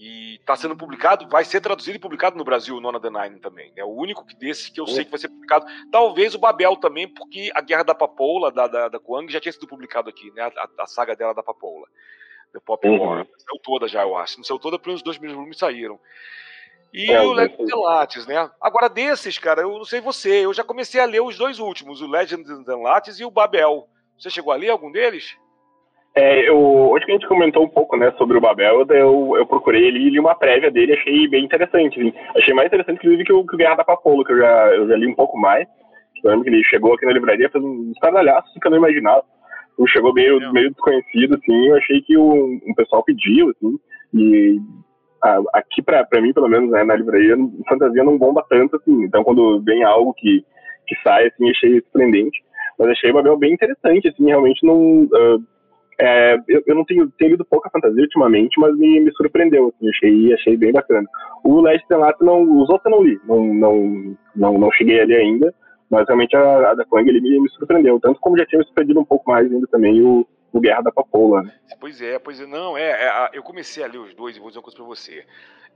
e 0.03 0.37
está 0.37 0.55
sendo 0.55 0.75
publicado, 0.75 1.27
vai 1.29 1.45
ser 1.45 1.61
traduzido 1.61 1.95
e 1.95 1.99
publicado 1.99 2.35
no 2.35 2.43
Brasil, 2.43 2.75
o 2.75 2.81
Nona 2.81 2.99
the 2.99 3.11
Nine 3.11 3.39
também. 3.39 3.71
É 3.75 3.85
o 3.85 3.89
único 3.89 4.25
que 4.25 4.35
desse 4.35 4.71
que 4.71 4.81
eu 4.81 4.87
sei 4.87 5.05
que 5.05 5.11
vai 5.11 5.19
ser 5.19 5.29
publicado. 5.29 5.63
Talvez 5.91 6.33
o 6.33 6.39
Babel 6.39 6.75
também, 6.75 7.07
porque 7.07 7.51
a 7.53 7.61
Guerra 7.61 7.83
da 7.83 7.93
Papoula, 7.93 8.51
da, 8.51 8.65
da, 8.65 8.87
da 8.87 8.99
Kuang, 8.99 9.31
já 9.31 9.39
tinha 9.39 9.51
sido 9.53 9.67
publicado 9.67 10.09
aqui, 10.09 10.31
né? 10.31 10.41
A, 10.57 10.69
a 10.79 10.87
saga 10.87 11.15
dela 11.15 11.35
da 11.35 11.43
Papoula. 11.43 11.85
The 12.51 12.59
Pop 12.65 12.87
uhum. 12.87 12.97
War. 12.97 13.27
Saiu 13.37 13.61
toda 13.61 13.87
já, 13.87 14.01
eu 14.01 14.17
acho. 14.17 14.37
Não 14.37 14.43
saiu 14.43 14.57
toda, 14.57 14.79
porque 14.79 14.89
os 14.89 15.03
dois 15.03 15.17
primeiros 15.17 15.37
volumes 15.37 15.59
saíram. 15.59 15.99
E 16.91 17.11
é, 17.11 17.21
o 17.21 17.31
Legends 17.31 17.71
and 17.71 17.77
Lattes, 17.77 18.25
né? 18.25 18.49
Agora, 18.59 18.89
desses, 18.89 19.37
cara, 19.37 19.61
eu 19.61 19.69
não 19.69 19.85
sei 19.85 20.01
você, 20.01 20.45
eu 20.45 20.53
já 20.53 20.63
comecei 20.63 20.99
a 20.99 21.05
ler 21.05 21.21
os 21.21 21.37
dois 21.37 21.59
últimos, 21.59 22.01
o 22.01 22.07
Legends 22.07 22.49
and 22.49 22.77
Lattes 22.77 23.19
e 23.19 23.23
o 23.23 23.29
Babel. 23.29 23.87
Você 24.17 24.31
chegou 24.31 24.51
a 24.51 24.55
ler 24.55 24.71
algum 24.71 24.91
deles? 24.91 25.37
É, 26.13 26.49
eu, 26.49 26.57
hoje 26.57 27.05
que 27.05 27.11
a 27.11 27.15
gente 27.15 27.27
comentou 27.27 27.63
um 27.63 27.69
pouco 27.69 27.95
né, 27.95 28.11
sobre 28.17 28.37
o 28.37 28.41
Babel, 28.41 28.85
eu, 28.89 29.33
eu 29.37 29.45
procurei 29.45 29.85
ele 29.85 29.99
e 29.99 30.09
li 30.09 30.19
uma 30.19 30.35
prévia 30.35 30.69
dele 30.69 30.93
achei 30.93 31.27
bem 31.27 31.45
interessante. 31.45 31.99
Assim. 31.99 32.13
Achei 32.35 32.53
mais 32.53 32.67
interessante, 32.67 32.97
inclusive, 32.97 33.23
que 33.23 33.33
o, 33.33 33.45
que 33.45 33.55
o 33.55 33.57
Guerra 33.57 33.75
da 33.75 33.83
Papoula, 33.85 34.25
que 34.25 34.33
eu 34.33 34.37
já, 34.37 34.67
eu 34.75 34.87
já 34.89 34.95
li 34.97 35.07
um 35.07 35.15
pouco 35.15 35.37
mais. 35.37 35.65
Eu 36.23 36.31
lembro 36.31 36.43
que 36.43 36.49
ele 36.49 36.63
chegou 36.65 36.93
aqui 36.93 37.05
na 37.05 37.13
livraria, 37.13 37.49
fez 37.49 37.63
uns 37.63 37.91
estardalhaços 37.91 38.51
que 38.59 38.67
eu 38.67 38.71
não 38.71 38.77
imaginava. 38.77 39.23
Ele 39.79 39.87
chegou 39.87 40.13
meio, 40.13 40.51
meio 40.51 40.69
desconhecido, 40.69 41.35
assim, 41.35 41.67
eu 41.67 41.75
achei 41.77 42.01
que 42.01 42.17
o, 42.17 42.59
um 42.67 42.73
pessoal 42.75 43.03
pediu, 43.03 43.49
assim, 43.49 43.79
e 44.13 44.59
a, 45.23 45.39
aqui 45.53 45.81
pra, 45.81 46.03
pra 46.05 46.21
mim, 46.21 46.33
pelo 46.33 46.49
menos, 46.49 46.69
né, 46.69 46.83
na 46.83 46.95
livraria, 46.95 47.35
fantasia 47.67 48.03
não 48.03 48.17
bomba 48.17 48.45
tanto, 48.49 48.75
assim, 48.75 49.03
então 49.03 49.23
quando 49.23 49.61
vem 49.63 49.83
algo 49.83 50.13
que, 50.13 50.43
que 50.87 50.95
sai, 51.01 51.27
assim, 51.27 51.49
achei 51.49 51.81
surpreendente. 51.81 52.39
Mas 52.77 52.89
achei 52.89 53.09
o 53.09 53.13
Babel 53.13 53.37
bem 53.37 53.53
interessante, 53.53 54.09
assim, 54.09 54.25
realmente 54.25 54.63
não... 54.65 55.03
Uh, 55.03 55.43
é, 55.99 56.37
eu, 56.47 56.63
eu, 56.65 56.75
não 56.75 56.85
tenho, 56.85 57.09
tenho 57.17 57.31
lido 57.31 57.45
pouca 57.45 57.69
fantasia 57.69 58.01
ultimamente, 58.01 58.59
mas 58.59 58.75
me, 58.77 58.99
me 58.99 59.11
surpreendeu, 59.13 59.73
assim, 59.75 59.89
achei, 59.89 60.33
achei 60.33 60.57
bem 60.57 60.71
bacana. 60.71 61.07
O 61.43 61.61
Leste 61.61 61.87
Senato, 61.87 62.23
não, 62.23 62.41
os 62.41 62.69
outros 62.69 62.85
eu 62.85 62.91
não 62.91 63.03
li, 63.03 63.19
não, 63.27 63.53
não, 63.53 64.17
não, 64.35 64.57
não 64.57 64.71
cheguei 64.71 64.99
ali 64.99 65.15
ainda, 65.15 65.53
mas 65.89 66.05
realmente 66.07 66.35
a, 66.35 66.71
a 66.71 66.73
da 66.73 66.85
Kong 66.85 67.07
ele 67.07 67.21
me, 67.21 67.39
me, 67.39 67.49
surpreendeu, 67.51 67.99
tanto 67.99 68.19
como 68.19 68.37
já 68.37 68.45
tinha 68.45 68.59
me 68.59 68.65
surpreendido 68.65 68.99
um 68.99 69.05
pouco 69.05 69.29
mais 69.29 69.51
ainda 69.51 69.67
também 69.67 70.01
o, 70.01 70.25
o 70.51 70.59
Guerra 70.59 70.81
da 70.81 70.91
Papoula. 70.91 71.43
Né? 71.43 71.53
Pois 71.79 72.01
é, 72.01 72.19
pois 72.19 72.39
é, 72.39 72.45
não, 72.45 72.77
é, 72.77 72.91
é, 72.91 73.29
eu 73.33 73.43
comecei 73.43 73.83
a 73.83 73.87
ler 73.87 73.99
os 73.99 74.13
dois 74.13 74.35
e 74.35 74.39
vou 74.39 74.49
dizer 74.49 74.59
uma 74.59 74.63
coisa 74.63 74.77
pra 74.77 74.85
você. 74.85 75.25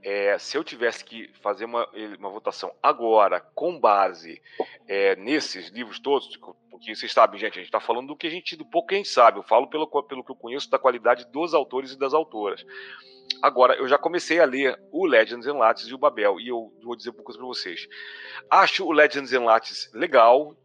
É, 0.03 0.37
se 0.37 0.57
eu 0.57 0.63
tivesse 0.63 1.03
que 1.03 1.29
fazer 1.41 1.65
uma, 1.65 1.87
uma 2.19 2.29
votação 2.29 2.71
agora, 2.83 3.39
com 3.55 3.79
base 3.79 4.41
é, 4.87 5.15
nesses 5.15 5.69
livros 5.69 5.99
todos, 5.99 6.37
porque 6.69 6.93
vocês 6.93 7.11
sabem, 7.11 7.39
gente, 7.39 7.53
a 7.53 7.61
gente 7.61 7.65
está 7.65 7.79
falando 7.79 8.07
do 8.07 8.15
que 8.15 8.27
a 8.27 8.29
gente, 8.29 8.55
do 8.55 8.65
pouco 8.65 8.89
que 8.89 8.95
a 8.95 8.97
gente 8.97 9.09
sabe. 9.09 9.39
Eu 9.39 9.43
falo 9.43 9.67
pelo, 9.67 9.87
pelo 10.03 10.23
que 10.23 10.31
eu 10.31 10.35
conheço 10.35 10.69
da 10.69 10.77
qualidade 10.77 11.25
dos 11.31 11.53
autores 11.53 11.93
e 11.93 11.97
das 11.97 12.13
autoras. 12.13 12.63
Agora, 13.41 13.75
eu 13.75 13.87
já 13.87 13.97
comecei 13.97 14.39
a 14.39 14.45
ler 14.45 14.79
o 14.91 15.05
Legends 15.05 15.47
and 15.47 15.57
Lattes 15.57 15.87
e 15.87 15.93
o 15.93 15.97
Babel, 15.97 16.39
e 16.39 16.49
eu 16.49 16.71
vou 16.83 16.95
dizer 16.95 17.11
coisa 17.11 17.39
para 17.39 17.47
vocês. 17.47 17.87
Acho 18.49 18.85
o 18.85 18.91
Legends 18.91 19.33
and 19.33 19.43
Lattes 19.43 19.89
legal, 19.93 20.55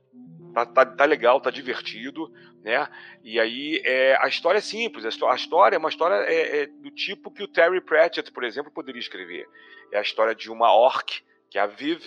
Tá, 0.52 0.66
tá, 0.66 0.86
tá, 0.86 1.04
legal, 1.04 1.40
tá 1.40 1.50
divertido, 1.50 2.32
né? 2.62 2.88
E 3.22 3.38
aí 3.38 3.80
é, 3.84 4.16
a 4.20 4.28
história 4.28 4.58
é 4.58 4.62
simples, 4.62 5.04
a 5.04 5.34
história 5.34 5.76
é 5.76 5.78
uma 5.78 5.88
história 5.88 6.14
é, 6.26 6.62
é 6.62 6.66
do 6.66 6.90
tipo 6.90 7.30
que 7.30 7.42
o 7.42 7.48
Terry 7.48 7.80
Pratchett, 7.80 8.32
por 8.32 8.44
exemplo, 8.44 8.70
poderia 8.70 9.00
escrever. 9.00 9.46
É 9.92 9.98
a 9.98 10.02
história 10.02 10.34
de 10.34 10.50
uma 10.50 10.72
orc, 10.72 11.22
que 11.50 11.58
é 11.58 11.60
a 11.60 11.66
Viv, 11.66 12.02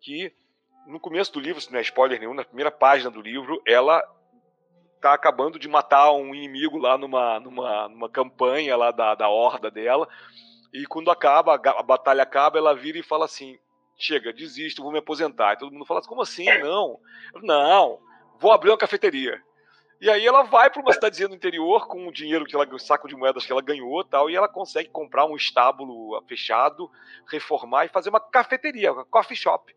que 0.00 0.32
no 0.86 1.00
começo 1.00 1.32
do 1.32 1.40
livro, 1.40 1.60
se 1.60 1.72
não 1.72 1.78
é 1.78 1.82
spoiler 1.82 2.18
nenhum, 2.18 2.34
na 2.34 2.44
primeira 2.44 2.70
página 2.70 3.10
do 3.10 3.20
livro, 3.20 3.62
ela 3.66 4.02
tá 5.00 5.12
acabando 5.12 5.58
de 5.58 5.68
matar 5.68 6.12
um 6.12 6.34
inimigo 6.34 6.78
lá 6.78 6.96
numa, 6.96 7.38
numa, 7.40 7.88
numa 7.88 8.08
campanha 8.08 8.76
lá 8.76 8.90
da, 8.90 9.14
da 9.14 9.28
horda 9.28 9.70
dela. 9.70 10.08
E 10.72 10.86
quando 10.86 11.10
acaba, 11.10 11.54
a, 11.54 11.82
batalha 11.82 12.22
acaba, 12.22 12.58
ela 12.58 12.74
vira 12.74 12.98
e 12.98 13.02
fala 13.02 13.26
assim: 13.26 13.58
chega, 13.96 14.32
desisto, 14.32 14.82
vou 14.82 14.92
me 14.92 14.98
aposentar. 14.98 15.54
E 15.54 15.58
todo 15.58 15.72
mundo 15.72 15.84
fala 15.84 16.00
assim, 16.00 16.08
como 16.08 16.22
assim? 16.22 16.44
Não, 16.60 16.98
não, 17.42 17.98
vou 18.38 18.52
abrir 18.52 18.70
uma 18.70 18.78
cafeteria. 18.78 19.40
E 20.00 20.10
aí 20.10 20.26
ela 20.26 20.42
vai 20.42 20.68
para 20.68 20.82
uma 20.82 20.92
cidadezinha 20.92 21.28
do 21.28 21.34
interior 21.34 21.86
com 21.86 22.06
o 22.06 22.12
dinheiro 22.12 22.44
que 22.44 22.54
ela, 22.54 22.66
o 22.66 22.78
saco 22.78 23.08
de 23.08 23.16
moedas 23.16 23.46
que 23.46 23.52
ela 23.52 23.62
ganhou, 23.62 24.04
tal, 24.04 24.28
e 24.28 24.36
ela 24.36 24.48
consegue 24.48 24.90
comprar 24.90 25.24
um 25.24 25.36
estábulo 25.36 26.22
fechado, 26.28 26.90
reformar 27.30 27.86
e 27.86 27.88
fazer 27.88 28.10
uma 28.10 28.20
cafeteria, 28.20 28.92
uma 28.92 29.04
coffee 29.04 29.36
shop. 29.36 29.74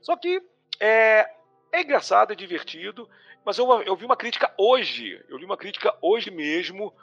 Só 0.00 0.16
que 0.16 0.40
é, 0.78 1.28
é 1.72 1.82
engraçado, 1.82 2.32
é 2.32 2.36
divertido, 2.36 3.08
mas 3.44 3.58
eu, 3.58 3.82
eu 3.82 3.96
vi 3.96 4.04
uma 4.04 4.16
crítica 4.16 4.52
hoje, 4.56 5.20
eu 5.28 5.36
li 5.36 5.44
uma 5.44 5.56
crítica 5.56 5.96
hoje 6.00 6.30
mesmo 6.30 6.94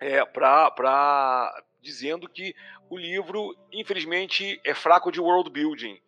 é, 0.00 0.24
para 0.24 1.62
dizendo 1.84 2.28
que 2.28 2.54
o 2.90 2.96
livro, 2.96 3.54
infelizmente, 3.70 4.60
é 4.64 4.74
fraco 4.74 5.12
de 5.12 5.20
world 5.20 5.50
building. 5.50 6.00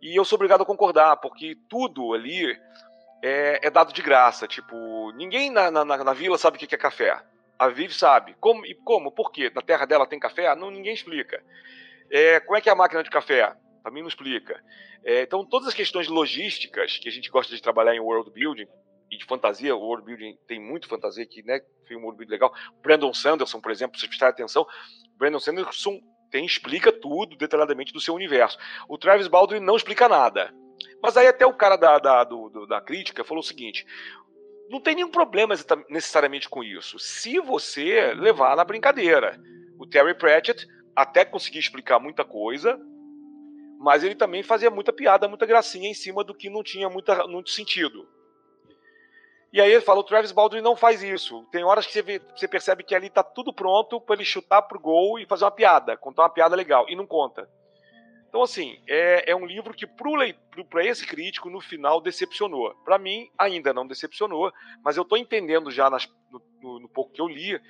E 0.00 0.16
eu 0.18 0.24
sou 0.24 0.36
obrigado 0.36 0.62
a 0.62 0.66
concordar, 0.66 1.16
porque 1.16 1.56
tudo 1.68 2.14
ali 2.14 2.56
é, 3.22 3.66
é 3.66 3.70
dado 3.70 3.92
de 3.92 4.00
graça. 4.00 4.46
Tipo, 4.46 5.12
ninguém 5.12 5.50
na, 5.50 5.70
na, 5.70 5.84
na 5.84 6.12
vila 6.12 6.38
sabe 6.38 6.56
o 6.56 6.60
que 6.60 6.74
é 6.74 6.78
café. 6.78 7.20
A 7.58 7.68
Viv 7.68 7.92
sabe. 7.92 8.34
Como? 8.40 8.64
E 8.64 8.74
como? 8.74 9.12
Por 9.12 9.30
quê? 9.30 9.50
Na 9.54 9.62
terra 9.62 9.86
dela 9.86 10.06
tem 10.06 10.18
café? 10.18 10.54
Não, 10.54 10.70
ninguém 10.70 10.94
explica. 10.94 11.42
É, 12.10 12.40
como 12.40 12.56
é 12.56 12.60
que 12.60 12.68
é 12.68 12.72
a 12.72 12.76
máquina 12.76 13.02
de 13.02 13.10
café? 13.10 13.54
Também 13.82 14.02
não 14.02 14.08
explica. 14.08 14.60
É, 15.04 15.22
então, 15.22 15.44
todas 15.44 15.68
as 15.68 15.74
questões 15.74 16.08
logísticas 16.08 16.98
que 16.98 17.08
a 17.08 17.12
gente 17.12 17.30
gosta 17.30 17.54
de 17.54 17.62
trabalhar 17.62 17.94
em 17.94 18.00
world 18.00 18.30
building, 18.30 18.66
e 19.14 19.18
de 19.18 19.24
fantasia, 19.24 19.74
o 19.74 19.80
world 19.80 20.04
building 20.04 20.36
tem 20.46 20.60
muito 20.60 20.88
fantasia 20.88 21.24
aqui, 21.24 21.42
né? 21.42 21.60
Foi 21.86 21.96
um 21.96 22.02
world 22.02 22.18
building 22.18 22.32
legal. 22.32 22.52
Brandon 22.82 23.14
Sanderson, 23.14 23.60
por 23.60 23.70
exemplo, 23.70 23.98
se 23.98 24.06
prestar 24.06 24.28
atenção, 24.28 24.66
Brandon 25.16 25.38
Sanderson 25.38 26.00
tem, 26.30 26.44
explica 26.44 26.90
tudo 26.90 27.36
detalhadamente 27.36 27.92
do 27.92 28.00
seu 28.00 28.14
universo. 28.14 28.58
O 28.88 28.98
Travis 28.98 29.28
Baldwin 29.28 29.60
não 29.60 29.76
explica 29.76 30.08
nada. 30.08 30.52
Mas 31.00 31.16
aí 31.16 31.28
até 31.28 31.46
o 31.46 31.54
cara 31.54 31.76
da, 31.76 31.98
da, 31.98 32.24
do, 32.24 32.66
da 32.66 32.80
crítica 32.80 33.22
falou 33.22 33.40
o 33.40 33.46
seguinte: 33.46 33.86
não 34.68 34.80
tem 34.80 34.96
nenhum 34.96 35.10
problema 35.10 35.54
necessariamente 35.88 36.48
com 36.48 36.64
isso, 36.64 36.98
se 36.98 37.38
você 37.38 38.12
levar 38.14 38.56
na 38.56 38.64
brincadeira. 38.64 39.40
O 39.78 39.86
Terry 39.86 40.14
Pratchett 40.14 40.66
até 40.94 41.24
conseguia 41.24 41.60
explicar 41.60 41.98
muita 41.98 42.24
coisa, 42.24 42.80
mas 43.78 44.02
ele 44.02 44.14
também 44.14 44.42
fazia 44.42 44.70
muita 44.70 44.92
piada, 44.92 45.28
muita 45.28 45.46
gracinha 45.46 45.88
em 45.88 45.94
cima 45.94 46.24
do 46.24 46.34
que 46.34 46.48
não 46.48 46.62
tinha 46.62 46.88
muita, 46.88 47.26
muito 47.26 47.50
sentido. 47.50 48.08
E 49.54 49.60
aí 49.60 49.70
ele 49.70 49.80
fala, 49.80 50.00
o 50.00 50.02
Travis 50.02 50.32
Baldwin 50.32 50.60
não 50.60 50.74
faz 50.74 51.00
isso. 51.00 51.46
Tem 51.52 51.62
horas 51.62 51.86
que 51.86 51.92
você, 51.92 52.02
vê, 52.02 52.20
você 52.34 52.48
percebe 52.48 52.82
que 52.82 52.92
ali 52.92 53.08
tá 53.08 53.22
tudo 53.22 53.52
pronto 53.52 54.00
para 54.00 54.16
ele 54.16 54.24
chutar 54.24 54.62
pro 54.62 54.80
gol 54.80 55.16
e 55.16 55.26
fazer 55.26 55.44
uma 55.44 55.50
piada, 55.52 55.96
contar 55.96 56.22
uma 56.22 56.28
piada 56.28 56.56
legal, 56.56 56.86
e 56.88 56.96
não 56.96 57.06
conta. 57.06 57.48
Então, 58.28 58.42
assim, 58.42 58.82
é, 58.88 59.30
é 59.30 59.36
um 59.36 59.46
livro 59.46 59.72
que 59.72 59.86
para 59.86 60.84
esse 60.84 61.06
crítico, 61.06 61.48
no 61.48 61.60
final, 61.60 62.00
decepcionou. 62.00 62.74
Para 62.84 62.98
mim, 62.98 63.30
ainda 63.38 63.72
não 63.72 63.86
decepcionou, 63.86 64.52
mas 64.82 64.96
eu 64.96 65.04
estou 65.04 65.16
entendendo 65.16 65.70
já 65.70 65.88
nas, 65.88 66.10
no, 66.32 66.42
no, 66.60 66.80
no, 66.80 66.88
pouco 66.88 67.12
que 67.12 67.20
eu 67.20 67.28
li 67.28 67.60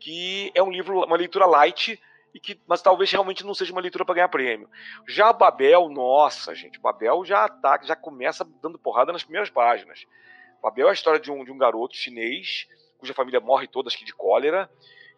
que 0.00 0.50
é 0.54 0.62
um 0.62 0.70
livro, 0.70 1.04
uma 1.04 1.16
leitura 1.18 1.44
light, 1.44 2.00
e 2.32 2.40
que, 2.40 2.58
mas 2.66 2.80
talvez 2.80 3.12
realmente 3.12 3.44
não 3.44 3.52
seja 3.52 3.70
uma 3.70 3.82
leitura 3.82 4.06
para 4.06 4.14
ganhar 4.14 4.28
prêmio. 4.28 4.66
Já 5.06 5.30
Babel, 5.30 5.90
nossa, 5.90 6.54
gente, 6.54 6.80
Babel 6.80 7.22
já 7.22 7.46
tá, 7.50 7.78
já 7.82 7.94
começa 7.94 8.48
dando 8.62 8.78
porrada 8.78 9.12
nas 9.12 9.22
primeiras 9.22 9.50
páginas. 9.50 10.06
Babel 10.64 10.88
é 10.88 10.90
a 10.90 10.94
história 10.94 11.20
de 11.20 11.30
um, 11.30 11.44
de 11.44 11.52
um 11.52 11.58
garoto 11.58 11.94
chinês 11.94 12.66
cuja 13.04 13.12
família 13.12 13.38
morre 13.38 13.66
toda 13.66 13.88
acho 13.88 13.98
que 13.98 14.04
de 14.04 14.14
cólera. 14.14 14.70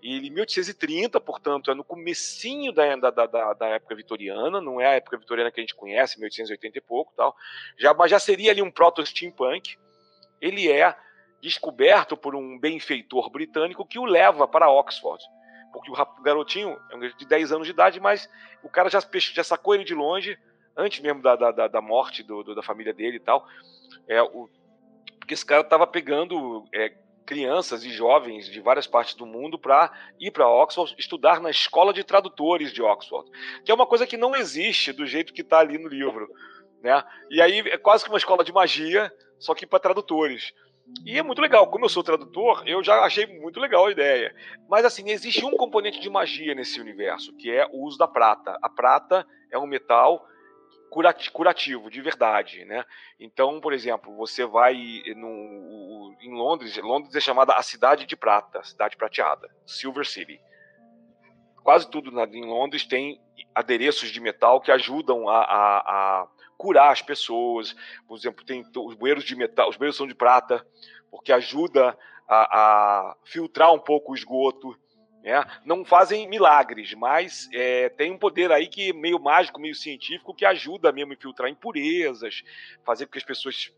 E 0.03 0.17
ele, 0.17 0.27
em 0.27 0.31
1830, 0.31 1.21
portanto, 1.21 1.71
é 1.71 1.75
no 1.75 1.85
comecinho 1.85 2.73
da, 2.73 2.97
da, 2.97 3.11
da, 3.11 3.53
da, 3.55 3.67
época 3.69 3.95
vitoriana, 3.95 4.61
não 4.61 4.81
é 4.81 4.87
a 4.87 4.95
época 4.95 5.17
vitoriana 5.17 5.51
que 5.53 5.61
a 5.61 5.63
gente 5.63 5.75
conhece, 5.75 6.19
1880 6.19 6.79
e 6.79 6.81
pouco, 6.81 7.13
tal. 7.17 7.35
Já, 7.79 7.95
mas 7.95 8.11
já 8.11 8.19
seria 8.19 8.51
ali 8.51 8.61
um 8.61 8.71
proto-steampunk. 8.71 9.79
Ele 10.41 10.71
é 10.71 10.95
descoberto 11.41 12.17
por 12.17 12.35
um 12.35 12.59
benfeitor 12.59 13.31
britânico 13.31 13.87
que 13.87 13.99
o 13.99 14.05
leva 14.05 14.49
para 14.49 14.69
Oxford. 14.69 15.23
Porque 15.73 15.91
o 15.91 16.23
garotinho 16.23 16.77
é 16.91 16.97
um 16.97 17.01
de 17.01 17.25
10 17.25 17.53
anos 17.53 17.67
de 17.67 17.73
idade, 17.73 18.01
mas 18.01 18.29
o 18.65 18.69
cara 18.69 18.91
já, 18.91 19.01
já 19.33 19.45
sacou 19.45 19.75
ele 19.75 19.85
de 19.85 19.95
longe, 19.95 20.37
antes 20.77 21.01
mesmo 21.01 21.23
da, 21.23 21.37
da, 21.37 21.69
da 21.69 21.81
morte 21.81 22.23
do, 22.23 22.43
do, 22.43 22.55
da 22.55 22.63
família 22.63 22.93
dele 22.93 23.17
e 23.17 23.21
tal. 23.21 23.47
É, 24.09 24.21
o, 24.23 24.49
porque 25.27 25.35
esse 25.35 25.45
cara 25.45 25.63
estava 25.63 25.85
pegando 25.89 26.65
é, 26.73 26.95
crianças 27.27 27.85
e 27.85 27.91
jovens 27.91 28.49
de 28.49 28.61
várias 28.61 28.87
partes 28.87 29.17
do 29.17 29.27
mundo 29.27 29.59
para 29.59 29.93
ir 30.21 30.31
para 30.31 30.49
Oxford 30.49 30.95
estudar 30.97 31.41
na 31.41 31.51
escola 31.51 31.93
de 31.93 32.05
tradutores 32.05 32.73
de 32.73 32.81
Oxford, 32.81 33.29
que 33.65 33.73
é 33.73 33.75
uma 33.75 33.89
coisa 33.89 34.07
que 34.07 34.17
não 34.17 34.37
existe 34.37 34.93
do 34.93 35.05
jeito 35.05 35.35
que 35.35 35.41
está 35.41 35.59
ali 35.59 35.79
no 35.79 35.89
livro, 35.89 36.29
né? 36.81 37.03
E 37.29 37.43
aí 37.43 37.59
é 37.59 37.77
quase 37.77 38.05
que 38.05 38.11
uma 38.11 38.19
escola 38.19 38.45
de 38.45 38.53
magia, 38.53 39.13
só 39.37 39.53
que 39.53 39.67
para 39.67 39.81
tradutores. 39.81 40.55
E 41.05 41.19
é 41.19 41.23
muito 41.25 41.43
legal, 41.43 41.69
como 41.69 41.85
eu 41.85 41.89
sou 41.89 42.05
tradutor, 42.05 42.63
eu 42.65 42.85
já 42.85 43.01
achei 43.01 43.27
muito 43.41 43.59
legal 43.59 43.87
a 43.87 43.91
ideia. 43.91 44.33
Mas 44.71 44.85
assim, 44.85 45.11
existe 45.11 45.45
um 45.45 45.57
componente 45.57 45.99
de 45.99 46.09
magia 46.09 46.55
nesse 46.55 46.81
universo, 46.81 47.37
que 47.37 47.51
é 47.51 47.67
o 47.73 47.85
uso 47.85 47.99
da 47.99 48.07
prata. 48.07 48.57
A 48.63 48.69
prata 48.69 49.27
é 49.51 49.59
um 49.59 49.67
metal 49.67 50.25
curativo, 51.33 51.91
de 51.91 52.01
verdade, 52.01 52.65
né? 52.65 52.85
Então, 53.19 53.61
por 53.61 53.73
exemplo, 53.73 54.15
você 54.17 54.45
vai 54.45 54.75
no, 55.17 56.17
em 56.21 56.35
Londres, 56.35 56.77
Londres 56.79 57.15
é 57.15 57.21
chamada 57.21 57.55
a 57.55 57.63
cidade 57.63 58.07
de 58.07 58.17
prata, 58.17 58.63
cidade 58.65 58.97
prateada, 58.97 59.49
Silver 59.67 60.07
City. 60.07 60.41
Quase 61.63 61.91
tudo 61.91 62.11
em 62.33 62.45
Londres 62.45 62.87
tem 62.87 63.21
adereços 63.55 64.11
de 64.11 64.21
metal 64.21 64.61
que 64.61 64.71
ajudam 64.71 65.29
a, 65.29 65.39
a, 65.39 65.79
a 65.79 66.29
curar 66.57 66.93
as 66.93 67.03
pessoas. 67.03 67.75
Por 68.07 68.17
exemplo, 68.17 68.45
tem 68.45 68.65
os 68.77 68.95
bueiros 68.95 69.25
de 69.25 69.35
metal, 69.35 69.69
os 69.69 69.77
bueiros 69.77 69.97
são 69.97 70.07
de 70.07 70.15
prata, 70.15 70.65
porque 71.11 71.33
ajuda 71.33 71.99
a, 72.29 72.37
a 72.59 73.17
filtrar 73.25 73.73
um 73.73 73.79
pouco 73.79 74.13
o 74.13 74.15
esgoto. 74.15 74.77
É, 75.27 75.45
não 75.65 75.85
fazem 75.85 76.29
milagres, 76.29 76.95
mas 76.95 77.49
é, 77.53 77.89
tem 77.89 78.13
um 78.13 78.19
poder 78.19 78.53
aí 78.53 78.69
que 78.69 78.93
meio 78.93 79.19
mágico, 79.19 79.61
meio 79.61 79.75
científico, 79.75 80.33
que 80.33 80.45
ajuda 80.45 80.93
mesmo 80.93 81.11
a 81.11 81.15
infiltrar 81.17 81.51
impurezas, 81.51 82.45
fazer 82.85 83.07
com 83.07 83.13
que 83.13 83.19
as 83.19 83.25
pessoas 83.25 83.73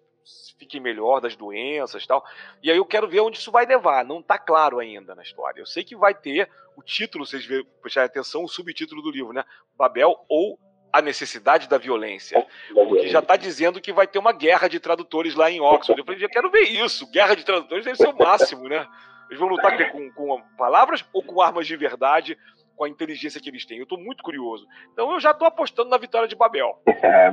fiquem 0.59 0.79
melhor 0.79 1.21
das 1.21 1.35
doenças 1.35 2.07
tal. 2.07 2.23
E 2.63 2.71
aí 2.71 2.77
eu 2.77 2.85
quero 2.85 3.09
ver 3.09 3.21
onde 3.21 3.39
isso 3.39 3.51
vai 3.51 3.65
levar. 3.65 4.05
Não 4.05 4.21
está 4.21 4.37
claro 4.37 4.79
ainda 4.79 5.15
na 5.15 5.23
história. 5.23 5.59
Eu 5.59 5.65
sei 5.65 5.83
que 5.83 5.97
vai 5.97 6.15
ter 6.15 6.51
o 6.77 6.83
título, 6.83 7.25
vocês 7.25 7.49
prestarem 7.81 8.09
atenção, 8.09 8.45
o 8.45 8.49
subtítulo 8.49 9.01
do 9.01 9.11
livro, 9.11 9.33
né? 9.33 9.43
Babel 9.75 10.15
ou 10.29 10.59
a 10.93 11.01
necessidade 11.01 11.67
da 11.67 11.79
violência. 11.79 12.47
Porque 12.75 13.09
já 13.09 13.21
está 13.21 13.37
dizendo 13.37 13.81
que 13.81 13.91
vai 13.93 14.07
ter 14.07 14.19
uma 14.19 14.33
guerra 14.33 14.69
de 14.69 14.79
tradutores 14.79 15.35
lá 15.35 15.51
em 15.51 15.63
Oxford. 15.63 15.99
Eu 15.99 16.05
falei, 16.05 16.23
eu 16.23 16.29
quero 16.29 16.51
ver 16.51 16.65
isso. 16.65 17.11
Guerra 17.11 17.35
de 17.35 17.45
tradutores 17.45 17.87
deve 17.87 17.97
ser 17.97 18.09
o 18.09 18.19
máximo, 18.19 18.69
né? 18.69 18.87
Eles 19.29 19.39
vão 19.39 19.49
lutar 19.49 19.93
com, 19.93 20.11
com 20.13 20.43
palavras 20.57 21.05
ou 21.13 21.23
com 21.23 21.41
armas 21.41 21.67
de 21.67 21.77
verdade, 21.77 22.37
com 22.79 22.85
a 22.85 22.89
inteligência 22.89 23.41
que 23.41 23.51
eles 23.51 23.67
têm? 23.67 23.79
Eu 23.79 23.83
estou 23.83 23.99
muito 23.99 24.23
curioso. 24.23 24.65
Então 24.93 25.13
eu 25.13 25.21
já 25.21 25.33
estou 25.33 25.49
apostando 25.49 25.91
na 25.91 25.99
vitória 25.99 26.29
de 26.29 26.37
Babel. 26.37 26.79
É, 27.01 27.33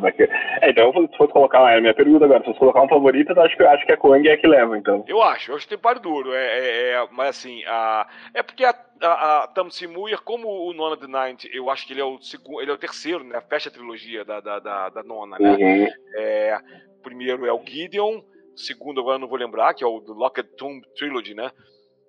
é, 0.61 0.69
então 0.69 0.91
se 0.91 1.17
fosse 1.17 1.33
colocar, 1.33 1.71
é 1.71 1.77
a 1.77 1.81
minha 1.81 1.93
pergunta 1.93 2.23
agora, 2.23 2.39
se 2.39 2.45
fosse 2.45 2.59
colocar 2.59 2.83
um 2.83 2.87
favorito, 2.87 3.33
eu 3.33 3.41
acho 3.41 3.57
que, 3.57 3.63
acho 3.63 3.85
que 3.85 3.91
a 3.91 3.97
Coang 3.97 4.27
é 4.27 4.33
a 4.33 4.37
que 4.37 4.47
leva, 4.47 4.77
então. 4.77 5.03
Eu 5.07 5.21
acho, 5.21 5.51
eu 5.51 5.55
acho 5.55 5.65
que 5.65 5.69
tem 5.69 5.77
páreo 5.77 6.01
duro. 6.01 6.33
É, 6.33 6.59
é, 6.59 6.91
é, 6.91 7.07
mas 7.11 7.29
assim, 7.29 7.63
a, 7.65 8.07
é 8.33 8.43
porque 8.43 8.63
a, 8.63 8.75
a, 9.01 9.43
a 9.43 10.17
como 10.23 10.47
o 10.47 10.71
Nona 10.71 10.97
the 10.97 11.07
Night, 11.07 11.49
eu 11.51 11.69
acho 11.69 11.85
que 11.85 11.93
ele 11.93 12.01
é 12.01 12.05
o 12.05 12.21
segundo, 12.21 12.61
ele 12.61 12.71
é 12.71 12.73
o 12.73 12.77
terceiro, 12.77 13.23
né? 13.23 13.41
Fecha 13.49 13.69
a 13.69 13.71
trilogia 13.71 14.23
da, 14.23 14.39
da, 14.39 14.59
da, 14.59 14.89
da 14.89 15.03
Nona, 15.03 15.37
né? 15.39 15.51
Uhum. 15.51 15.87
É, 16.15 16.59
primeiro 17.03 17.45
é 17.45 17.51
o 17.51 17.61
Gideon, 17.65 18.21
segundo 18.55 19.01
agora 19.01 19.15
eu 19.15 19.21
não 19.21 19.27
vou 19.27 19.37
lembrar, 19.37 19.73
que 19.73 19.83
é 19.83 19.87
o 19.87 19.99
do 19.99 20.13
Locked 20.13 20.55
Tomb 20.55 20.81
Trilogy, 20.95 21.33
né? 21.33 21.51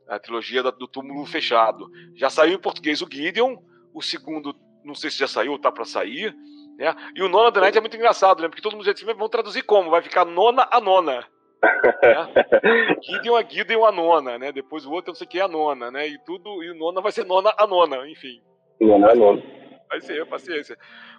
A 0.08 0.18
trilogia 0.18 0.62
do 0.62 0.86
túmulo 0.86 1.24
fechado. 1.26 1.90
Já 2.14 2.30
saiu 2.30 2.54
em 2.54 2.60
português 2.60 3.02
o 3.02 3.08
Gideon, 3.10 3.56
o 3.92 4.02
segundo, 4.02 4.54
não 4.84 4.94
sei 4.94 5.10
se 5.10 5.18
já 5.18 5.26
saiu 5.26 5.52
ou 5.52 5.58
tá 5.58 5.72
para 5.72 5.84
sair. 5.84 6.34
Né? 6.78 6.94
E 7.14 7.22
o 7.22 7.28
Nona 7.28 7.50
The 7.50 7.60
Night 7.60 7.78
é 7.78 7.80
muito 7.80 7.96
engraçado, 7.96 8.42
né? 8.42 8.48
Porque 8.48 8.62
todo 8.62 8.72
mundo 8.72 8.84
diz 8.84 8.94
assim, 8.94 9.12
vão 9.14 9.28
traduzir 9.28 9.62
como? 9.62 9.90
Vai 9.90 10.02
ficar 10.02 10.24
nona 10.24 10.68
a 10.70 10.80
nona. 10.80 11.26
né? 12.02 12.96
Gideon 13.02 13.38
é 13.38 13.48
Gideon 13.48 13.84
a 13.84 13.92
nona, 13.92 14.38
né? 14.38 14.52
Depois 14.52 14.84
o 14.84 14.92
outro 14.92 15.10
não 15.10 15.14
sei 15.14 15.26
o 15.26 15.30
que 15.30 15.40
é 15.40 15.42
a 15.42 15.48
nona, 15.48 15.90
né? 15.90 16.06
E 16.06 16.18
tudo, 16.24 16.62
e 16.62 16.70
o 16.70 16.74
nona 16.74 17.00
vai 17.00 17.12
ser 17.12 17.24
nona 17.24 17.52
a 17.56 17.66
nona, 17.66 18.08
enfim. 18.08 18.40
Nona 18.80 19.10
a 19.10 19.14
nona. 19.14 19.42
Vai 19.88 20.00
ser, 20.00 20.26
paciência. 20.26 20.76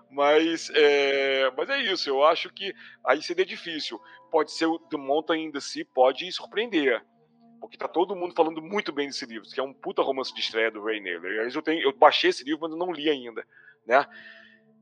Mas 0.09 0.69
é, 0.73 1.51
mas 1.57 1.69
é 1.69 1.81
isso, 1.81 2.09
eu 2.09 2.23
acho 2.23 2.53
que 2.53 2.73
aí 3.05 3.21
seria 3.21 3.45
difícil. 3.45 3.99
Pode 4.31 4.51
ser 4.51 4.65
o 4.65 4.79
The 4.79 4.97
Mountain 4.97 5.45
in 5.45 5.51
the 5.51 5.59
Sea, 5.59 5.85
pode 5.93 6.31
surpreender. 6.31 7.01
Porque 7.59 7.77
tá 7.77 7.87
todo 7.87 8.15
mundo 8.15 8.33
falando 8.35 8.61
muito 8.61 8.91
bem 8.91 9.07
desse 9.07 9.25
livro, 9.25 9.47
que 9.49 9.59
é 9.59 9.63
um 9.63 9.73
puta 9.73 10.01
romance 10.01 10.33
de 10.33 10.39
estreia 10.39 10.71
do 10.71 10.83
Ray 10.83 11.01
Naylor. 11.01 11.49
Eu, 11.53 11.61
tenho, 11.61 11.81
eu 11.81 11.93
baixei 11.93 12.29
esse 12.29 12.43
livro, 12.43 12.61
mas 12.61 12.71
eu 12.71 12.77
não 12.77 12.91
li 12.91 13.09
ainda, 13.09 13.43
né? 13.85 14.05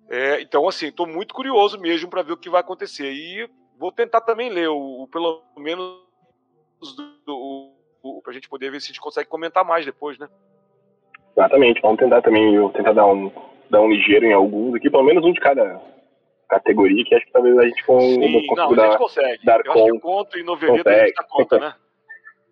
É, 0.09 0.41
então, 0.41 0.67
assim, 0.67 0.91
tô 0.91 1.05
muito 1.05 1.33
curioso 1.33 1.79
mesmo 1.79 2.09
para 2.09 2.21
ver 2.21 2.33
o 2.33 2.37
que 2.37 2.49
vai 2.49 2.61
acontecer. 2.61 3.11
E 3.11 3.49
vou 3.77 3.91
tentar 3.91 4.21
também 4.21 4.49
ler, 4.49 4.67
o, 4.69 5.03
o 5.03 5.07
pelo 5.07 5.41
menos, 5.57 5.99
o, 7.27 7.73
o, 8.03 8.21
pra 8.21 8.33
gente 8.33 8.49
poder 8.49 8.71
ver 8.71 8.81
se 8.81 8.87
a 8.87 8.87
gente 8.89 9.01
consegue 9.01 9.29
comentar 9.29 9.65
mais 9.65 9.85
depois, 9.85 10.17
né? 10.19 10.27
Exatamente, 11.35 11.81
vamos 11.81 11.99
tentar 11.99 12.21
também, 12.21 12.55
eu 12.55 12.69
tentar 12.69 12.93
dar 12.93 13.07
um, 13.07 13.31
dar 13.69 13.81
um 13.81 13.89
ligeiro 13.89 14.25
em 14.25 14.33
alguns 14.33 14.75
aqui, 14.75 14.89
pelo 14.89 15.03
menos 15.03 15.23
um 15.23 15.33
de 15.33 15.39
cada 15.39 15.81
categoria, 16.47 17.03
que 17.03 17.15
acho 17.15 17.25
que 17.25 17.31
talvez 17.31 17.57
a 17.57 17.67
gente 17.67 17.85
com, 17.85 17.99
Sim, 17.99 18.19
não, 18.55 18.71
a 18.71 18.87
gente 18.87 18.97
consegue. 18.97 19.45
dar 19.45 19.59
eu 19.65 19.73
conta. 19.73 19.79
Acho 19.79 19.93
que 19.93 19.99
conto 19.99 20.37
e 20.37 20.43
noveleta 20.43 20.89
a 20.89 21.05
gente 21.05 21.15
dá 21.15 21.23
conta, 21.23 21.59
né? 21.59 21.75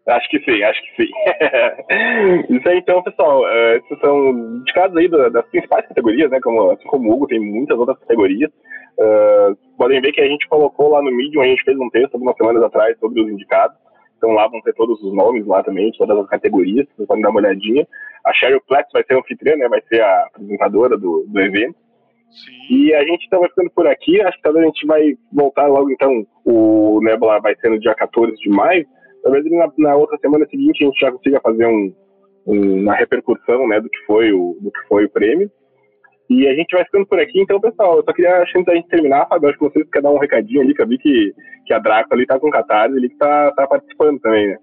Acho 0.08 0.30
que 0.30 0.40
sim, 0.40 0.62
acho 0.62 0.82
que 0.82 1.04
sim. 1.04 1.12
Isso 2.58 2.68
aí, 2.68 2.78
então, 2.78 3.02
pessoal, 3.04 3.42
esses 3.76 4.00
são 4.00 4.30
indicados 4.32 4.98
aí 4.98 5.08
das 5.08 5.46
principais 5.48 5.88
categorias, 5.88 6.30
né? 6.30 6.42
Como, 6.42 6.72
assim 6.72 6.84
como 6.88 7.10
o 7.10 7.14
Hugo, 7.14 7.28
tem 7.28 7.40
muitas 7.40 7.78
outras 7.78 7.98
categorias. 8.00 8.52
Uh, 9.00 9.58
podem 9.78 10.02
ver 10.02 10.12
que 10.12 10.22
a 10.22 10.28
gente 10.28 10.48
colocou 10.48 10.90
lá 10.90 11.02
no 11.02 11.10
Medium, 11.10 11.42
a 11.42 11.46
gente 11.46 11.64
fez 11.64 11.78
um 11.80 11.90
texto 11.90 12.14
algumas 12.16 12.36
semanas 12.36 12.62
atrás 12.64 12.98
sobre 13.00 13.22
os 13.22 13.30
indicados. 13.30 13.78
Então 14.18 14.32
lá 14.32 14.48
vão 14.48 14.62
ter 14.62 14.74
todos 14.74 15.02
os 15.02 15.14
nomes 15.16 15.46
lá 15.48 15.64
também, 15.64 15.92
todas 15.98 16.18
as 16.18 16.28
categorias, 16.28 16.88
vocês 16.96 17.08
podem 17.08 17.24
dar 17.24 17.30
uma 17.30 17.40
olhadinha. 17.40 17.88
A 18.26 18.34
Cheryl 18.34 18.62
Platts 18.68 18.92
vai 18.94 19.04
ser 19.04 19.16
a 19.16 19.20
anfitriã, 19.20 19.56
né? 19.56 19.68
Vai 19.70 19.82
ser 19.88 20.02
a 20.02 20.26
apresentadora 20.26 20.98
do, 20.98 21.26
do 21.28 21.40
evento. 21.42 21.76
Sim. 22.30 22.76
E 22.76 22.94
a 22.94 23.04
gente 23.04 23.24
estava 23.24 23.48
ficando 23.48 23.70
por 23.72 23.88
aqui, 23.88 24.22
acho 24.22 24.38
que 24.38 24.44
talvez 24.44 24.64
a 24.64 24.68
gente 24.68 24.86
vai 24.86 25.14
voltar 25.32 25.68
logo, 25.68 25.92
então, 25.92 26.26
o 26.44 27.00
Nebula 27.04 27.40
vai 27.40 27.56
ser 27.56 27.70
no 27.70 27.80
dia 27.80 27.94
14 27.94 28.36
de 28.38 28.50
maio, 28.50 28.88
talvez 29.24 29.46
na, 29.50 29.72
na 29.78 29.96
outra 29.96 30.18
semana 30.20 30.46
seguinte 30.48 30.84
a 30.84 30.88
gente 30.88 31.00
já 31.00 31.12
consiga 31.12 31.40
fazer 31.42 31.66
um, 31.66 31.94
um, 32.46 32.82
uma 32.82 32.94
repercussão, 32.94 33.68
né, 33.68 33.80
do 33.80 33.90
que 33.90 34.06
foi 34.06 34.32
o, 34.32 34.58
do 34.62 34.72
que 34.72 34.88
foi 34.88 35.06
o 35.06 35.10
prêmio. 35.10 35.50
E 36.34 36.48
a 36.48 36.56
gente 36.56 36.76
vai 36.76 36.84
ficando 36.84 37.06
por 37.06 37.20
aqui, 37.20 37.40
então, 37.40 37.62
pessoal, 37.62 37.98
eu 37.98 38.04
só 38.04 38.12
queria, 38.12 38.42
antes 38.42 38.66
da 38.66 38.74
gente 38.74 38.88
terminar, 38.88 39.28
Fábio, 39.28 39.50
acho 39.50 39.58
que 39.60 39.66
vocês 39.66 39.88
querem 39.92 40.04
dar 40.04 40.12
um 40.12 40.20
recadinho 40.20 40.62
ali, 40.62 40.74
que 40.74 40.82
eu 40.82 40.88
vi 40.88 40.98
que, 40.98 41.32
que 41.68 41.74
a 41.74 41.78
Draco 41.78 42.12
ali 42.12 42.26
tá 42.26 42.40
com 42.40 42.50
catarse, 42.50 42.98
ali 42.98 43.08
que 43.08 43.18
tá, 43.18 43.52
tá 43.52 43.68
participando 43.68 44.20
também, 44.20 44.48
né? 44.48 44.58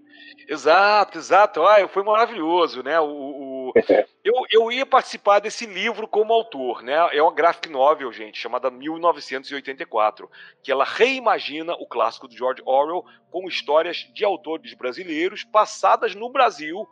Exato, 0.48 1.16
exato. 1.16 1.62
Ah, 1.62 1.86
foi 1.86 2.02
maravilhoso, 2.02 2.82
né? 2.82 2.98
O, 2.98 3.06
o 3.06 3.72
eu, 4.24 4.34
eu 4.50 4.72
ia 4.72 4.84
participar 4.84 5.38
desse 5.38 5.64
livro 5.64 6.08
como 6.08 6.32
autor, 6.32 6.82
né? 6.82 6.96
É 7.12 7.22
uma 7.22 7.32
graphic 7.32 7.70
novel, 7.70 8.12
gente, 8.12 8.36
chamada 8.36 8.68
1984, 8.68 10.28
que 10.64 10.72
ela 10.72 10.84
reimagina 10.84 11.74
o 11.74 11.86
clássico 11.86 12.28
de 12.28 12.36
George 12.36 12.62
Orwell 12.66 13.04
com 13.30 13.46
histórias 13.46 13.98
de 14.12 14.24
autores 14.24 14.74
brasileiros 14.74 15.44
passadas 15.44 16.16
no 16.16 16.28
Brasil, 16.30 16.84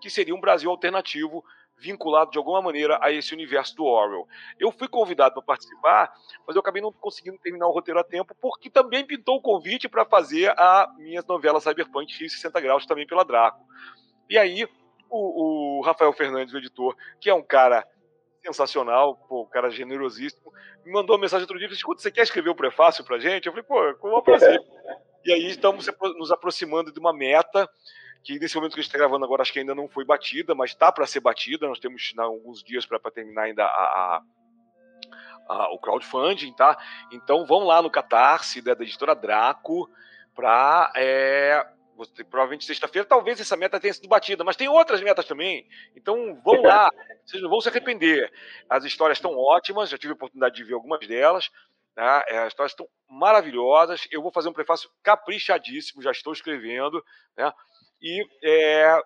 que 0.00 0.10
seria 0.10 0.34
um 0.34 0.40
Brasil 0.40 0.68
alternativo 0.68 1.44
vinculado 1.76 2.30
de 2.30 2.38
alguma 2.38 2.62
maneira 2.62 2.98
a 3.02 3.10
esse 3.10 3.34
universo 3.34 3.74
do 3.76 3.84
Orwell. 3.84 4.26
Eu 4.58 4.70
fui 4.72 4.88
convidado 4.88 5.34
para 5.34 5.42
participar, 5.42 6.12
mas 6.46 6.56
eu 6.56 6.60
acabei 6.60 6.80
não 6.80 6.92
conseguindo 6.92 7.38
terminar 7.38 7.66
o 7.66 7.72
roteiro 7.72 8.00
a 8.00 8.04
tempo, 8.04 8.34
porque 8.40 8.70
também 8.70 9.04
pintou 9.04 9.36
o 9.36 9.42
convite 9.42 9.88
para 9.88 10.04
fazer 10.04 10.50
a 10.58 10.92
minha 10.98 11.22
novela 11.26 11.60
Cyberpunk 11.60 12.16
Rio 12.18 12.30
60 12.30 12.60
Graus 12.60 12.86
também 12.86 13.06
pela 13.06 13.24
Draco. 13.24 13.64
E 14.28 14.38
aí, 14.38 14.66
o, 15.10 15.78
o, 15.78 15.82
Rafael 15.82 16.12
Fernandes, 16.12 16.54
o 16.54 16.58
editor, 16.58 16.96
que 17.20 17.28
é 17.28 17.34
um 17.34 17.42
cara 17.42 17.86
sensacional, 18.44 19.16
pô, 19.28 19.42
um 19.42 19.48
cara 19.48 19.70
generosíssimo, 19.70 20.52
me 20.84 20.92
mandou 20.92 21.16
uma 21.16 21.22
mensagem 21.22 21.44
outro 21.44 21.58
dia 21.58 21.68
Escuta, 21.68 22.02
você 22.02 22.10
quer 22.10 22.22
escrever 22.22 22.50
o 22.50 22.54
prefácio 22.54 23.04
para 23.04 23.18
gente? 23.18 23.46
Eu 23.46 23.52
falei, 23.52 23.64
pô, 23.64 23.94
com 23.98 24.08
uma 24.08 24.22
prazer. 24.22 24.60
E 25.24 25.32
aí 25.32 25.46
estamos 25.46 25.88
nos 26.18 26.30
aproximando 26.30 26.92
de 26.92 27.00
uma 27.00 27.12
meta 27.12 27.68
que 28.24 28.38
nesse 28.38 28.56
momento 28.56 28.72
que 28.72 28.80
a 28.80 28.82
gente 28.82 28.88
está 28.88 28.98
gravando 28.98 29.24
agora 29.24 29.42
acho 29.42 29.52
que 29.52 29.58
ainda 29.58 29.74
não 29.74 29.88
foi 29.88 30.04
batida, 30.04 30.54
mas 30.54 30.70
está 30.70 30.90
para 30.90 31.06
ser 31.06 31.20
batida. 31.20 31.68
Nós 31.68 31.78
temos 31.78 32.12
né, 32.16 32.22
alguns 32.22 32.62
dias 32.62 32.86
para 32.86 32.98
terminar 33.10 33.42
ainda 33.42 33.64
a, 33.64 33.66
a, 33.68 34.22
a, 35.48 35.74
o 35.74 35.78
crowdfunding, 35.78 36.54
tá? 36.54 36.76
Então 37.12 37.44
vão 37.46 37.64
lá 37.64 37.82
no 37.82 37.90
Catarse 37.90 38.62
da, 38.62 38.74
da 38.74 38.82
editora 38.82 39.14
Draco 39.14 39.88
para 40.34 40.90
é, 40.96 41.64
provavelmente 42.28 42.64
sexta-feira, 42.64 43.06
talvez 43.06 43.40
essa 43.40 43.56
meta 43.56 43.78
tenha 43.78 43.94
sido 43.94 44.08
batida, 44.08 44.42
mas 44.42 44.56
tem 44.56 44.68
outras 44.68 45.00
metas 45.00 45.26
também. 45.26 45.66
Então 45.94 46.40
vão 46.42 46.62
lá, 46.62 46.90
vocês 47.24 47.42
não 47.42 47.50
vão 47.50 47.60
se 47.60 47.68
arrepender. 47.68 48.32
As 48.68 48.84
histórias 48.84 49.18
estão 49.18 49.36
ótimas, 49.36 49.90
já 49.90 49.98
tive 49.98 50.12
a 50.12 50.16
oportunidade 50.16 50.56
de 50.56 50.64
ver 50.64 50.74
algumas 50.74 51.06
delas. 51.06 51.50
Tá? 51.94 52.24
As 52.28 52.48
histórias 52.48 52.72
estão 52.72 52.88
maravilhosas. 53.08 54.08
Eu 54.10 54.20
vou 54.20 54.32
fazer 54.32 54.48
um 54.48 54.52
prefácio 54.52 54.90
caprichadíssimo, 55.02 56.02
já 56.02 56.10
estou 56.10 56.32
escrevendo. 56.32 57.02
Né? 57.36 57.52
E 58.04 58.22
é, 58.44 58.98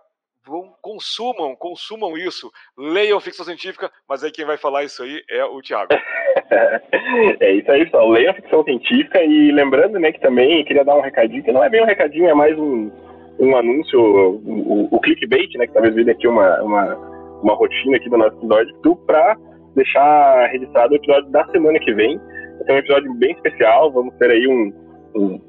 vão, 0.44 0.74
consumam, 0.82 1.55
consumam 1.55 2.18
isso, 2.18 2.51
leiam 2.76 3.20
ficção 3.20 3.46
científica, 3.46 3.88
mas 4.09 4.24
aí 4.24 4.32
quem 4.32 4.44
vai 4.44 4.59
falar 4.59 4.82
isso 4.82 5.05
aí 5.05 5.22
é 5.30 5.44
o 5.44 5.62
Thiago. 5.62 5.90
é 7.40 7.53
isso 7.53 7.70
aí, 7.70 7.84
pessoal. 7.84 8.09
Leiam 8.09 8.34
ficção 8.34 8.64
científica 8.64 9.22
e 9.22 9.53
lembrando, 9.53 10.01
né, 10.01 10.11
que 10.11 10.20
também 10.20 10.64
queria 10.64 10.84
dar 10.84 10.96
um 10.96 11.01
recadinho, 11.01 11.44
que 11.44 11.53
não 11.53 11.62
é 11.62 11.70
bem 11.70 11.82
um 11.82 11.86
recadinho, 11.86 12.28
é 12.28 12.34
mais 12.34 12.59
um, 12.59 12.90
um 13.38 13.57
anúncio, 13.57 14.01
o, 14.01 15.01
clickbait, 15.01 15.57
né, 15.57 15.68
que 15.68 15.72
talvez 15.72 15.94
vire 15.94 16.11
aqui 16.11 16.26
uma, 16.26 16.61
uma, 16.61 16.94
uma 17.42 17.55
rotina 17.55 17.96
aqui 17.96 18.11
do 18.11 18.18
nosso 18.18 18.36
episódio, 18.38 18.96
para 19.07 19.36
deixar 19.76 20.46
registrado 20.49 20.92
o 20.92 20.96
episódio 20.96 21.30
da 21.30 21.46
semana 21.51 21.78
que 21.78 21.94
vem. 21.94 22.20
Então, 22.61 22.74
é 22.74 22.78
um 22.78 22.82
episódio 22.82 23.14
bem 23.14 23.32
especial, 23.32 23.92
vamos 23.92 24.12
ter 24.16 24.30
aí 24.32 24.49
um 24.49 24.88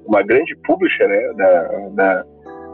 uma 0.05 0.23
grande 0.23 0.55
publisher, 0.65 1.07
né, 1.07 1.33
da, 1.33 1.89
da 1.89 2.25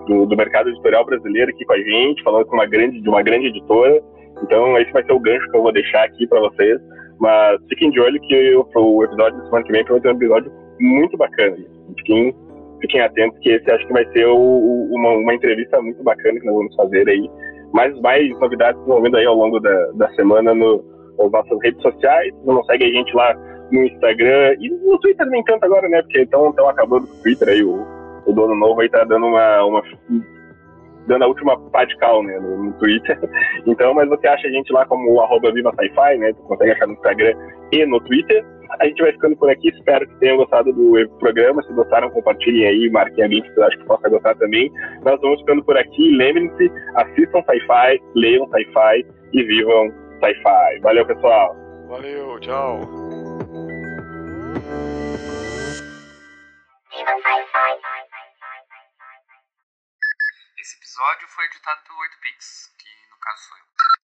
do, 0.08 0.26
do, 0.26 0.38
mercado 0.38 0.70
editorial 0.70 1.06
brasileiro 1.06 1.52
aqui 1.52 1.66
com 1.66 1.74
a 1.74 1.78
gente, 1.78 2.24
falando 2.24 2.46
com 2.46 2.56
uma 2.56 2.66
grande, 2.66 3.02
de 3.02 3.10
uma 3.10 3.22
grande 3.22 3.48
editora. 3.48 4.02
Então, 4.44 4.78
esse 4.78 4.92
vai 4.92 5.04
ser 5.04 5.14
o 5.14 5.20
gancho 5.20 5.50
que 5.50 5.58
eu 5.58 5.64
vou 5.64 5.72
deixar 5.72 6.04
aqui 6.04 6.28
para 6.28 6.42
vocês. 6.42 6.80
Mas 7.20 7.60
fiquem 7.70 7.92
de 7.92 8.00
olho 8.00 8.20
que 8.22 8.56
o, 8.56 8.68
o 8.76 9.04
episódio 9.04 9.38
da 9.38 9.46
semana 9.46 9.66
que 9.66 9.72
vem 9.72 9.84
vai 9.84 10.02
ser 10.02 10.08
um 10.08 10.12
episódio 10.12 10.52
muito 10.80 11.18
bacana. 11.18 11.58
Fiquem, 11.98 12.36
fiquem 12.82 13.02
atentos 13.02 13.40
que 13.40 13.50
esse 13.50 13.72
acho 13.72 13.88
que 13.88 13.94
vai 13.94 14.06
ser 14.12 14.26
o, 14.26 14.36
o, 14.36 14.96
uma, 14.96 15.12
uma, 15.12 15.34
entrevista 15.34 15.82
muito 15.82 16.04
bacana 16.04 16.40
que 16.40 16.46
nós 16.46 16.56
vamos 16.56 16.76
fazer 16.76 17.08
aí. 17.08 17.30
Mais, 17.74 18.00
mais 18.02 18.30
novidades 18.40 18.82
vendo 19.02 19.18
aí 19.18 19.26
ao 19.26 19.36
longo 19.36 19.60
da, 19.60 19.92
da 19.96 20.10
semana 20.16 20.54
no, 20.54 20.84
nas 21.18 21.32
nossas 21.32 21.58
redes 21.64 21.82
sociais. 21.82 22.34
Não 22.46 22.64
segue 22.66 22.86
a 22.86 22.90
gente 22.90 23.16
lá 23.16 23.34
no 23.72 23.84
Instagram 23.84 24.56
e 24.60 24.70
no 24.70 25.00
Twitter 25.00 25.26
nem 25.28 25.44
tanto 25.44 25.64
agora, 25.64 25.88
né? 25.88 26.02
Porque 26.02 26.20
estão 26.22 26.50
acabando 26.68 27.08
com 27.08 27.14
o 27.14 27.22
Twitter 27.24 27.50
aí, 27.50 27.64
o, 27.64 27.86
o 28.26 28.34
dono 28.34 28.56
novo 28.56 28.82
aí 28.82 28.90
tá 28.90 29.04
dando 29.04 29.26
uma, 29.26 29.64
uma 29.66 29.84
dando 31.08 31.24
a 31.24 31.28
última 31.28 31.58
pá 31.70 31.86
de 31.86 31.96
cal, 31.98 32.24
né, 32.24 32.38
no, 32.40 32.66
no, 32.66 32.74
Twitter. 32.74 33.18
Então, 33.66 33.94
mas 33.94 34.08
você 34.10 34.28
acha 34.28 34.48
a 34.48 34.52
gente 34.52 34.72
lá 34.72 34.86
como 34.86 35.12
o 35.12 35.22
arroba 35.22 35.52
Viva 35.52 35.72
Sci-Fi, 35.76 36.18
né, 36.18 36.34
tu 36.34 36.42
consegue 36.44 36.72
achar 36.72 36.88
no 36.88 36.94
Instagram 36.94 37.34
e 37.72 37.86
no 37.86 38.00
Twitter. 38.02 38.46
A 38.80 38.86
gente 38.88 39.02
vai 39.02 39.12
ficando 39.12 39.38
por 39.38 39.50
aqui, 39.50 39.70
espero 39.70 40.08
que 40.08 40.16
tenham 40.16 40.38
gostado 40.38 40.74
do 40.74 41.10
programa, 41.20 41.64
se 41.64 41.74
gostaram, 41.74 42.10
compartilhem 42.10 42.68
aí, 42.68 42.90
marquem 42.90 43.24
a 43.24 43.28
gente, 43.28 43.50
que 43.54 43.60
eu 43.60 43.64
acho 43.64 43.78
que 43.78 43.86
possa 43.86 44.10
gostar 44.10 44.36
também. 44.36 44.72
Nós 45.04 45.20
vamos 45.22 45.40
ficando 45.42 45.64
por 45.64 45.78
aqui, 45.78 46.16
lembrem-se, 46.16 46.72
assistam 46.96 47.42
Sci-Fi, 47.44 48.02
leiam 48.16 48.48
Sci-Fi 48.48 49.06
e 49.34 49.44
vivam 49.44 49.92
Sci-Fi. 50.20 50.80
Valeu, 50.82 51.06
pessoal! 51.06 51.56
Valeu, 51.88 52.40
tchau! 52.40 52.80
Esse 56.92 58.15
episódio 60.96 61.28
foi 61.28 61.44
editado 61.44 61.84
pelo 61.84 62.00
8pix, 62.00 62.74
que 62.78 63.10
no 63.10 63.18
caso 63.18 63.50
sou 63.50 63.58
eu. 63.58 64.05